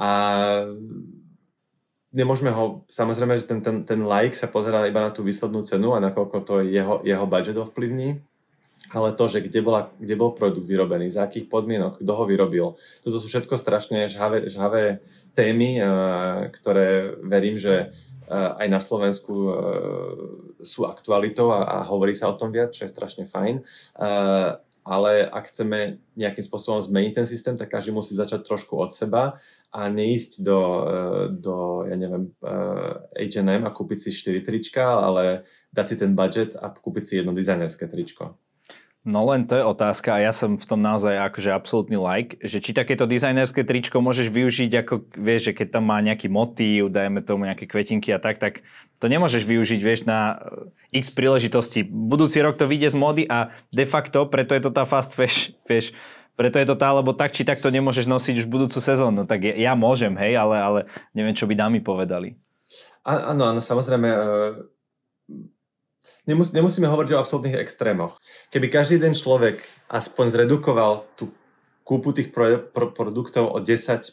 A 0.00 0.08
nemôžeme 2.10 2.50
ho, 2.50 2.86
samozrejme, 2.90 3.38
že 3.38 3.46
ten, 3.46 3.60
ten, 3.62 3.86
ten 3.86 4.00
like 4.02 4.34
sa 4.34 4.50
pozerá 4.50 4.86
iba 4.86 5.04
na 5.04 5.14
tú 5.14 5.22
výslednú 5.22 5.62
cenu 5.62 5.94
a 5.94 6.02
nakoľko 6.02 6.36
to 6.42 6.54
jeho, 6.66 7.04
jeho 7.06 7.26
budget 7.26 7.56
ovplyvní, 7.56 8.22
ale 8.90 9.14
to, 9.14 9.24
že 9.30 9.44
kde, 9.44 9.60
bola, 9.62 9.94
kde 10.02 10.14
bol 10.18 10.34
produkt 10.34 10.66
vyrobený, 10.66 11.14
za 11.14 11.28
akých 11.28 11.46
podmienok, 11.46 12.02
kto 12.02 12.12
ho 12.12 12.24
vyrobil. 12.26 12.66
Toto 13.06 13.16
sú 13.22 13.30
všetko 13.30 13.54
strašne 13.54 14.10
žhavé, 14.10 14.50
žhavé 14.50 15.04
témy, 15.38 15.78
uh, 15.78 15.86
ktoré 16.50 17.14
verím, 17.22 17.60
že 17.60 17.94
uh, 17.94 18.58
aj 18.58 18.66
na 18.66 18.80
Slovensku 18.82 19.34
uh, 19.34 19.54
sú 20.58 20.90
aktualitou 20.90 21.54
a, 21.54 21.62
a 21.62 21.76
hovorí 21.86 22.18
sa 22.18 22.26
o 22.26 22.38
tom 22.38 22.50
viac, 22.50 22.74
čo 22.74 22.82
je 22.84 22.92
strašne 22.92 23.24
fajn. 23.30 23.64
Ale 24.80 25.28
ak 25.28 25.52
chceme 25.52 26.00
nejakým 26.16 26.44
spôsobom 26.44 26.80
zmeniť 26.80 27.12
ten 27.12 27.26
systém, 27.28 27.54
tak 27.54 27.68
každý 27.68 27.92
musí 27.92 28.16
začať 28.16 28.48
trošku 28.48 28.76
od 28.80 28.96
seba 28.96 29.38
a 29.70 29.86
neísť 29.86 30.40
do, 30.40 30.60
do 31.36 31.84
ja 31.84 31.96
neviem, 32.00 32.32
H&M 33.12 33.62
a 33.64 33.70
kúpiť 33.70 34.08
si 34.08 34.10
4 34.10 34.40
trička, 34.40 34.98
ale 35.00 35.44
dať 35.70 35.86
si 35.86 35.96
ten 36.00 36.16
budget 36.16 36.56
a 36.56 36.72
kúpiť 36.72 37.04
si 37.06 37.12
jedno 37.20 37.36
dizajnerské 37.36 37.86
tričko. 37.86 38.40
No 39.00 39.24
len 39.24 39.48
to 39.48 39.56
je 39.56 39.64
otázka 39.64 40.12
a 40.12 40.20
ja 40.20 40.28
som 40.28 40.60
v 40.60 40.68
tom 40.68 40.84
naozaj 40.84 41.16
akože 41.32 41.56
absolútny 41.56 41.96
like, 41.96 42.36
že 42.44 42.60
či 42.60 42.76
takéto 42.76 43.08
dizajnerské 43.08 43.64
tričko 43.64 44.04
môžeš 44.04 44.28
využiť 44.28 44.84
ako, 44.84 45.08
vieš, 45.16 45.50
že 45.50 45.52
keď 45.56 45.80
tam 45.80 45.88
má 45.88 46.04
nejaký 46.04 46.28
motív, 46.28 46.92
dajme 46.92 47.24
tomu 47.24 47.48
nejaké 47.48 47.64
kvetinky 47.64 48.12
a 48.12 48.20
tak, 48.20 48.36
tak 48.36 48.60
to 49.00 49.08
nemôžeš 49.08 49.48
využiť, 49.48 49.80
vieš, 49.80 50.04
na 50.04 50.36
eh, 50.92 51.00
x 51.00 51.16
príležitosti. 51.16 51.80
Budúci 51.80 52.44
rok 52.44 52.60
to 52.60 52.68
vyjde 52.68 52.92
z 52.92 52.96
mody 53.00 53.24
a 53.24 53.56
de 53.72 53.88
facto, 53.88 54.28
preto 54.28 54.52
je 54.52 54.68
to 54.68 54.70
tá 54.70 54.84
fast 54.84 55.16
fashion, 55.16 55.56
vieš, 55.70 55.96
preto 56.36 56.60
je 56.60 56.68
to 56.68 56.76
tá, 56.76 56.92
lebo 56.92 57.16
tak 57.16 57.32
či 57.32 57.40
tak 57.40 57.64
to 57.64 57.72
nemôžeš 57.72 58.04
nosiť 58.04 58.44
už 58.44 58.52
budúcu 58.52 58.84
sezónu. 58.84 59.24
Tak 59.24 59.40
ja, 59.48 59.56
ja 59.56 59.72
môžem, 59.72 60.12
hej, 60.20 60.36
ale, 60.36 60.56
ale 60.60 60.80
neviem, 61.16 61.32
čo 61.32 61.48
by 61.48 61.56
dámy 61.56 61.80
povedali. 61.80 62.36
Áno, 63.04 63.48
áno, 63.48 63.60
samozrejme. 63.64 64.08
E, 64.12 64.18
nemus, 66.30 66.54
nemusíme 66.54 66.86
hovoriť 66.86 67.10
o 67.12 67.20
absolútnych 67.20 67.58
extrémoch. 67.58 68.22
Keby 68.54 68.70
každý 68.70 69.02
jeden 69.02 69.18
človek 69.18 69.66
aspoň 69.90 70.30
zredukoval 70.30 71.02
tú 71.18 71.34
kúpu 71.90 72.14
tých 72.14 72.30
pro, 72.30 72.70
pro, 72.70 72.94
produktov 72.94 73.50
o 73.50 73.58
10%, 73.58 74.06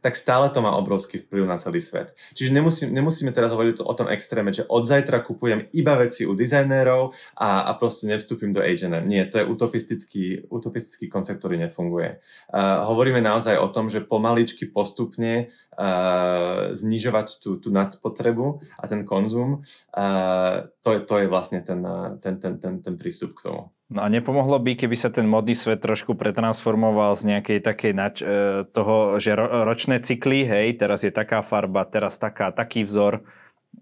tak 0.00 0.16
stále 0.16 0.48
to 0.48 0.64
má 0.64 0.72
obrovský 0.72 1.20
vplyv 1.20 1.44
na 1.44 1.60
celý 1.60 1.84
svet. 1.84 2.16
Čiže 2.32 2.48
nemusí, 2.48 2.88
nemusíme 2.88 3.28
teraz 3.28 3.52
hovoriť 3.52 3.84
o 3.84 3.92
tom 3.92 4.08
extréme, 4.08 4.56
že 4.56 4.64
od 4.64 4.88
zajtra 4.88 5.20
kupujem 5.20 5.68
iba 5.76 6.00
veci 6.00 6.24
u 6.24 6.32
dizajnérov 6.32 7.12
a, 7.36 7.68
a 7.68 7.76
proste 7.76 8.08
nevstúpim 8.08 8.56
do 8.56 8.64
H&M. 8.64 9.04
Nie, 9.04 9.28
to 9.28 9.36
je 9.36 9.44
utopistický, 9.44 10.48
utopistický 10.48 11.12
koncept, 11.12 11.44
ktorý 11.44 11.60
nefunguje. 11.68 12.24
Uh, 12.48 12.88
hovoríme 12.88 13.20
naozaj 13.20 13.60
o 13.60 13.68
tom, 13.68 13.92
že 13.92 14.00
pomaličky 14.00 14.64
postupne 14.64 15.52
uh, 15.76 16.72
znižovať 16.72 17.44
tú, 17.44 17.60
tú 17.60 17.68
nadspotrebu 17.68 18.64
a 18.80 18.84
ten 18.88 19.04
konzum. 19.04 19.60
Uh, 19.92 20.72
to, 20.80 20.96
je, 20.96 21.00
to 21.04 21.14
je 21.20 21.26
vlastne 21.28 21.60
ten, 21.60 21.84
ten, 22.24 22.40
ten, 22.40 22.56
ten, 22.56 22.80
ten 22.80 22.94
prístup 22.96 23.36
k 23.36 23.52
tomu. 23.52 23.74
No 23.92 24.00
a 24.00 24.08
nepomohlo 24.08 24.56
by, 24.64 24.80
keby 24.80 24.96
sa 24.96 25.12
ten 25.12 25.28
modný 25.28 25.52
svet 25.52 25.84
trošku 25.84 26.16
pretransformoval 26.16 27.12
z 27.20 27.36
nejakej 27.36 27.58
takej 27.60 27.92
nač- 27.92 28.24
e, 28.24 28.64
toho, 28.72 29.20
že 29.20 29.36
ro- 29.36 29.68
ročné 29.68 30.00
cykly, 30.00 30.48
hej, 30.48 30.80
teraz 30.80 31.04
je 31.04 31.12
taká 31.12 31.44
farba, 31.44 31.84
teraz 31.84 32.16
taká, 32.16 32.48
taký 32.48 32.88
vzor, 32.88 33.20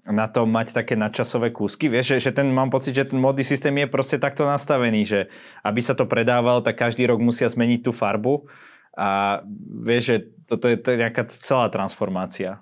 na 0.02 0.26
to 0.26 0.42
mať 0.42 0.74
také 0.74 0.98
nadčasové 0.98 1.54
kúsky. 1.54 1.86
Vieš, 1.86 2.18
že, 2.18 2.28
že 2.28 2.30
ten, 2.34 2.50
mám 2.50 2.74
pocit, 2.74 2.98
že 2.98 3.14
ten 3.14 3.22
modný 3.22 3.46
systém 3.46 3.70
je 3.78 3.86
proste 3.86 4.18
takto 4.18 4.42
nastavený, 4.42 5.06
že 5.06 5.20
aby 5.62 5.78
sa 5.78 5.94
to 5.94 6.10
predával, 6.10 6.66
tak 6.66 6.82
každý 6.82 7.06
rok 7.06 7.22
musia 7.22 7.46
zmeniť 7.46 7.86
tú 7.86 7.94
farbu 7.94 8.50
a 8.98 9.40
vieš, 9.86 10.02
že 10.02 10.16
toto 10.50 10.66
je, 10.66 10.82
to 10.82 10.98
je 10.98 10.98
nejaká 10.98 11.30
celá 11.30 11.70
transformácia. 11.70 12.58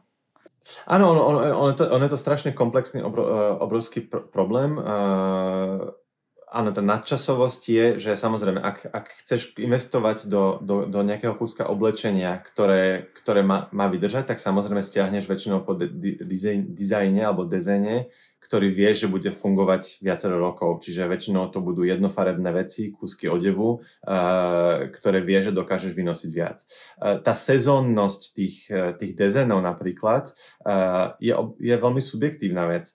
Áno, 0.84 1.16
ono, 1.16 1.22
ono, 1.24 1.38
ono, 1.56 1.72
to, 1.72 1.88
ono 1.88 2.04
je 2.04 2.12
to 2.12 2.20
strašne 2.20 2.52
komplexný, 2.52 3.00
obro, 3.00 3.24
e, 3.24 3.34
obrovský 3.64 4.04
pr- 4.04 4.28
problém. 4.28 4.76
Uh 4.76 5.96
áno, 6.50 6.74
tá 6.74 6.82
nadčasovosť 6.82 7.62
je, 7.70 7.86
že 8.02 8.10
samozrejme, 8.18 8.58
ak, 8.58 8.90
ak 8.90 9.06
chceš 9.22 9.54
investovať 9.54 10.26
do, 10.26 10.58
do, 10.58 10.84
do 10.84 11.00
nejakého 11.06 11.38
kúska 11.38 11.70
oblečenia, 11.70 12.42
ktoré, 12.42 13.08
ktoré 13.14 13.46
má, 13.46 13.70
má 13.70 13.86
vydržať, 13.86 14.34
tak 14.34 14.42
samozrejme 14.42 14.82
stiahneš 14.82 15.30
väčšinou 15.30 15.62
po 15.62 15.78
dizajne, 15.78 17.22
alebo 17.22 17.46
dezene 17.46 18.10
ktorý 18.40 18.72
vie, 18.72 18.90
že 18.96 19.06
bude 19.06 19.30
fungovať 19.30 20.00
viacero 20.00 20.40
rokov. 20.40 20.82
Čiže 20.82 21.06
väčšinou 21.06 21.52
to 21.52 21.60
budú 21.60 21.84
jednofarebné 21.84 22.50
veci, 22.56 22.90
kúsky 22.90 23.28
odevu, 23.28 23.78
uh, 23.78 24.90
ktoré 24.90 25.20
vie, 25.20 25.38
že 25.44 25.52
dokážeš 25.52 25.92
vynosiť 25.92 26.30
viac. 26.32 26.64
Uh, 26.98 27.20
tá 27.20 27.36
sezónnosť 27.36 28.20
tých, 28.34 28.56
uh, 28.72 28.96
tých 28.96 29.12
dezenov 29.14 29.62
napríklad 29.62 30.32
je, 31.20 31.32
je 31.60 31.74
veľmi 31.76 32.00
subjektívna 32.00 32.64
vec. 32.70 32.92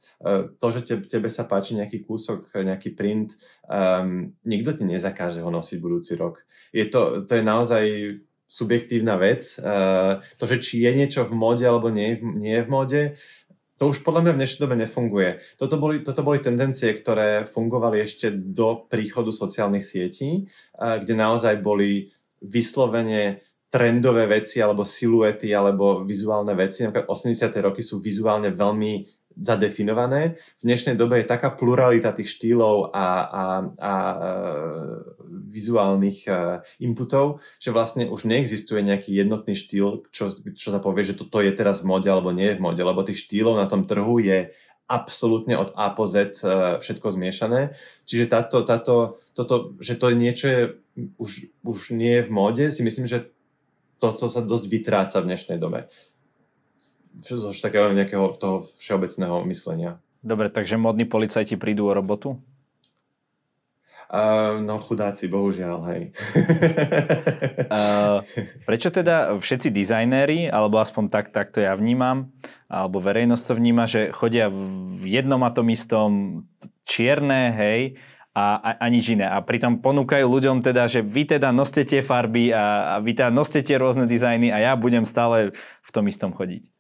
To, 0.59 0.67
že 0.73 0.81
te, 0.83 0.95
tebe 1.05 1.29
sa 1.29 1.45
páči 1.45 1.77
nejaký 1.77 2.01
kúsok, 2.03 2.49
nejaký 2.51 2.97
print, 2.97 3.37
um, 3.69 4.33
nikto 4.43 4.73
ti 4.73 4.83
nezakáže 4.83 5.39
ho 5.39 5.49
nosiť 5.53 5.77
budúci 5.77 6.17
rok. 6.17 6.41
Je 6.73 6.89
to, 6.89 7.23
to 7.29 7.37
je 7.37 7.43
naozaj 7.45 7.83
subjektívna 8.45 9.17
vec. 9.19 9.57
To, 10.37 10.43
že 10.45 10.61
či 10.61 10.85
je 10.85 10.91
niečo 10.95 11.27
v 11.27 11.33
móde 11.35 11.65
alebo 11.65 11.91
nie, 11.91 12.21
nie 12.21 12.61
je 12.61 12.63
v 12.63 12.71
móde, 12.71 13.01
to 13.76 13.91
už 13.91 14.07
podľa 14.07 14.21
mňa 14.23 14.32
v 14.32 14.39
dnešnej 14.39 14.61
dobe 14.63 14.76
nefunguje. 14.80 15.30
Toto 15.59 15.76
boli, 15.76 15.99
toto 16.03 16.23
boli 16.23 16.39
tendencie, 16.39 16.95
ktoré 16.95 17.43
fungovali 17.47 17.99
ešte 18.03 18.32
do 18.32 18.88
príchodu 18.88 19.36
sociálnych 19.36 19.84
sietí, 19.84 20.47
kde 20.80 21.13
naozaj 21.13 21.59
boli 21.59 22.15
vyslovene 22.39 23.43
trendové 23.67 24.23
veci 24.32 24.63
alebo 24.63 24.88
siluety 24.88 25.51
alebo 25.51 26.07
vizuálne 26.07 26.55
veci. 26.55 26.88
Napríklad 26.88 27.11
80. 27.11 27.51
roky 27.59 27.84
sú 27.84 27.99
vizuálne 27.99 28.55
veľmi 28.55 29.14
zadefinované. 29.36 30.39
V 30.59 30.63
dnešnej 30.63 30.95
dobe 30.95 31.19
je 31.19 31.27
taká 31.27 31.51
pluralita 31.51 32.15
tých 32.15 32.31
štýlov 32.31 32.95
a, 32.95 33.07
a, 33.27 33.43
a 33.75 33.93
vizuálnych 35.27 36.19
uh, 36.27 36.63
inputov, 36.79 37.43
že 37.59 37.71
vlastne 37.71 38.07
už 38.07 38.27
neexistuje 38.27 38.83
nejaký 38.83 39.11
jednotný 39.11 39.55
štýl, 39.55 40.07
čo, 40.11 40.31
čo 40.36 40.67
sa 40.71 40.79
povie, 40.79 41.07
že 41.07 41.15
toto 41.19 41.39
je 41.43 41.51
teraz 41.51 41.83
v 41.83 41.91
mode 41.91 42.07
alebo 42.07 42.31
nie 42.31 42.51
je 42.51 42.57
v 42.59 42.63
mode, 42.63 42.81
lebo 42.83 43.03
tých 43.03 43.23
štýlov 43.27 43.59
na 43.59 43.67
tom 43.67 43.88
trhu 43.88 44.19
je 44.23 44.51
absolútne 44.86 45.57
od 45.57 45.73
A 45.73 45.91
po 45.91 46.05
Z 46.07 46.43
uh, 46.43 46.77
všetko 46.79 47.15
zmiešané. 47.15 47.75
Čiže 48.07 48.31
táto, 48.31 48.63
táto, 48.63 49.19
toto, 49.36 49.75
že 49.83 49.99
to 49.99 50.11
niečo 50.15 50.45
je, 50.47 50.61
už, 51.19 51.31
už 51.63 51.91
nie 51.91 52.21
je 52.21 52.25
v 52.27 52.31
móde, 52.31 52.65
si 52.71 52.83
myslím, 52.83 53.07
že 53.07 53.31
toto 53.99 54.27
sa 54.27 54.43
dosť 54.43 54.65
vytráca 54.67 55.17
v 55.23 55.33
dnešnej 55.33 55.57
dobe 55.57 55.88
zo 57.22 57.51
takého 57.55 57.93
nejakého 57.95 58.34
toho 58.36 58.68
všeobecného 58.82 59.45
myslenia. 59.47 60.01
Dobre, 60.26 60.49
takže 60.49 60.82
modní 60.82 61.05
policajti 61.05 61.53
prídu 61.55 61.86
o 61.86 61.93
robotu? 61.93 62.41
Uh, 64.05 64.61
no 64.61 64.78
chudáci, 64.78 65.26
bohužiaľ, 65.26 65.82
hej. 65.89 66.01
uh, 67.74 68.22
prečo 68.63 68.93
teda 68.93 69.34
všetci 69.34 69.74
dizajnéri, 69.74 70.45
alebo 70.45 70.78
aspoň 70.78 71.09
tak, 71.09 71.34
tak 71.34 71.49
to 71.49 71.66
ja 71.66 71.74
vnímam, 71.74 72.30
alebo 72.70 73.01
verejnosť 73.01 73.43
to 73.49 73.53
vníma, 73.57 73.84
že 73.89 74.13
chodia 74.13 74.45
v 74.53 75.03
jednom 75.09 75.41
a 75.41 75.49
tom 75.49 75.74
istom 75.74 76.09
čierne, 76.86 77.49
hej, 77.57 77.97
a, 78.36 78.59
a, 78.59 78.70
a 78.84 78.86
nič 78.91 79.16
iné. 79.16 79.26
A 79.26 79.41
pritom 79.41 79.82
ponúkajú 79.82 80.28
ľuďom 80.28 80.59
teda, 80.61 80.91
že 80.91 80.99
vy 80.99 81.26
teda 81.39 81.49
noste 81.49 81.88
tie 81.88 82.03
farby 82.03 82.51
a, 82.53 82.99
a 82.99 83.01
vy 83.01 83.16
teda 83.16 83.34
noste 83.34 83.63
tie 83.63 83.80
rôzne 83.80 84.05
dizajny 84.05 84.53
a 84.53 84.59
ja 84.59 84.72
budem 84.78 85.07
stále 85.07 85.55
v 85.82 85.89
tom 85.89 86.05
istom 86.11 86.36
chodiť. 86.36 86.74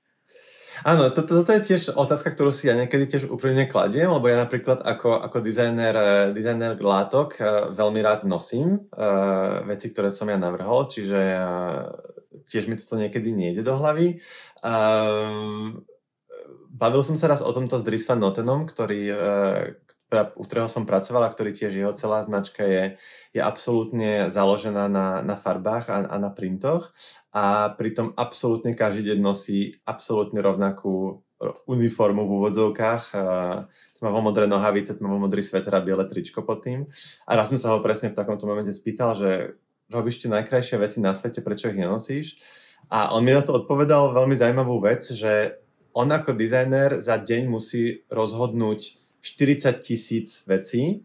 Áno, 0.85 1.09
toto, 1.09 1.41
toto 1.41 1.49
je 1.49 1.65
tiež 1.65 1.97
otázka, 1.97 2.29
ktorú 2.29 2.53
si 2.53 2.69
ja 2.69 2.77
niekedy 2.77 3.09
tiež 3.09 3.25
úprimne 3.25 3.65
kladiem, 3.65 4.05
lebo 4.05 4.29
ja 4.29 4.37
napríklad 4.37 4.85
ako, 4.85 5.17
ako 5.17 5.41
dizajner, 5.41 5.95
eh, 5.97 6.25
dizajner 6.29 6.77
látok 6.77 7.41
eh, 7.41 7.73
veľmi 7.73 8.05
rád 8.05 8.29
nosím 8.29 8.85
uh, 8.93 9.65
veci, 9.65 9.89
ktoré 9.89 10.13
som 10.13 10.29
ja 10.29 10.37
navrhol, 10.37 10.85
čiže 10.85 11.17
uh, 11.41 11.89
tiež 12.45 12.69
mi 12.69 12.77
toto 12.77 13.01
niekedy 13.01 13.33
nejde 13.33 13.65
do 13.65 13.73
hlavy. 13.73 14.21
Uh, 14.61 15.81
bavil 16.69 17.01
som 17.01 17.17
sa 17.17 17.33
raz 17.33 17.41
o 17.41 17.49
tomto 17.49 17.81
s 17.81 17.83
Dries 17.83 18.05
van 18.05 18.21
Notenom, 18.21 18.69
ktorý, 18.69 19.01
uh, 19.09 19.73
u 20.35 20.43
ktorého 20.47 20.71
som 20.71 20.87
pracoval 20.87 21.27
a 21.27 21.33
ktorý 21.33 21.51
tiež 21.51 21.75
jeho 21.75 21.93
celá 21.97 22.23
značka 22.23 22.63
je, 22.63 22.83
je 23.35 23.41
absolútne 23.43 24.31
založená 24.31 24.87
na, 24.87 25.19
na 25.25 25.35
farbách 25.35 25.91
a, 25.91 25.97
a 26.07 26.15
na 26.15 26.31
printoch 26.31 26.95
a 27.35 27.75
pritom 27.75 28.15
absolútne 28.15 28.71
každý 28.71 29.11
deň 29.11 29.19
nosí 29.19 29.75
absolútne 29.83 30.39
rovnakú 30.39 31.25
uniformu 31.67 32.23
v 32.23 32.31
úvodzovkách. 32.41 33.03
Tmavo-modré 33.99 34.47
nohavice, 34.47 34.95
tmavo-modrý 34.95 35.43
sveter 35.43 35.71
a 35.75 35.83
biele 35.83 36.07
tričko 36.07 36.43
pod 36.43 36.63
tým. 36.63 36.87
A 37.27 37.35
raz 37.35 37.51
som 37.51 37.59
sa 37.59 37.75
ho 37.75 37.83
presne 37.83 38.11
v 38.11 38.17
takomto 38.17 38.47
momente 38.47 38.71
spýtal, 38.71 39.15
že 39.15 39.31
robíš 39.91 40.23
tie 40.23 40.29
najkrajšie 40.31 40.79
veci 40.79 40.97
na 40.99 41.11
svete, 41.11 41.43
prečo 41.43 41.71
ich 41.71 41.79
nenosíš? 41.79 42.39
A 42.91 43.11
on 43.17 43.25
mi 43.25 43.33
na 43.33 43.41
to 43.41 43.55
odpovedal 43.55 44.13
veľmi 44.13 44.35
zaujímavú 44.37 44.77
vec, 44.83 45.01
že 45.09 45.57
on 45.95 46.11
ako 46.11 46.35
dizajner 46.35 46.99
za 46.99 47.17
deň 47.17 47.47
musí 47.47 48.03
rozhodnúť 48.11 49.04
40 49.25 49.81
tisíc 49.81 50.45
vecí 50.45 51.01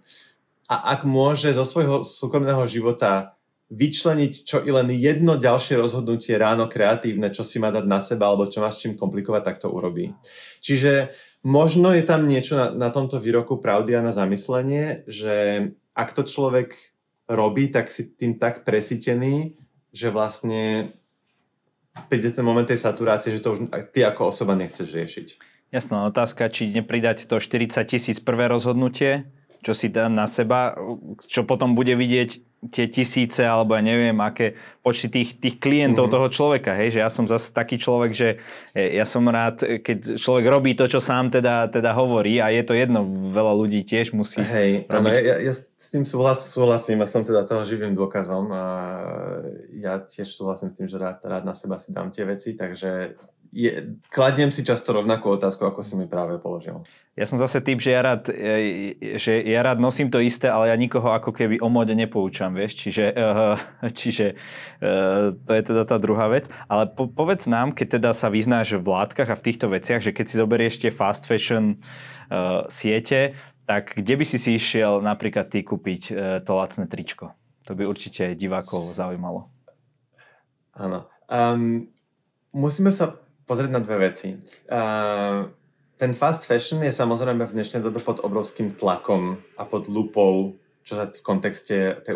a 0.68 0.92
ak 0.92 1.08
môže 1.08 1.56
zo 1.56 1.64
svojho 1.64 2.04
súkromného 2.04 2.68
života 2.68 3.40
vyčleniť 3.70 4.32
čo 4.44 4.58
i 4.60 4.70
len 4.74 4.90
jedno 4.92 5.38
ďalšie 5.38 5.78
rozhodnutie 5.78 6.34
ráno 6.34 6.66
kreatívne, 6.66 7.30
čo 7.30 7.46
si 7.46 7.62
má 7.62 7.70
dať 7.70 7.86
na 7.86 8.02
seba 8.02 8.28
alebo 8.28 8.50
čo 8.50 8.60
má 8.60 8.68
s 8.68 8.82
čím 8.82 8.98
komplikovať, 8.98 9.42
tak 9.46 9.56
to 9.62 9.70
urobí. 9.70 10.10
Čiže 10.58 11.14
možno 11.46 11.94
je 11.94 12.02
tam 12.02 12.26
niečo 12.26 12.58
na, 12.58 12.66
na 12.74 12.88
tomto 12.90 13.22
výroku 13.22 13.62
pravdy 13.62 13.94
a 13.94 14.04
na 14.04 14.10
zamyslenie, 14.10 15.06
že 15.06 15.70
ak 15.94 16.12
to 16.12 16.26
človek 16.26 16.74
robí, 17.30 17.70
tak 17.70 17.94
si 17.94 18.10
tým 18.10 18.42
tak 18.42 18.66
presítený, 18.66 19.54
že 19.94 20.10
vlastne 20.10 20.94
príde 22.10 22.34
ten 22.34 22.42
moment 22.42 22.66
tej 22.66 22.82
saturácie, 22.82 23.38
že 23.38 23.42
to 23.42 23.54
už 23.54 23.60
ty 23.94 24.02
ako 24.02 24.34
osoba 24.34 24.58
nechceš 24.58 24.90
riešiť. 24.90 25.49
Jasná 25.70 26.10
otázka, 26.10 26.50
či 26.50 26.66
nepridať 26.74 27.30
to 27.30 27.38
40 27.38 27.86
tisíc 27.86 28.18
prvé 28.18 28.50
rozhodnutie, 28.50 29.30
čo 29.62 29.70
si 29.70 29.86
dám 29.86 30.10
na 30.16 30.26
seba, 30.26 30.74
čo 31.30 31.46
potom 31.46 31.78
bude 31.78 31.94
vidieť 31.94 32.50
tie 32.68 32.92
tisíce 32.92 33.40
alebo 33.40 33.72
ja 33.72 33.80
neviem, 33.80 34.20
aké 34.20 34.52
počty 34.84 35.08
tých, 35.08 35.40
tých 35.40 35.56
klientov 35.56 36.08
mm. 36.08 36.12
toho 36.12 36.26
človeka, 36.28 36.76
hej, 36.76 36.92
že 36.92 37.00
ja 37.00 37.08
som 37.08 37.24
zase 37.24 37.56
taký 37.56 37.80
človek, 37.80 38.12
že 38.12 38.28
ja 38.76 39.08
som 39.08 39.24
rád, 39.24 39.80
keď 39.80 40.20
človek 40.20 40.44
robí 40.44 40.76
to, 40.76 40.84
čo 40.84 41.00
sám 41.00 41.32
teda, 41.32 41.72
teda 41.72 41.96
hovorí 41.96 42.36
a 42.36 42.52
je 42.52 42.60
to 42.60 42.76
jedno, 42.76 43.08
veľa 43.32 43.56
ľudí 43.56 43.80
tiež 43.80 44.12
musí 44.12 44.44
Hej, 44.44 44.84
robiť. 44.92 44.92
Áno, 44.92 45.08
ja, 45.08 45.36
ja 45.40 45.52
s 45.56 45.88
tým 45.88 46.04
súhlas, 46.04 46.52
súhlasím 46.52 47.00
a 47.00 47.08
som 47.08 47.24
teda 47.24 47.48
toho 47.48 47.64
živým 47.64 47.96
dôkazom 47.96 48.52
a 48.52 48.64
ja 49.80 49.96
tiež 50.04 50.28
súhlasím 50.28 50.68
s 50.68 50.76
tým, 50.76 50.88
že 50.92 51.00
rád, 51.00 51.24
rád 51.24 51.48
na 51.48 51.56
seba 51.56 51.80
si 51.80 51.96
dám 51.96 52.12
tie 52.12 52.28
veci, 52.28 52.52
takže 52.52 53.16
je, 53.51 53.98
kladiem 54.14 54.55
si 54.55 54.62
často 54.62 54.94
rovnakú 54.94 55.34
otázku, 55.34 55.66
ako 55.66 55.82
si 55.82 55.98
mi 55.98 56.07
práve 56.07 56.38
položil. 56.38 56.86
Ja 57.18 57.26
som 57.26 57.34
zase 57.36 57.59
typ, 57.59 57.82
že 57.82 57.90
ja 57.90 58.01
rád, 58.07 58.30
e, 58.30 58.94
že 59.18 59.42
ja 59.42 59.61
rád 59.66 59.82
nosím 59.82 60.07
to 60.07 60.22
isté, 60.22 60.46
ale 60.46 60.70
ja 60.70 60.76
nikoho 60.78 61.11
ako 61.11 61.34
keby 61.34 61.59
o 61.59 61.66
móde 61.66 61.98
nepoučam, 61.98 62.55
vieš, 62.55 62.78
čiže, 62.86 63.11
uh, 63.11 63.59
čiže 64.01 64.38
uh, 64.78 65.34
to 65.34 65.53
je 65.53 65.62
teda 65.66 65.82
tá 65.82 65.98
druhá 65.98 66.30
vec. 66.30 66.46
Ale 66.70 66.86
po, 66.94 67.11
povedz 67.11 67.51
nám, 67.51 67.74
keď 67.74 67.98
teda 67.98 68.11
sa 68.14 68.30
vyznáš 68.30 68.78
v 68.78 68.86
látkach 68.86 69.28
a 69.28 69.36
v 69.38 69.44
týchto 69.51 69.66
veciach, 69.66 70.01
že 70.01 70.14
keď 70.14 70.24
si 70.30 70.38
zoberieš 70.38 70.74
tie 70.86 70.94
fast 70.94 71.26
fashion 71.26 71.82
uh, 72.30 72.62
siete, 72.70 73.34
tak 73.66 73.98
kde 73.98 74.14
by 74.14 74.24
si 74.26 74.38
si 74.38 74.55
išiel 74.55 75.03
napríklad 75.03 75.51
ty 75.51 75.66
kúpiť 75.66 76.03
uh, 76.11 76.16
to 76.46 76.55
lacné 76.55 76.86
tričko? 76.86 77.34
To 77.66 77.74
by 77.74 77.82
určite 77.82 78.38
divákov 78.38 78.94
zaujímalo. 78.94 79.51
Áno. 80.74 81.11
Um, 81.26 81.90
musíme 82.51 82.90
sa 82.90 83.18
pozrieť 83.51 83.74
na 83.74 83.82
dve 83.82 84.07
veci. 84.07 84.38
Uh, 84.70 85.51
ten 85.98 86.14
fast 86.14 86.46
fashion 86.46 86.78
je 86.86 86.94
samozrejme 86.94 87.51
v 87.51 87.55
dnešnej 87.59 87.82
dobe 87.82 87.98
pod 87.98 88.22
obrovským 88.22 88.78
tlakom 88.78 89.42
a 89.59 89.66
pod 89.66 89.90
lupou, 89.90 90.55
čo 90.86 90.94
sa 90.94 91.11
v 91.11 91.18
kontexte 91.26 91.98
tej 92.07 92.14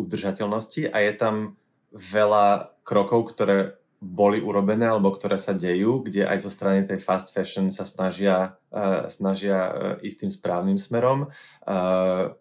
udržateľnosti 0.00 0.88
a 0.88 0.96
je 1.04 1.12
tam 1.12 1.60
veľa 1.92 2.72
krokov, 2.88 3.36
ktoré 3.36 3.76
boli 4.00 4.40
urobené 4.40 4.88
alebo 4.88 5.12
ktoré 5.12 5.36
sa 5.36 5.52
dejú, 5.52 6.00
kde 6.08 6.24
aj 6.24 6.40
zo 6.40 6.48
strany 6.48 6.88
tej 6.88 7.04
fast 7.04 7.36
fashion 7.36 7.68
sa 7.68 7.84
snažia, 7.84 8.56
uh, 8.72 9.12
snažia 9.12 9.58
uh, 9.68 9.72
ísť 10.00 10.24
tým 10.24 10.32
správnym 10.32 10.80
smerom. 10.80 11.28
Uh, 11.68 12.32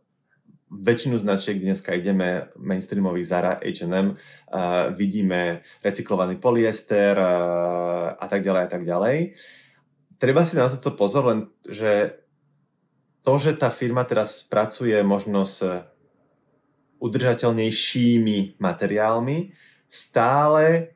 väčšinu 0.70 1.18
značiek 1.18 1.58
dneska 1.58 1.98
ideme 1.98 2.54
mainstreamových 2.56 3.28
Zara, 3.28 3.54
H&M, 3.58 4.14
uh, 4.14 4.94
vidíme 4.94 5.66
recyklovaný 5.82 6.38
polyester 6.38 7.18
uh, 7.18 8.14
a 8.14 8.26
tak 8.30 8.46
ďalej 8.46 8.62
a 8.64 8.70
tak 8.70 8.84
ďalej. 8.86 9.18
Treba 10.22 10.46
si 10.46 10.54
na 10.56 10.70
toto 10.70 10.94
pozor, 10.94 11.26
len 11.26 11.40
že 11.66 12.22
to, 13.26 13.34
že 13.42 13.58
tá 13.58 13.74
firma 13.74 14.06
teraz 14.06 14.46
pracuje 14.46 14.96
možno 15.02 15.44
s 15.44 15.66
udržateľnejšími 17.00 18.60
materiálmi, 18.60 19.38
stále 19.88 20.94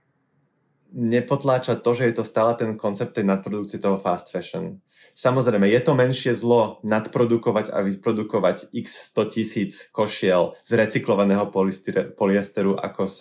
nepotláča 0.93 1.81
to, 1.81 1.91
že 1.97 2.13
je 2.13 2.15
to 2.21 2.23
stále 2.23 2.53
ten 2.53 2.77
koncept 2.77 3.17
tej 3.17 3.25
nadprodukcie 3.25 3.81
toho 3.81 3.97
fast 3.97 4.29
fashion. 4.29 4.77
Samozrejme, 5.13 5.69
je 5.69 5.77
to 5.77 5.93
menšie 5.93 6.33
zlo 6.33 6.81
nadprodukovať 6.81 7.69
a 7.69 7.85
vyprodukovať 7.85 8.73
x 8.73 9.13
100 9.13 9.33
tisíc 9.33 9.71
košiel 9.93 10.57
z 10.65 10.71
recyklovaného 10.73 11.53
polyesteru 12.17 12.73
ako 12.81 13.05
z, 13.05 13.17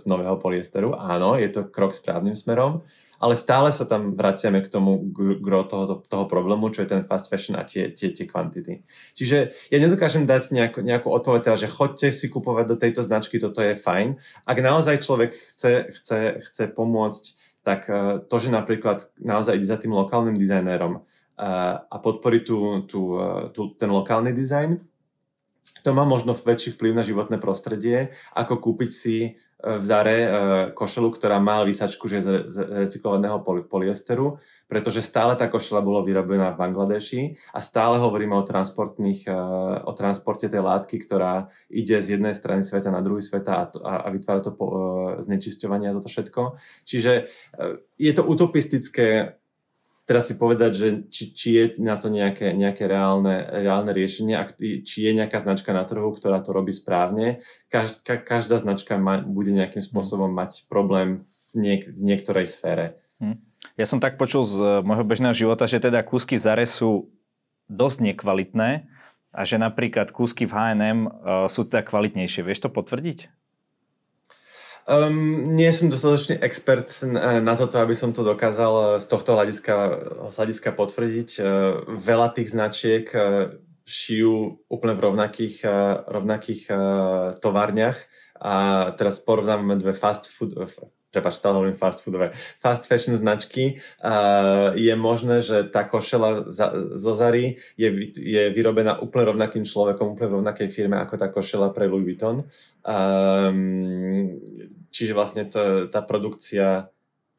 z 0.00 0.02
nového 0.08 0.40
polyesteru. 0.40 0.96
Áno, 0.96 1.36
je 1.36 1.52
to 1.52 1.68
krok 1.68 1.92
správnym 1.92 2.32
smerom, 2.32 2.88
ale 3.20 3.36
stále 3.36 3.68
sa 3.68 3.84
tam 3.84 4.16
vraciame 4.16 4.64
k 4.64 4.72
tomu 4.72 4.96
gro 5.12 5.68
toho, 5.68 6.00
toho 6.08 6.24
problému, 6.24 6.72
čo 6.72 6.88
je 6.88 6.88
ten 6.88 7.04
fast 7.04 7.28
fashion 7.28 7.52
a 7.60 7.68
tie, 7.68 7.92
tie, 7.92 8.16
tie 8.16 8.24
kvantity. 8.24 8.80
Čiže 9.12 9.52
ja 9.68 9.76
nedokážem 9.76 10.24
dať 10.24 10.56
nejakú, 10.56 10.80
nejakú 10.80 11.12
odpoveď, 11.12 11.52
teda, 11.52 11.56
že 11.60 11.68
chodte 11.68 12.08
si 12.16 12.32
kupovať 12.32 12.64
do 12.64 12.76
tejto 12.80 13.04
značky, 13.04 13.36
toto 13.36 13.60
je 13.60 13.76
fajn. 13.76 14.16
Ak 14.48 14.56
naozaj 14.56 15.04
človek 15.04 15.36
chce, 15.52 15.92
chce, 16.00 16.40
chce 16.48 16.64
pomôcť, 16.72 17.24
tak 17.60 17.92
eh, 17.92 18.24
to, 18.24 18.36
že 18.40 18.48
napríklad 18.48 19.04
naozaj 19.20 19.60
ide 19.60 19.68
za 19.68 19.76
tým 19.76 19.92
lokálnym 19.92 20.40
dizajnérom, 20.40 21.04
a 21.40 21.96
podporiť 21.96 22.42
tú, 22.44 22.58
tú, 22.84 23.00
tú, 23.56 23.62
ten 23.80 23.88
lokálny 23.88 24.36
dizajn. 24.36 24.76
To 25.80 25.96
má 25.96 26.04
možno 26.04 26.36
väčší 26.36 26.76
vplyv 26.76 26.92
na 26.92 27.04
životné 27.06 27.40
prostredie, 27.40 28.12
ako 28.36 28.60
kúpiť 28.60 28.90
si 28.92 29.16
e, 29.24 29.30
v 29.64 29.84
Zare 29.84 30.16
e, 30.20 30.28
košelu, 30.76 31.08
ktorá 31.08 31.40
má 31.40 31.64
vysačku, 31.64 32.04
že 32.04 32.20
z 32.20 32.56
recyklovaného 32.84 33.40
polyesteru, 33.64 34.36
pretože 34.68 35.00
stále 35.00 35.40
tá 35.40 35.48
košela 35.48 35.80
bola 35.80 36.04
vyrobená 36.04 36.52
v 36.52 36.60
Bangladeši 36.60 37.22
a 37.56 37.64
stále 37.64 37.96
hovoríme 37.96 38.36
o, 38.36 38.44
transportných, 38.44 39.24
e, 39.24 39.40
o 39.80 39.92
transporte 39.96 40.52
tej 40.52 40.60
látky, 40.60 41.00
ktorá 41.00 41.48
ide 41.72 41.96
z 42.04 42.20
jednej 42.20 42.36
strany 42.36 42.60
sveta 42.60 42.92
na 42.92 43.00
druhý 43.00 43.24
sveta 43.24 43.72
a, 43.80 44.04
a 44.04 44.08
vytvára 44.12 44.44
to 44.44 44.52
znečisťovanie 45.24 45.88
a 45.88 45.96
toto 45.96 46.12
všetko. 46.12 46.60
Čiže 46.84 47.32
je 47.96 48.12
to 48.12 48.22
utopistické 48.24 49.39
teraz 50.10 50.26
si 50.26 50.34
povedať, 50.34 50.70
že 50.74 50.86
či, 51.06 51.24
či 51.30 51.48
je 51.54 51.64
na 51.78 51.94
to 51.94 52.10
nejaké, 52.10 52.50
nejaké 52.50 52.90
reálne, 52.90 53.46
reálne 53.46 53.94
riešenie, 53.94 54.34
ak, 54.34 54.58
či 54.58 55.06
je 55.06 55.12
nejaká 55.14 55.38
značka 55.38 55.70
na 55.70 55.86
trhu, 55.86 56.10
ktorá 56.10 56.42
to 56.42 56.50
robí 56.50 56.74
správne. 56.74 57.46
Každ, 57.70 58.02
ka, 58.02 58.18
každá 58.18 58.58
značka 58.58 58.98
ma, 58.98 59.22
bude 59.22 59.54
nejakým 59.54 59.78
hm. 59.78 59.86
spôsobom 59.86 60.26
mať 60.34 60.66
problém 60.66 61.22
v, 61.54 61.62
niek, 61.62 61.82
v 61.94 62.02
niektorej 62.02 62.50
sfére. 62.50 62.98
Hm. 63.22 63.38
Ja 63.78 63.86
som 63.86 64.02
tak 64.02 64.18
počul 64.18 64.42
z 64.42 64.82
môjho 64.82 65.06
bežného 65.06 65.36
života, 65.36 65.70
že 65.70 65.78
teda 65.78 66.02
kúsky 66.02 66.34
v 66.34 66.42
Zare 66.42 66.66
sú 66.66 67.14
dosť 67.70 68.10
nekvalitné 68.10 68.90
a 69.30 69.40
že 69.46 69.62
napríklad 69.62 70.10
kúsky 70.10 70.42
v 70.42 70.58
H&M 70.58 71.06
uh, 71.06 71.46
sú 71.46 71.62
teda 71.62 71.86
kvalitnejšie. 71.86 72.42
Vieš 72.42 72.66
to 72.66 72.70
potvrdiť? 72.72 73.30
Um, 74.88 75.54
nie 75.56 75.70
som 75.72 75.92
dostatočný 75.92 76.40
expert 76.40 76.88
na 77.04 77.54
toto, 77.56 77.80
aby 77.80 77.92
som 77.96 78.12
to 78.12 78.24
dokázal 78.24 79.00
z 79.00 79.06
tohto 79.06 79.36
hľadiska, 79.36 79.76
hľadiska 80.34 80.70
potvrdiť. 80.74 81.30
Veľa 81.88 82.28
tých 82.34 82.48
značiek 82.52 83.06
šijú 83.84 84.62
úplne 84.70 84.94
v 84.94 85.04
rovnakých, 85.10 85.56
rovnakých 86.06 86.62
továrniach 87.42 87.98
a 88.40 88.54
teraz 88.96 89.20
porovnávame 89.20 89.76
dve 89.76 89.92
fast 89.92 90.32
food, 90.32 90.56
prepač, 91.10 91.42
stále 91.42 91.58
hovorím 91.58 91.76
fast 91.76 92.06
foodové, 92.06 92.30
fast 92.62 92.86
fashion 92.86 93.18
značky, 93.18 93.82
uh, 94.00 94.72
je 94.78 94.94
možné, 94.94 95.42
že 95.42 95.66
tá 95.66 95.82
košela 95.82 96.54
zo 96.96 97.12
Zary 97.18 97.58
je, 97.74 98.14
je 98.14 98.42
vyrobená 98.54 99.02
úplne 99.02 99.34
rovnakým 99.34 99.66
človekom, 99.66 100.14
úplne 100.14 100.38
rovnakej 100.40 100.70
firme 100.70 100.96
ako 101.02 101.14
tá 101.18 101.26
košela 101.28 101.74
pre 101.74 101.90
Louis 101.90 102.14
Vuitton. 102.14 102.46
Um, 102.86 104.38
čiže 104.94 105.12
vlastne 105.12 105.50
to, 105.50 105.90
tá 105.90 106.00
produkcia 106.00 106.88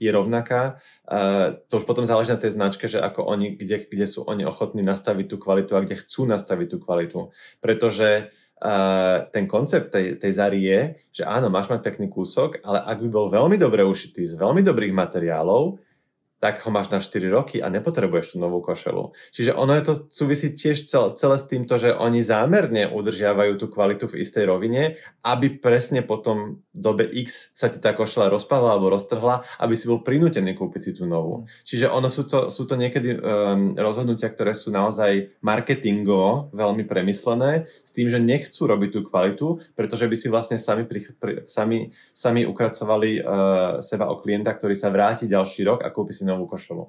je 0.02 0.10
rovnaká. 0.10 0.82
Uh, 1.06 1.62
to 1.70 1.78
už 1.78 1.86
potom 1.86 2.10
záleží 2.10 2.34
na 2.34 2.42
tej 2.42 2.58
značke, 2.58 2.90
že 2.90 2.98
ako 2.98 3.22
oni, 3.22 3.54
kde, 3.54 3.86
kde 3.86 4.06
sú 4.10 4.26
oni 4.26 4.44
ochotní 4.50 4.82
nastaviť 4.82 5.26
tú 5.30 5.38
kvalitu 5.38 5.78
a 5.78 5.84
kde 5.86 6.02
chcú 6.02 6.26
nastaviť 6.26 6.68
tú 6.74 6.78
kvalitu. 6.82 7.20
Pretože 7.62 8.34
Ten 9.34 9.50
koncept 9.50 9.90
tej, 9.90 10.22
tej 10.22 10.32
Zary 10.38 10.62
je, 10.70 10.80
že 11.10 11.24
áno, 11.26 11.50
máš 11.50 11.66
mať 11.66 11.82
pekný 11.82 12.14
kúsok, 12.14 12.62
ale 12.62 12.86
ak 12.86 13.02
by 13.02 13.10
bol 13.10 13.28
veľmi 13.34 13.58
dobre 13.58 13.82
ušitý 13.82 14.30
z 14.30 14.38
veľmi 14.38 14.62
dobrých 14.62 14.94
materiálov, 14.94 15.82
tak 16.42 16.66
ho 16.66 16.74
máš 16.74 16.90
na 16.90 16.98
4 16.98 17.30
roky 17.30 17.62
a 17.62 17.70
nepotrebuješ 17.70 18.34
tú 18.34 18.38
novú 18.42 18.66
košelu. 18.66 19.14
Čiže 19.30 19.54
ono 19.54 19.78
je 19.78 19.84
to 19.86 19.94
súvisí 20.10 20.50
tiež 20.58 20.90
celé, 20.90 21.14
celé 21.14 21.38
s 21.38 21.46
týmto, 21.46 21.78
že 21.78 21.94
oni 21.94 22.26
zámerne 22.26 22.90
udržiavajú 22.90 23.62
tú 23.62 23.70
kvalitu 23.70 24.10
v 24.10 24.26
istej 24.26 24.50
rovine, 24.50 24.98
aby 25.22 25.62
presne 25.62 26.02
potom 26.02 26.66
dobe 26.74 27.06
X 27.06 27.54
sa 27.54 27.70
ti 27.70 27.78
tá 27.78 27.94
košela 27.94 28.34
rozpadla 28.34 28.74
alebo 28.74 28.90
roztrhla, 28.90 29.46
aby 29.62 29.78
si 29.78 29.86
bol 29.86 30.02
prinútený 30.02 30.58
kúpiť 30.58 30.82
si 30.82 30.92
tú 30.98 31.06
novú. 31.06 31.46
Čiže 31.62 31.94
ono 31.94 32.10
sú 32.10 32.26
to, 32.26 32.50
sú 32.50 32.66
to 32.66 32.74
niekedy 32.74 33.22
um, 33.22 33.78
rozhodnutia, 33.78 34.34
ktoré 34.34 34.58
sú 34.58 34.74
naozaj 34.74 35.38
marketingovo 35.46 36.50
veľmi 36.58 36.90
premyslené, 36.90 37.70
s 37.86 37.92
tým, 37.94 38.08
že 38.08 38.24
nechcú 38.24 38.66
robiť 38.66 38.90
tú 38.90 39.00
kvalitu, 39.06 39.48
pretože 39.76 40.08
by 40.08 40.16
si 40.16 40.32
vlastne 40.32 40.58
sami, 40.58 40.88
pri, 40.88 41.12
pri, 41.12 41.46
sami, 41.46 41.92
sami 42.16 42.48
ukracovali 42.48 43.20
uh, 43.20 43.24
seba 43.84 44.08
o 44.08 44.18
klienta, 44.24 44.56
ktorý 44.56 44.74
sa 44.80 44.88
vráti 44.88 45.28
ďalší 45.28 45.68
rok 45.68 45.84
a 45.84 45.92
kúpi 45.92 46.16
si 46.16 46.24
novú 46.32 46.48
košelu. 46.48 46.88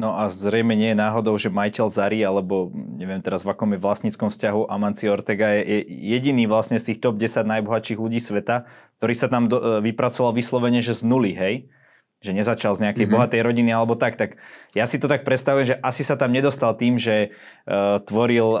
No 0.00 0.16
a 0.16 0.32
zrejme 0.32 0.72
nie 0.72 0.96
je 0.96 1.02
náhodou, 1.02 1.36
že 1.36 1.52
majiteľ 1.52 1.92
Zary, 1.92 2.24
alebo 2.24 2.72
neviem 2.72 3.20
teraz 3.20 3.44
v 3.44 3.52
akom 3.52 3.76
je 3.76 3.84
vlastníckom 3.84 4.32
vzťahu, 4.32 4.72
Amancio 4.72 5.12
Ortega 5.12 5.60
je 5.60 5.84
jediný 5.84 6.48
vlastne 6.48 6.80
z 6.80 6.94
tých 6.94 7.04
top 7.04 7.20
10 7.20 7.44
najbohatších 7.44 8.00
ľudí 8.00 8.16
sveta, 8.16 8.64
ktorý 8.96 9.14
sa 9.18 9.28
tam 9.28 9.52
do, 9.52 9.60
e, 9.60 9.84
vypracoval 9.92 10.32
vyslovene, 10.32 10.80
že 10.80 10.96
z 10.96 11.04
nuly, 11.04 11.36
hej? 11.36 11.68
Že 12.24 12.32
nezačal 12.32 12.72
z 12.78 12.88
nejakej 12.88 13.12
mm-hmm. 13.12 13.18
bohatej 13.18 13.40
rodiny 13.44 13.70
alebo 13.76 13.92
tak. 13.92 14.16
Tak 14.16 14.40
ja 14.72 14.88
si 14.88 14.96
to 14.96 15.04
tak 15.04 15.26
predstavujem, 15.26 15.76
že 15.76 15.80
asi 15.84 16.00
sa 16.00 16.16
tam 16.16 16.32
nedostal 16.32 16.76
tým, 16.76 17.00
že 17.00 17.32
uh, 17.64 17.96
tvoril 18.04 18.60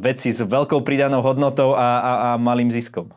veci 0.00 0.32
s 0.32 0.40
veľkou 0.40 0.80
pridanou 0.80 1.20
hodnotou 1.20 1.76
a, 1.76 2.00
a, 2.00 2.12
a 2.16 2.28
malým 2.40 2.72
ziskom. 2.72 3.12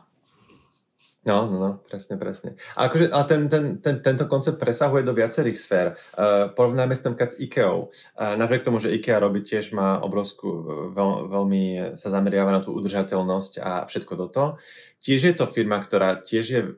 No, 1.27 1.51
no, 1.51 1.59
no, 1.59 1.71
presne, 1.83 2.15
presne. 2.15 2.55
A, 2.79 2.87
akože, 2.87 3.11
a 3.11 3.27
ten, 3.27 3.51
ten, 3.51 3.83
ten, 3.83 3.99
tento 3.99 4.23
koncept 4.31 4.55
presahuje 4.55 5.03
do 5.03 5.11
viacerých 5.11 5.59
sfér. 5.59 5.87
Uh, 6.15 6.47
porovnáme 6.55 6.95
s 6.95 7.03
s 7.03 7.35
IKEA. 7.35 7.75
Uh, 7.75 7.91
napriek 8.39 8.63
tomu, 8.63 8.79
že 8.79 8.87
IKEA 8.95 9.19
robí 9.19 9.43
tiež 9.43 9.75
má 9.75 9.99
obrovskú, 9.99 10.47
veľ, 10.95 11.27
veľmi 11.27 11.63
sa 11.99 12.07
zameriava 12.07 12.55
na 12.55 12.63
tú 12.63 12.71
udržateľnosť 12.71 13.59
a 13.59 13.83
všetko 13.83 14.13
toto. 14.15 14.63
Tiež 15.03 15.21
je 15.27 15.33
to 15.35 15.51
firma, 15.51 15.83
ktorá 15.83 16.23
tiež 16.23 16.45
je 16.47 16.61
uh, 16.63 16.73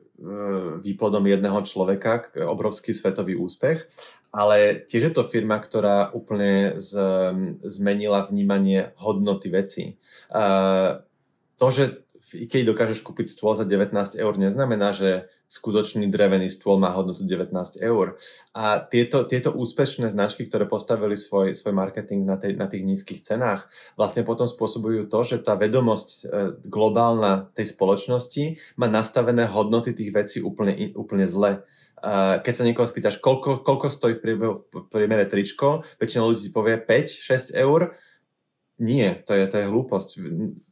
výplodom 0.82 1.22
jedného 1.22 1.62
človeka, 1.62 2.34
obrovský 2.42 2.98
svetový 2.98 3.38
úspech, 3.38 3.86
ale 4.34 4.82
tiež 4.90 5.02
je 5.06 5.12
to 5.14 5.22
firma, 5.22 5.62
ktorá 5.62 6.10
úplne 6.10 6.82
z, 6.82 6.98
zmenila 7.62 8.26
vnímanie 8.26 8.90
hodnoty 8.98 9.54
veci. 9.54 10.02
Uh, 10.34 10.98
to, 11.62 11.70
že 11.70 11.84
v 12.32 12.48
IKEA 12.48 12.64
dokážeš 12.64 13.04
kúpiť 13.04 13.28
stôl 13.28 13.52
za 13.52 13.68
19 13.68 13.92
eur, 14.16 14.32
neznamená, 14.40 14.96
že 14.96 15.28
skutočný 15.52 16.08
drevený 16.08 16.48
stôl 16.48 16.80
má 16.80 16.88
hodnotu 16.96 17.28
19 17.28 17.52
eur. 17.76 18.16
A 18.56 18.80
tieto, 18.80 19.28
tieto 19.28 19.52
úspešné 19.52 20.08
značky, 20.08 20.48
ktoré 20.48 20.64
postavili 20.64 21.12
svoj, 21.20 21.52
svoj 21.52 21.76
marketing 21.76 22.24
na, 22.24 22.40
tej, 22.40 22.56
na 22.56 22.72
tých 22.72 22.88
nízkych 22.88 23.20
cenách, 23.20 23.68
vlastne 24.00 24.24
potom 24.24 24.48
spôsobujú 24.48 25.12
to, 25.12 25.20
že 25.28 25.44
tá 25.44 25.52
vedomosť 25.60 26.08
e, 26.08 26.18
globálna 26.64 27.52
tej 27.52 27.76
spoločnosti 27.76 28.56
má 28.80 28.88
nastavené 28.88 29.44
hodnoty 29.44 29.92
tých 29.92 30.10
vecí 30.16 30.38
úplne, 30.40 30.96
úplne 30.96 31.28
zle. 31.28 31.60
Keď 32.42 32.50
sa 32.52 32.66
niekoho 32.66 32.90
spýtaš, 32.90 33.22
koľko, 33.22 33.62
koľko 33.62 33.86
stojí 33.86 34.18
v 34.18 34.58
priemere 34.90 35.22
tričko, 35.22 35.86
väčšina 36.02 36.26
ľudí 36.26 36.40
ti 36.42 36.50
povie 36.50 36.74
5-6 36.74 37.54
eur, 37.54 37.94
nie, 38.80 39.12
to 39.28 39.36
je, 39.36 39.44
to 39.52 39.56
je 39.60 39.68
hlúposť. 39.68 40.08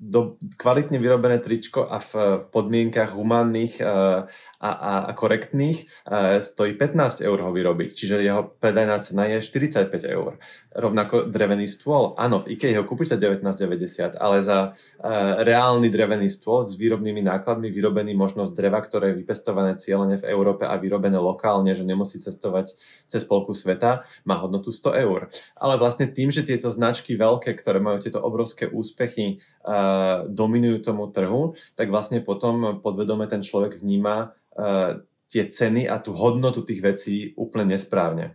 Do, 0.00 0.40
kvalitne 0.56 0.96
vyrobené 0.96 1.36
tričko 1.36 1.84
a 1.84 2.00
v, 2.00 2.12
v 2.40 2.44
podmienkach 2.48 3.12
humánnych 3.12 3.76
uh, 3.76 4.24
a, 4.56 4.70
a, 4.72 4.92
a 5.08 5.12
korektných 5.12 5.84
uh, 6.08 6.40
stojí 6.40 6.80
15 6.80 7.20
eur 7.20 7.38
ho 7.44 7.52
vyrobiť, 7.52 7.92
čiže 7.92 8.24
jeho 8.24 8.56
predajná 8.56 9.04
cena 9.04 9.28
je 9.28 9.44
45 9.44 9.92
eur. 10.10 10.40
Rovnako 10.72 11.28
drevený 11.28 11.68
stôl, 11.68 12.16
áno, 12.16 12.40
v 12.40 12.56
IKEA 12.56 12.80
ho 12.80 12.88
kúpiš 12.88 13.14
za 13.14 13.18
19,90, 13.20 14.16
ale 14.16 14.42
za 14.42 14.72
uh, 14.72 15.44
reálny 15.44 15.92
drevený 15.92 16.32
stôl 16.32 16.64
s 16.64 16.80
výrobnými 16.80 17.20
nákladmi, 17.20 17.68
vyrobený 17.68 18.16
možno 18.16 18.48
z 18.48 18.56
dreva, 18.56 18.80
ktoré 18.80 19.12
je 19.12 19.22
vypestované 19.22 19.76
cieľene 19.76 20.18
v 20.18 20.28
Európe 20.28 20.64
a 20.64 20.74
vyrobené 20.80 21.20
lokálne, 21.20 21.76
že 21.76 21.84
nemusí 21.84 22.16
cestovať 22.16 22.74
cez 23.12 23.22
polku 23.28 23.52
sveta, 23.52 24.08
má 24.24 24.40
hodnotu 24.40 24.72
100 24.72 25.04
eur. 25.04 25.28
Ale 25.54 25.76
vlastne 25.76 26.08
tým, 26.08 26.32
že 26.32 26.42
tieto 26.48 26.72
značky 26.72 27.14
veľké, 27.14 27.54
ktoré 27.60 27.78
majú 27.82 27.89
tieto 27.98 28.22
obrovské 28.22 28.70
úspechy 28.70 29.42
uh, 29.66 30.28
dominujú 30.30 30.86
tomu 30.86 31.10
trhu, 31.10 31.58
tak 31.74 31.90
vlastne 31.90 32.22
potom 32.22 32.78
podvedome 32.78 33.26
ten 33.26 33.42
človek 33.42 33.82
vníma 33.82 34.30
uh, 34.54 35.02
tie 35.30 35.46
ceny 35.46 35.86
a 35.86 36.02
tú 36.02 36.12
hodnotu 36.12 36.66
tých 36.66 36.82
vecí 36.82 37.14
úplne 37.38 37.78
nesprávne. 37.78 38.34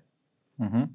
Uh-huh. 0.56 0.88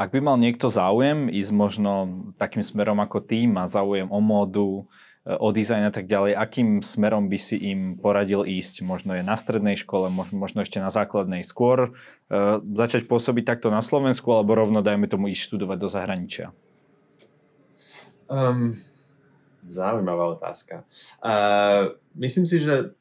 Ak 0.00 0.16
by 0.16 0.20
mal 0.24 0.40
niekto 0.40 0.72
záujem 0.72 1.28
ísť 1.28 1.52
možno 1.52 1.92
takým 2.40 2.64
smerom 2.64 2.96
ako 3.04 3.20
ty, 3.20 3.44
má 3.44 3.68
záujem 3.68 4.08
o 4.08 4.16
módu, 4.24 4.88
e, 5.28 5.36
o 5.36 5.52
dizajn 5.52 5.84
a 5.84 5.92
tak 5.92 6.08
ďalej, 6.08 6.40
akým 6.40 6.80
smerom 6.80 7.28
by 7.28 7.36
si 7.36 7.60
im 7.60 8.00
poradil 8.00 8.48
ísť? 8.48 8.80
Možno 8.80 9.12
je 9.12 9.20
na 9.20 9.36
strednej 9.36 9.76
škole, 9.76 10.08
možno 10.08 10.64
ešte 10.64 10.80
na 10.80 10.88
základnej. 10.88 11.44
Skôr 11.44 11.92
uh, 11.92 12.64
začať 12.64 13.04
pôsobiť 13.04 13.44
takto 13.44 13.68
na 13.68 13.84
Slovensku, 13.84 14.32
alebo 14.32 14.56
rovno, 14.56 14.80
dajme 14.80 15.04
tomu, 15.04 15.28
ísť 15.28 15.52
študovať 15.52 15.76
do 15.76 15.88
zahraničia? 15.92 16.56
Um, 18.30 18.78
zaujímavá 19.66 20.38
otázka. 20.38 20.86
Uh, 21.18 21.98
myslím 22.14 22.46
si, 22.46 22.62
že 22.62 22.94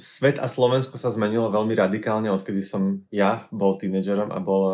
svet 0.00 0.40
a 0.40 0.48
Slovensko 0.48 0.96
sa 0.96 1.12
zmenilo 1.12 1.52
veľmi 1.52 1.76
radikálne, 1.76 2.32
odkedy 2.32 2.64
som 2.64 3.04
ja 3.12 3.44
bol 3.52 3.76
tínedžerom 3.76 4.32
a 4.32 4.40
bol, 4.40 4.64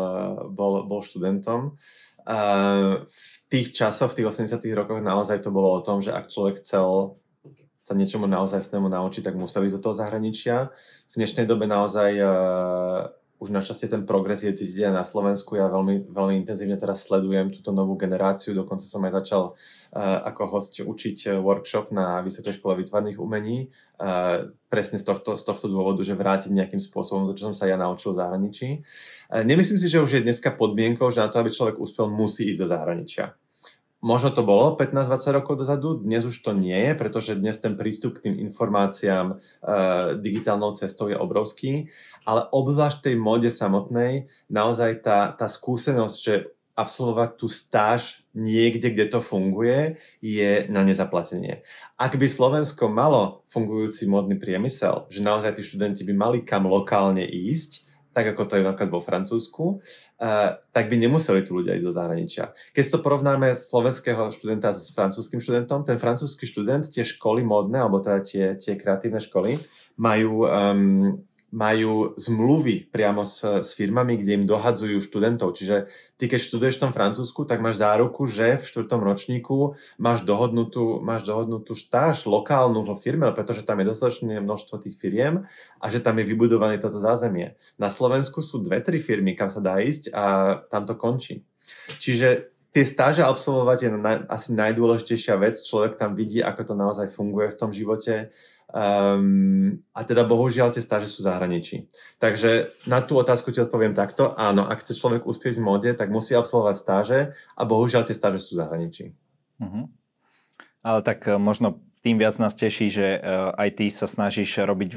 bol, 0.55 0.87
bol 0.87 1.03
študentom. 1.03 1.75
Uh, 2.23 3.03
v 3.03 3.35
tých 3.51 3.75
časoch, 3.75 4.15
v 4.15 4.23
tých 4.23 4.47
80 4.47 4.63
rokoch 4.71 5.03
naozaj 5.03 5.43
to 5.43 5.51
bolo 5.51 5.75
o 5.75 5.83
tom, 5.83 5.99
že 5.99 6.15
ak 6.15 6.31
človek 6.31 6.63
chcel 6.63 7.19
sa 7.83 7.91
niečomu 7.97 8.31
naozaj 8.31 8.63
snému 8.63 8.87
naučiť, 8.87 9.27
tak 9.27 9.35
musel 9.35 9.67
ísť 9.67 9.81
do 9.81 9.83
toho 9.91 9.95
zahraničia. 9.99 10.71
V 11.11 11.13
dnešnej 11.19 11.49
dobe 11.49 11.67
naozaj 11.67 12.11
uh, 12.15 13.11
už 13.39 13.55
našťastie 13.55 13.87
ten 13.87 14.03
progres 14.03 14.43
je 14.43 14.51
cítiť 14.51 14.91
aj 14.91 14.93
na 14.93 15.05
Slovensku. 15.07 15.55
Ja 15.55 15.71
veľmi, 15.71 16.11
veľmi 16.11 16.43
intenzívne 16.43 16.75
teraz 16.75 17.07
sledujem 17.07 17.55
túto 17.55 17.71
novú 17.71 17.95
generáciu. 17.95 18.51
Dokonca 18.51 18.83
som 18.83 18.99
aj 19.07 19.23
začal 19.23 19.43
uh, 19.55 20.19
ako 20.27 20.41
host 20.51 20.75
učiť 20.83 21.17
eh, 21.31 21.39
workshop 21.39 21.95
na 21.95 22.19
Vysokej 22.19 22.59
škole 22.59 22.75
výtvarných 22.83 23.15
umení. 23.15 23.71
Uh, 23.95 24.51
presne 24.67 24.99
z 24.99 25.07
tohto, 25.07 25.39
z 25.39 25.43
tohto 25.47 25.71
dôvodu, 25.71 26.03
že 26.03 26.19
vrátiť 26.19 26.51
nejakým 26.51 26.83
spôsobom 26.83 27.31
to, 27.31 27.39
čo 27.39 27.47
som 27.51 27.55
sa 27.55 27.71
ja 27.71 27.79
naučil 27.79 28.11
v 28.11 28.19
zahraničí. 28.19 28.67
Uh, 29.31 29.47
nemyslím 29.47 29.79
si, 29.79 29.87
že 29.87 30.03
už 30.03 30.19
je 30.19 30.25
dneska 30.27 30.51
podmienkou, 30.51 31.07
že 31.07 31.23
na 31.23 31.31
to, 31.31 31.39
aby 31.39 31.55
človek 31.55 31.79
úspel, 31.79 32.11
musí 32.11 32.51
ísť 32.51 32.59
do 32.59 32.67
zahraničia. 32.67 33.39
Možno 33.99 34.31
to 34.31 34.47
bolo 34.47 34.79
15-20 34.79 35.35
rokov 35.35 35.59
dozadu, 35.59 35.99
dnes 35.99 36.23
už 36.23 36.39
to 36.39 36.55
nie 36.55 36.87
je, 36.87 36.95
pretože 36.95 37.35
dnes 37.35 37.59
ten 37.59 37.75
prístup 37.75 38.15
k 38.15 38.31
tým 38.31 38.35
informáciám 38.47 39.27
e, 39.27 39.35
digitálnou 40.23 40.71
cestou 40.71 41.11
je 41.11 41.19
obrovský, 41.19 41.91
ale 42.23 42.47
obzvlášť 42.47 43.11
tej 43.11 43.15
mode 43.19 43.51
samotnej, 43.51 44.31
naozaj 44.47 45.03
tá, 45.03 45.35
tá 45.35 45.51
skúsenosť, 45.51 46.15
že 46.15 46.47
absolvovať 46.79 47.29
tú 47.35 47.51
stáž 47.51 48.23
niekde, 48.31 48.87
kde 48.87 49.11
to 49.11 49.19
funguje, 49.19 49.99
je 50.23 50.63
na 50.71 50.87
nezaplatenie. 50.87 51.67
Ak 51.99 52.15
by 52.15 52.23
Slovensko 52.31 52.87
malo 52.87 53.43
fungujúci 53.51 54.07
modný 54.07 54.39
priemysel, 54.39 55.11
že 55.11 55.19
naozaj 55.19 55.59
tí 55.59 55.61
študenti 55.67 56.07
by 56.07 56.13
mali 56.15 56.39
kam 56.47 56.71
lokálne 56.71 57.27
ísť, 57.27 57.88
tak 58.09 58.33
ako 58.33 58.49
to 58.49 58.53
je 58.57 58.65
napríklad 58.65 58.89
vo 58.89 59.01
Francúzsku, 59.05 59.65
uh, 59.79 60.57
tak 60.73 60.89
by 60.89 60.95
nemuseli 60.97 61.45
tu 61.45 61.61
ľudia 61.61 61.77
ísť 61.77 61.85
do 61.85 61.93
zahraničia. 61.93 62.43
Keď 62.73 62.83
to 62.89 63.03
porovnáme 63.05 63.53
slovenského 63.53 64.33
študenta 64.33 64.73
s 64.73 64.89
francúzským 64.91 65.39
študentom, 65.39 65.85
ten 65.85 66.01
francúzsky 66.01 66.49
študent, 66.49 66.89
tie 66.89 67.05
školy 67.05 67.45
modné, 67.45 67.79
alebo 67.79 68.01
teda 68.01 68.19
tie, 68.25 68.45
tie 68.57 68.73
kreatívne 68.75 69.21
školy, 69.21 69.61
majú 69.99 70.47
um, 70.47 71.21
majú 71.49 72.13
zmluvy 72.13 72.93
priamo 72.93 73.25
s, 73.25 73.41
s 73.41 73.73
firmami, 73.73 74.21
kde 74.21 74.41
im 74.41 74.45
dohadzujú 74.45 75.01
študentov. 75.01 75.57
Čiže 75.57 75.89
ty, 76.21 76.29
keď 76.29 76.39
študuješ 76.45 76.77
v 76.77 76.83
tom 76.85 76.93
Francúzsku, 76.93 77.41
tak 77.49 77.57
máš 77.57 77.81
záruku, 77.81 78.29
že 78.29 78.61
v 78.61 78.67
štvrtom 78.69 79.01
ročníku 79.01 79.73
máš 79.97 80.21
dohodnutú, 80.21 81.01
máš 81.01 81.25
dohodnutú 81.25 81.73
štáž 81.73 82.29
lokálnu 82.29 82.85
vo 82.85 82.93
firme, 82.93 83.33
pretože 83.33 83.65
tam 83.65 83.81
je 83.81 83.89
dostatočné 83.89 84.37
množstvo 84.37 84.77
tých 84.85 85.01
firiem 85.01 85.49
a 85.81 85.85
že 85.89 85.97
tam 85.97 86.21
je 86.21 86.29
vybudované 86.29 86.77
toto 86.77 87.01
zázemie. 87.01 87.57
Na 87.81 87.89
Slovensku 87.89 88.45
sú 88.45 88.61
dve, 88.61 88.77
tri 88.85 89.01
firmy, 89.01 89.33
kam 89.33 89.49
sa 89.49 89.57
dá 89.57 89.81
ísť 89.81 90.13
a 90.13 90.23
tam 90.69 90.85
to 90.85 90.93
končí. 90.93 91.41
Čiže 91.97 92.53
tie 92.69 92.85
stáže 92.85 93.25
absolvovať 93.25 93.77
je 93.81 93.89
na, 93.89 94.13
asi 94.29 94.53
najdôležitejšia 94.53 95.33
vec. 95.41 95.57
Človek 95.65 95.97
tam 95.97 96.13
vidí, 96.13 96.45
ako 96.45 96.61
to 96.61 96.73
naozaj 96.77 97.07
funguje 97.09 97.49
v 97.49 97.59
tom 97.59 97.73
živote 97.73 98.29
Um, 98.69 99.81
a 99.97 100.05
teda 100.05 100.21
bohužiaľ 100.29 100.69
tie 100.69 100.85
stáže 100.85 101.09
sú 101.09 101.25
v 101.25 101.33
zahraničí. 101.33 101.89
Takže 102.21 102.77
na 102.85 103.01
tú 103.01 103.17
otázku 103.17 103.49
ti 103.49 103.57
odpoviem 103.57 103.97
takto. 103.97 104.37
Áno, 104.37 104.69
ak 104.69 104.85
chce 104.85 104.93
človek 104.93 105.25
uspieť 105.25 105.57
v 105.57 105.65
mode, 105.65 105.89
tak 105.97 106.13
musí 106.13 106.37
absolvovať 106.37 106.75
stáže 106.77 107.19
a 107.57 107.61
bohužiaľ 107.65 108.05
tie 108.05 108.13
stáže 108.13 108.37
sú 108.45 108.53
v 108.53 108.61
zahraničí. 108.61 109.05
Uh-huh. 109.57 109.89
Ale 110.85 110.99
tak 111.01 111.25
e, 111.25 111.41
možno 111.41 111.81
tým 112.05 112.21
viac 112.21 112.37
nás 112.37 112.53
teší, 112.53 112.93
že 112.93 113.07
e, 113.17 113.19
aj 113.57 113.69
ty 113.73 113.85
sa 113.89 114.05
snažíš 114.05 114.61
robiť 114.61 114.89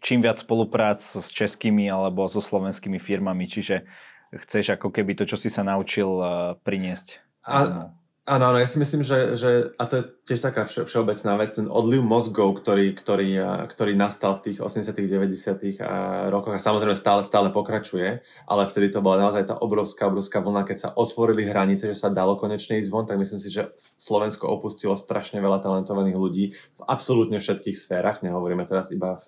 čím 0.00 0.24
viac 0.24 0.40
spoluprác 0.40 1.04
s 1.04 1.28
českými 1.28 1.92
alebo 1.92 2.24
so 2.24 2.40
slovenskými 2.40 2.96
firmami, 2.96 3.44
čiže 3.44 3.84
chceš 4.32 4.80
ako 4.80 4.88
keby 4.96 5.12
to, 5.12 5.28
čo 5.28 5.36
si 5.36 5.52
sa 5.52 5.60
naučil, 5.60 6.08
e, 6.08 6.24
priniesť. 6.64 7.20
A, 7.44 7.92
Áno, 8.28 8.52
áno, 8.52 8.60
ja 8.60 8.68
si 8.68 8.76
myslím, 8.76 9.00
že, 9.00 9.32
že 9.32 9.72
a 9.80 9.88
to 9.88 9.94
je 9.96 10.04
tiež 10.28 10.44
taká 10.44 10.68
vše, 10.68 10.84
všeobecná 10.84 11.40
vec, 11.40 11.56
ten 11.56 11.64
odliv 11.66 12.04
mozgov, 12.04 12.52
ktorý, 12.60 12.92
ktorý, 12.92 13.40
ktorý 13.64 13.96
nastal 13.96 14.36
v 14.36 14.52
tých 14.52 14.58
80 14.60 14.92
90 14.92 15.80
rokoch 16.28 16.52
a 16.52 16.60
samozrejme 16.60 16.92
stále, 16.94 17.24
stále 17.24 17.48
pokračuje, 17.48 18.20
ale 18.44 18.62
vtedy 18.68 18.92
to 18.92 19.00
bola 19.00 19.24
naozaj 19.24 19.48
tá 19.48 19.56
obrovská, 19.56 20.12
obrovská 20.12 20.44
vlna, 20.44 20.68
keď 20.68 20.76
sa 20.78 20.88
otvorili 20.92 21.48
hranice, 21.48 21.88
že 21.88 21.96
sa 21.96 22.12
dalo 22.12 22.36
konečne 22.36 22.76
ísť 22.84 22.92
von, 22.92 23.08
tak 23.08 23.16
myslím 23.16 23.40
si, 23.40 23.48
že 23.48 23.72
Slovensko 23.96 24.52
opustilo 24.52 25.00
strašne 25.00 25.40
veľa 25.40 25.64
talentovaných 25.64 26.18
ľudí 26.20 26.44
v 26.52 26.80
absolútne 26.84 27.40
všetkých 27.40 27.74
sférach, 27.74 28.20
nehovoríme 28.20 28.68
teraz 28.68 28.92
iba 28.92 29.16
v, 29.16 29.26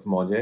v 0.00 0.04
mode. 0.08 0.40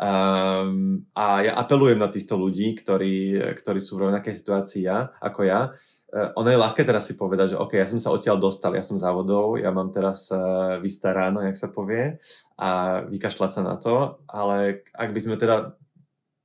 Um, 0.00 1.04
a 1.12 1.44
ja 1.44 1.52
apelujem 1.58 2.00
na 2.00 2.08
týchto 2.08 2.40
ľudí, 2.40 2.72
ktorí, 2.72 3.36
ktorí 3.60 3.80
sú 3.82 4.00
v 4.00 4.08
rovnakej 4.08 4.40
situácii 4.40 4.88
ja, 4.88 5.12
ako 5.20 5.44
ja, 5.44 5.76
ono 6.10 6.48
je 6.50 6.58
ľahké 6.58 6.82
teraz 6.82 7.06
si 7.06 7.14
povedať, 7.14 7.54
že 7.54 7.60
OK, 7.60 7.78
ja 7.78 7.86
som 7.86 8.02
sa 8.02 8.10
odtiaľ 8.10 8.42
dostal, 8.42 8.74
ja 8.74 8.82
som 8.82 8.98
závodov, 8.98 9.62
ja 9.62 9.70
mám 9.70 9.94
teraz 9.94 10.26
uh, 10.34 10.78
vystaráno, 10.82 11.42
jak 11.46 11.54
sa 11.54 11.70
povie, 11.70 12.18
a 12.58 13.02
vykašľať 13.06 13.50
sa 13.54 13.62
na 13.62 13.78
to, 13.78 14.18
ale 14.26 14.82
ak 14.90 15.10
by 15.14 15.20
sme 15.22 15.34
teda, 15.38 15.78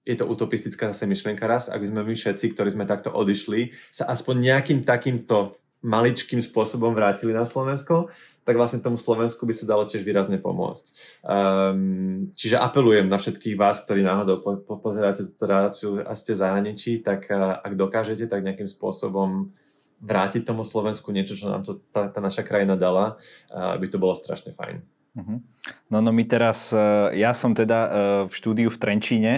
je 0.05 0.16
to 0.16 0.30
utopistická 0.30 0.93
zase 0.93 1.09
myšlienka 1.09 1.49
raz, 1.49 1.66
ak 1.68 1.82
by 1.82 1.88
sme 1.89 2.01
my 2.05 2.13
všetci, 2.13 2.53
ktorí 2.53 2.70
sme 2.78 2.86
takto 2.86 3.09
odišli, 3.09 3.74
sa 3.89 4.05
aspoň 4.05 4.36
nejakým 4.53 4.80
takýmto 4.86 5.57
maličkým 5.82 6.41
spôsobom 6.45 6.93
vrátili 6.93 7.34
na 7.34 7.45
Slovensko, 7.45 8.09
tak 8.45 8.61
vlastne 8.61 8.77
tomu 8.77 8.95
Slovensku 8.95 9.41
by 9.43 9.53
sa 9.57 9.65
dalo 9.65 9.89
tiež 9.89 10.05
výrazne 10.05 10.37
pomôcť. 10.37 10.85
Um, 11.25 12.29
čiže 12.37 12.61
apelujem 12.61 13.09
na 13.09 13.17
všetkých 13.17 13.57
vás, 13.57 13.81
ktorí 13.81 14.05
náhodou 14.05 14.45
po, 14.45 14.61
po, 14.61 14.77
pozeráte 14.77 15.25
túto 15.25 15.49
reláciu 15.49 15.89
a 16.05 16.13
ste 16.13 16.37
zahraničí, 16.37 17.01
tak 17.01 17.25
uh, 17.33 17.57
ak 17.65 17.73
dokážete, 17.73 18.29
tak 18.29 18.45
nejakým 18.45 18.69
spôsobom 18.69 19.49
vrátiť 19.97 20.45
tomu 20.45 20.61
Slovensku 20.61 21.09
niečo, 21.09 21.33
čo 21.33 21.49
nám 21.49 21.65
to 21.65 21.81
tá, 21.89 22.05
tá 22.13 22.21
naša 22.21 22.45
krajina 22.45 22.77
dala, 22.77 23.17
uh, 23.49 23.81
by 23.81 23.87
to 23.89 23.97
bolo 23.97 24.13
strašne 24.13 24.53
fajn. 24.53 24.85
Uh-huh. 25.17 25.41
No, 25.89 26.05
no 26.05 26.13
my 26.13 26.23
teraz, 26.29 26.69
uh, 26.69 27.09
ja 27.17 27.33
som 27.33 27.57
teda 27.57 27.89
v 28.29 28.31
štúdiu 28.31 28.69
v 28.69 28.77
Trenčíne, 28.77 29.33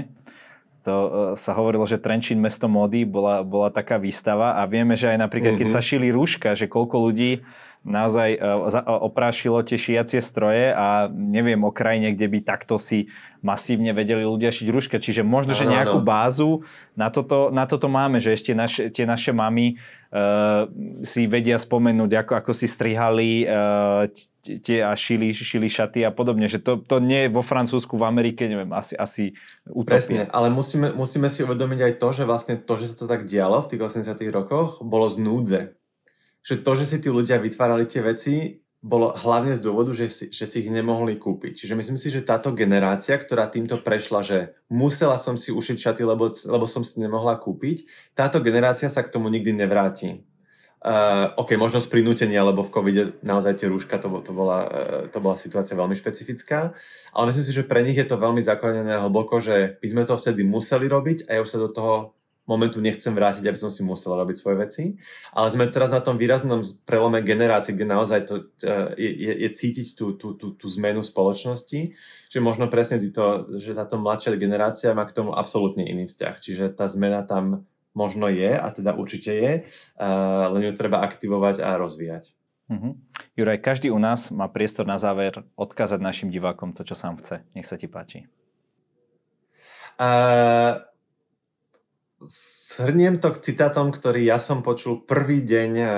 to 0.87 1.35
sa 1.35 1.51
hovorilo, 1.51 1.83
že 1.83 1.99
Trenčín 1.99 2.39
mesto 2.39 2.71
módy 2.71 3.03
bola, 3.03 3.43
bola 3.43 3.67
taká 3.67 3.99
výstava 3.99 4.55
a 4.55 4.63
vieme, 4.63 4.95
že 4.95 5.11
aj 5.11 5.19
napríklad, 5.19 5.59
keď 5.59 5.67
mhm. 5.67 5.75
sa 5.75 5.83
šili 5.83 6.15
rúška, 6.15 6.55
že 6.55 6.71
koľko 6.71 7.11
ľudí 7.11 7.43
naozaj 7.87 8.35
uh, 8.35 8.67
oprášilo 9.07 9.63
tie 9.63 9.79
šiacie 9.79 10.19
stroje 10.19 10.75
a 10.75 11.07
neviem 11.07 11.63
o 11.63 11.71
krajine, 11.71 12.11
kde 12.11 12.27
by 12.27 12.39
takto 12.43 12.75
si 12.75 13.07
masívne 13.39 13.95
vedeli 13.95 14.27
ľudia 14.27 14.51
šiť 14.51 14.67
rúška. 14.67 14.97
Čiže 14.99 15.23
možno, 15.23 15.55
že 15.55 15.63
nejakú 15.63 16.03
bázu 16.03 16.67
na 16.99 17.07
toto, 17.07 17.47
na 17.47 17.63
toto 17.63 17.87
máme, 17.87 18.19
že 18.19 18.35
ešte 18.35 18.51
naše, 18.51 18.91
tie 18.91 19.07
naše 19.07 19.31
mamy 19.31 19.79
uh, 20.11 20.67
si 21.07 21.31
vedia 21.31 21.55
spomenúť, 21.55 22.11
ako, 22.27 22.33
ako 22.43 22.51
si 22.51 22.67
strihali 22.67 23.47
uh, 23.47 24.11
tie 24.43 24.83
a 24.83 24.91
šili, 24.91 25.31
šili 25.31 25.71
šaty 25.71 26.03
a 26.03 26.11
podobne. 26.11 26.51
Že 26.51 26.59
to, 26.59 26.73
to 26.83 26.97
nie 26.99 27.27
je 27.27 27.29
vo 27.31 27.39
Francúzsku, 27.39 27.95
v 27.95 28.03
Amerike, 28.03 28.51
neviem, 28.51 28.69
asi, 28.75 28.99
asi 28.99 29.31
utopia. 29.63 30.03
Presne, 30.03 30.21
ale 30.27 30.51
musíme, 30.51 30.91
musíme 30.91 31.31
si 31.31 31.47
uvedomiť 31.47 31.79
aj 31.87 31.93
to, 32.03 32.07
že 32.11 32.23
vlastne 32.27 32.59
to, 32.59 32.73
že 32.75 32.91
sa 32.91 32.95
to 32.99 33.05
tak 33.07 33.23
dialo 33.23 33.63
v 33.63 33.69
tých 33.71 33.81
80 34.03 34.11
rokoch, 34.35 34.83
bolo 34.83 35.07
z 35.07 35.17
núdze 35.23 35.61
že 36.47 36.63
to, 36.63 36.71
že 36.79 36.85
si 36.87 36.97
tí 37.03 37.11
ľudia 37.11 37.43
vytvárali 37.43 37.83
tie 37.91 37.99
veci, 37.99 38.63
bolo 38.79 39.11
hlavne 39.11 39.59
z 39.59 39.61
dôvodu, 39.67 39.91
že 39.91 40.07
si, 40.07 40.25
že 40.31 40.47
si 40.47 40.63
ich 40.63 40.71
nemohli 40.71 41.19
kúpiť. 41.19 41.59
Čiže 41.59 41.75
myslím 41.75 41.99
si, 41.99 42.07
že 42.07 42.23
táto 42.23 42.55
generácia, 42.55 43.19
ktorá 43.19 43.51
týmto 43.51 43.83
prešla, 43.83 44.23
že 44.23 44.55
musela 44.71 45.19
som 45.19 45.35
si 45.35 45.51
ušiť 45.51 45.75
šaty, 45.75 46.07
lebo, 46.07 46.31
lebo 46.31 46.65
som 46.69 46.87
si 46.87 47.03
nemohla 47.03 47.35
kúpiť, 47.35 47.83
táto 48.15 48.39
generácia 48.39 48.87
sa 48.87 49.03
k 49.03 49.11
tomu 49.11 49.27
nikdy 49.27 49.51
nevráti. 49.51 50.23
Uh, 50.77 51.33
OK, 51.41 51.57
možno 51.57 51.81
z 51.81 51.89
prinútenia, 51.89 52.45
lebo 52.45 52.61
v 52.63 52.71
covide 52.71 53.03
naozaj 53.25 53.59
tie 53.59 53.67
rúška, 53.67 53.97
to, 53.97 54.07
to, 54.21 54.31
bola, 54.31 54.59
uh, 54.63 55.03
to 55.09 55.17
bola 55.19 55.35
situácia 55.35 55.75
veľmi 55.75 55.97
špecifická, 55.97 56.71
ale 57.11 57.23
myslím 57.33 57.45
si, 57.49 57.51
že 57.51 57.67
pre 57.67 57.81
nich 57.81 57.97
je 57.97 58.05
to 58.05 58.15
veľmi 58.15 58.39
zakorenené 58.45 59.01
hlboko, 59.01 59.41
že 59.41 59.81
my 59.81 59.87
sme 59.89 60.03
to 60.05 60.15
vtedy 60.15 60.45
museli 60.45 60.85
robiť 60.85 61.27
a 61.27 61.35
ja 61.35 61.43
už 61.43 61.49
sa 61.49 61.59
do 61.59 61.73
toho 61.73 62.16
momentu 62.47 62.79
nechcem 62.79 63.11
vrátiť, 63.11 63.43
aby 63.43 63.59
som 63.59 63.67
si 63.67 63.83
musel 63.83 64.15
robiť 64.15 64.35
svoje 64.39 64.57
veci. 64.57 64.83
Ale 65.35 65.51
sme 65.51 65.67
teraz 65.67 65.91
na 65.91 65.99
tom 65.99 66.15
výraznom 66.15 66.63
prelome 66.87 67.19
generácií, 67.19 67.75
kde 67.75 67.85
naozaj 67.91 68.19
to, 68.23 68.47
e, 68.63 68.73
je, 68.95 69.11
je, 69.11 69.33
je 69.43 69.49
cítiť 69.51 69.87
tú, 69.93 70.15
tú, 70.15 70.39
tú, 70.39 70.55
tú 70.55 70.65
zmenu 70.79 71.03
spoločnosti, 71.03 71.91
že 72.31 72.39
možno 72.39 72.71
presne 72.71 73.03
títo, 73.03 73.51
že 73.59 73.75
táto 73.75 73.99
mladšia 73.99 74.39
generácia 74.39 74.95
má 74.95 75.03
k 75.03 75.13
tomu 75.13 75.35
absolútne 75.35 75.83
iný 75.83 76.07
vzťah. 76.07 76.35
Čiže 76.39 76.65
tá 76.71 76.87
zmena 76.87 77.27
tam 77.27 77.67
možno 77.91 78.31
je, 78.31 78.55
a 78.55 78.67
teda 78.71 78.93
určite 78.93 79.33
je, 79.33 79.53
uh, 79.65 80.53
len 80.53 80.69
ju 80.69 80.73
treba 80.77 81.01
aktivovať 81.01 81.65
a 81.65 81.81
rozvíjať. 81.81 82.29
Uh-huh. 82.69 82.93
Juraj, 83.33 83.57
každý 83.57 83.89
u 83.89 83.97
nás 83.97 84.29
má 84.29 84.45
priestor 84.45 84.85
na 84.85 85.01
záver 85.01 85.41
odkázať 85.57 85.97
našim 85.97 86.29
divákom 86.29 86.77
to, 86.77 86.85
čo 86.85 86.93
sám 86.93 87.17
chce. 87.17 87.41
Nech 87.57 87.65
sa 87.65 87.73
ti 87.73 87.89
páči. 87.89 88.29
Uh, 89.97 90.77
Shrniem 92.25 93.21
to 93.21 93.29
k 93.29 93.53
citátom, 93.53 93.93
ktorý 93.93 94.25
ja 94.25 94.41
som 94.41 94.65
počul 94.65 95.05
prvý 95.05 95.45
deň 95.45 95.71
eh, 95.77 95.89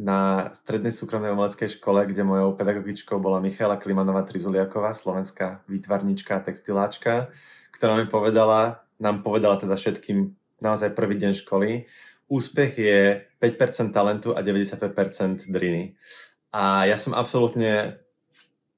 na 0.00 0.20
strednej 0.56 0.96
súkromnej 0.96 1.36
umeleckej 1.36 1.76
škole, 1.76 2.08
kde 2.08 2.24
mojou 2.24 2.56
pedagogičkou 2.56 3.20
bola 3.20 3.38
Michaela 3.38 3.76
Klimanová 3.76 4.24
Trizuliaková, 4.24 4.96
slovenská 4.96 5.68
výtvarnička 5.68 6.40
a 6.40 6.44
textiláčka, 6.44 7.28
ktorá 7.76 8.00
mi 8.00 8.08
povedala, 8.08 8.80
nám 8.96 9.20
povedala 9.20 9.60
teda 9.60 9.76
všetkým 9.76 10.32
naozaj 10.64 10.96
prvý 10.96 11.20
deň 11.20 11.32
školy, 11.44 11.84
úspech 12.32 12.72
je 12.80 13.28
5% 13.38 13.92
talentu 13.92 14.32
a 14.32 14.40
95% 14.40 15.52
driny. 15.52 16.00
A 16.48 16.88
ja 16.88 16.96
som 16.96 17.12
absolútne 17.12 18.00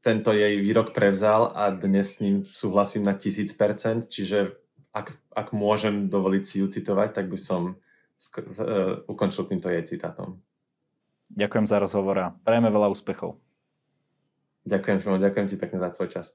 tento 0.02 0.34
jej 0.34 0.58
výrok 0.58 0.90
prevzal 0.90 1.54
a 1.54 1.70
dnes 1.70 2.18
s 2.18 2.20
ním 2.20 2.50
súhlasím 2.50 3.06
na 3.06 3.14
1000%, 3.14 4.10
čiže 4.10 4.65
ak, 4.96 5.20
ak 5.36 5.52
môžem 5.52 6.08
dovoliť 6.08 6.42
si 6.48 6.64
ju 6.64 6.66
citovať, 6.72 7.12
tak 7.12 7.28
by 7.28 7.36
som 7.36 7.76
sk- 8.16 8.48
uh, 8.48 9.04
ukončil 9.04 9.44
týmto 9.44 9.68
jej 9.68 9.84
citátom. 9.84 10.40
Ďakujem 11.28 11.66
za 11.68 11.76
rozhovor 11.76 12.16
a 12.16 12.32
prajeme 12.32 12.72
veľa 12.72 12.88
úspechov. 12.88 13.36
Ďakujem, 14.64 15.20
ďakujem 15.20 15.46
ti 15.52 15.56
pekne 15.60 15.78
za 15.84 15.92
tvoj 15.92 16.08
čas. 16.10 16.32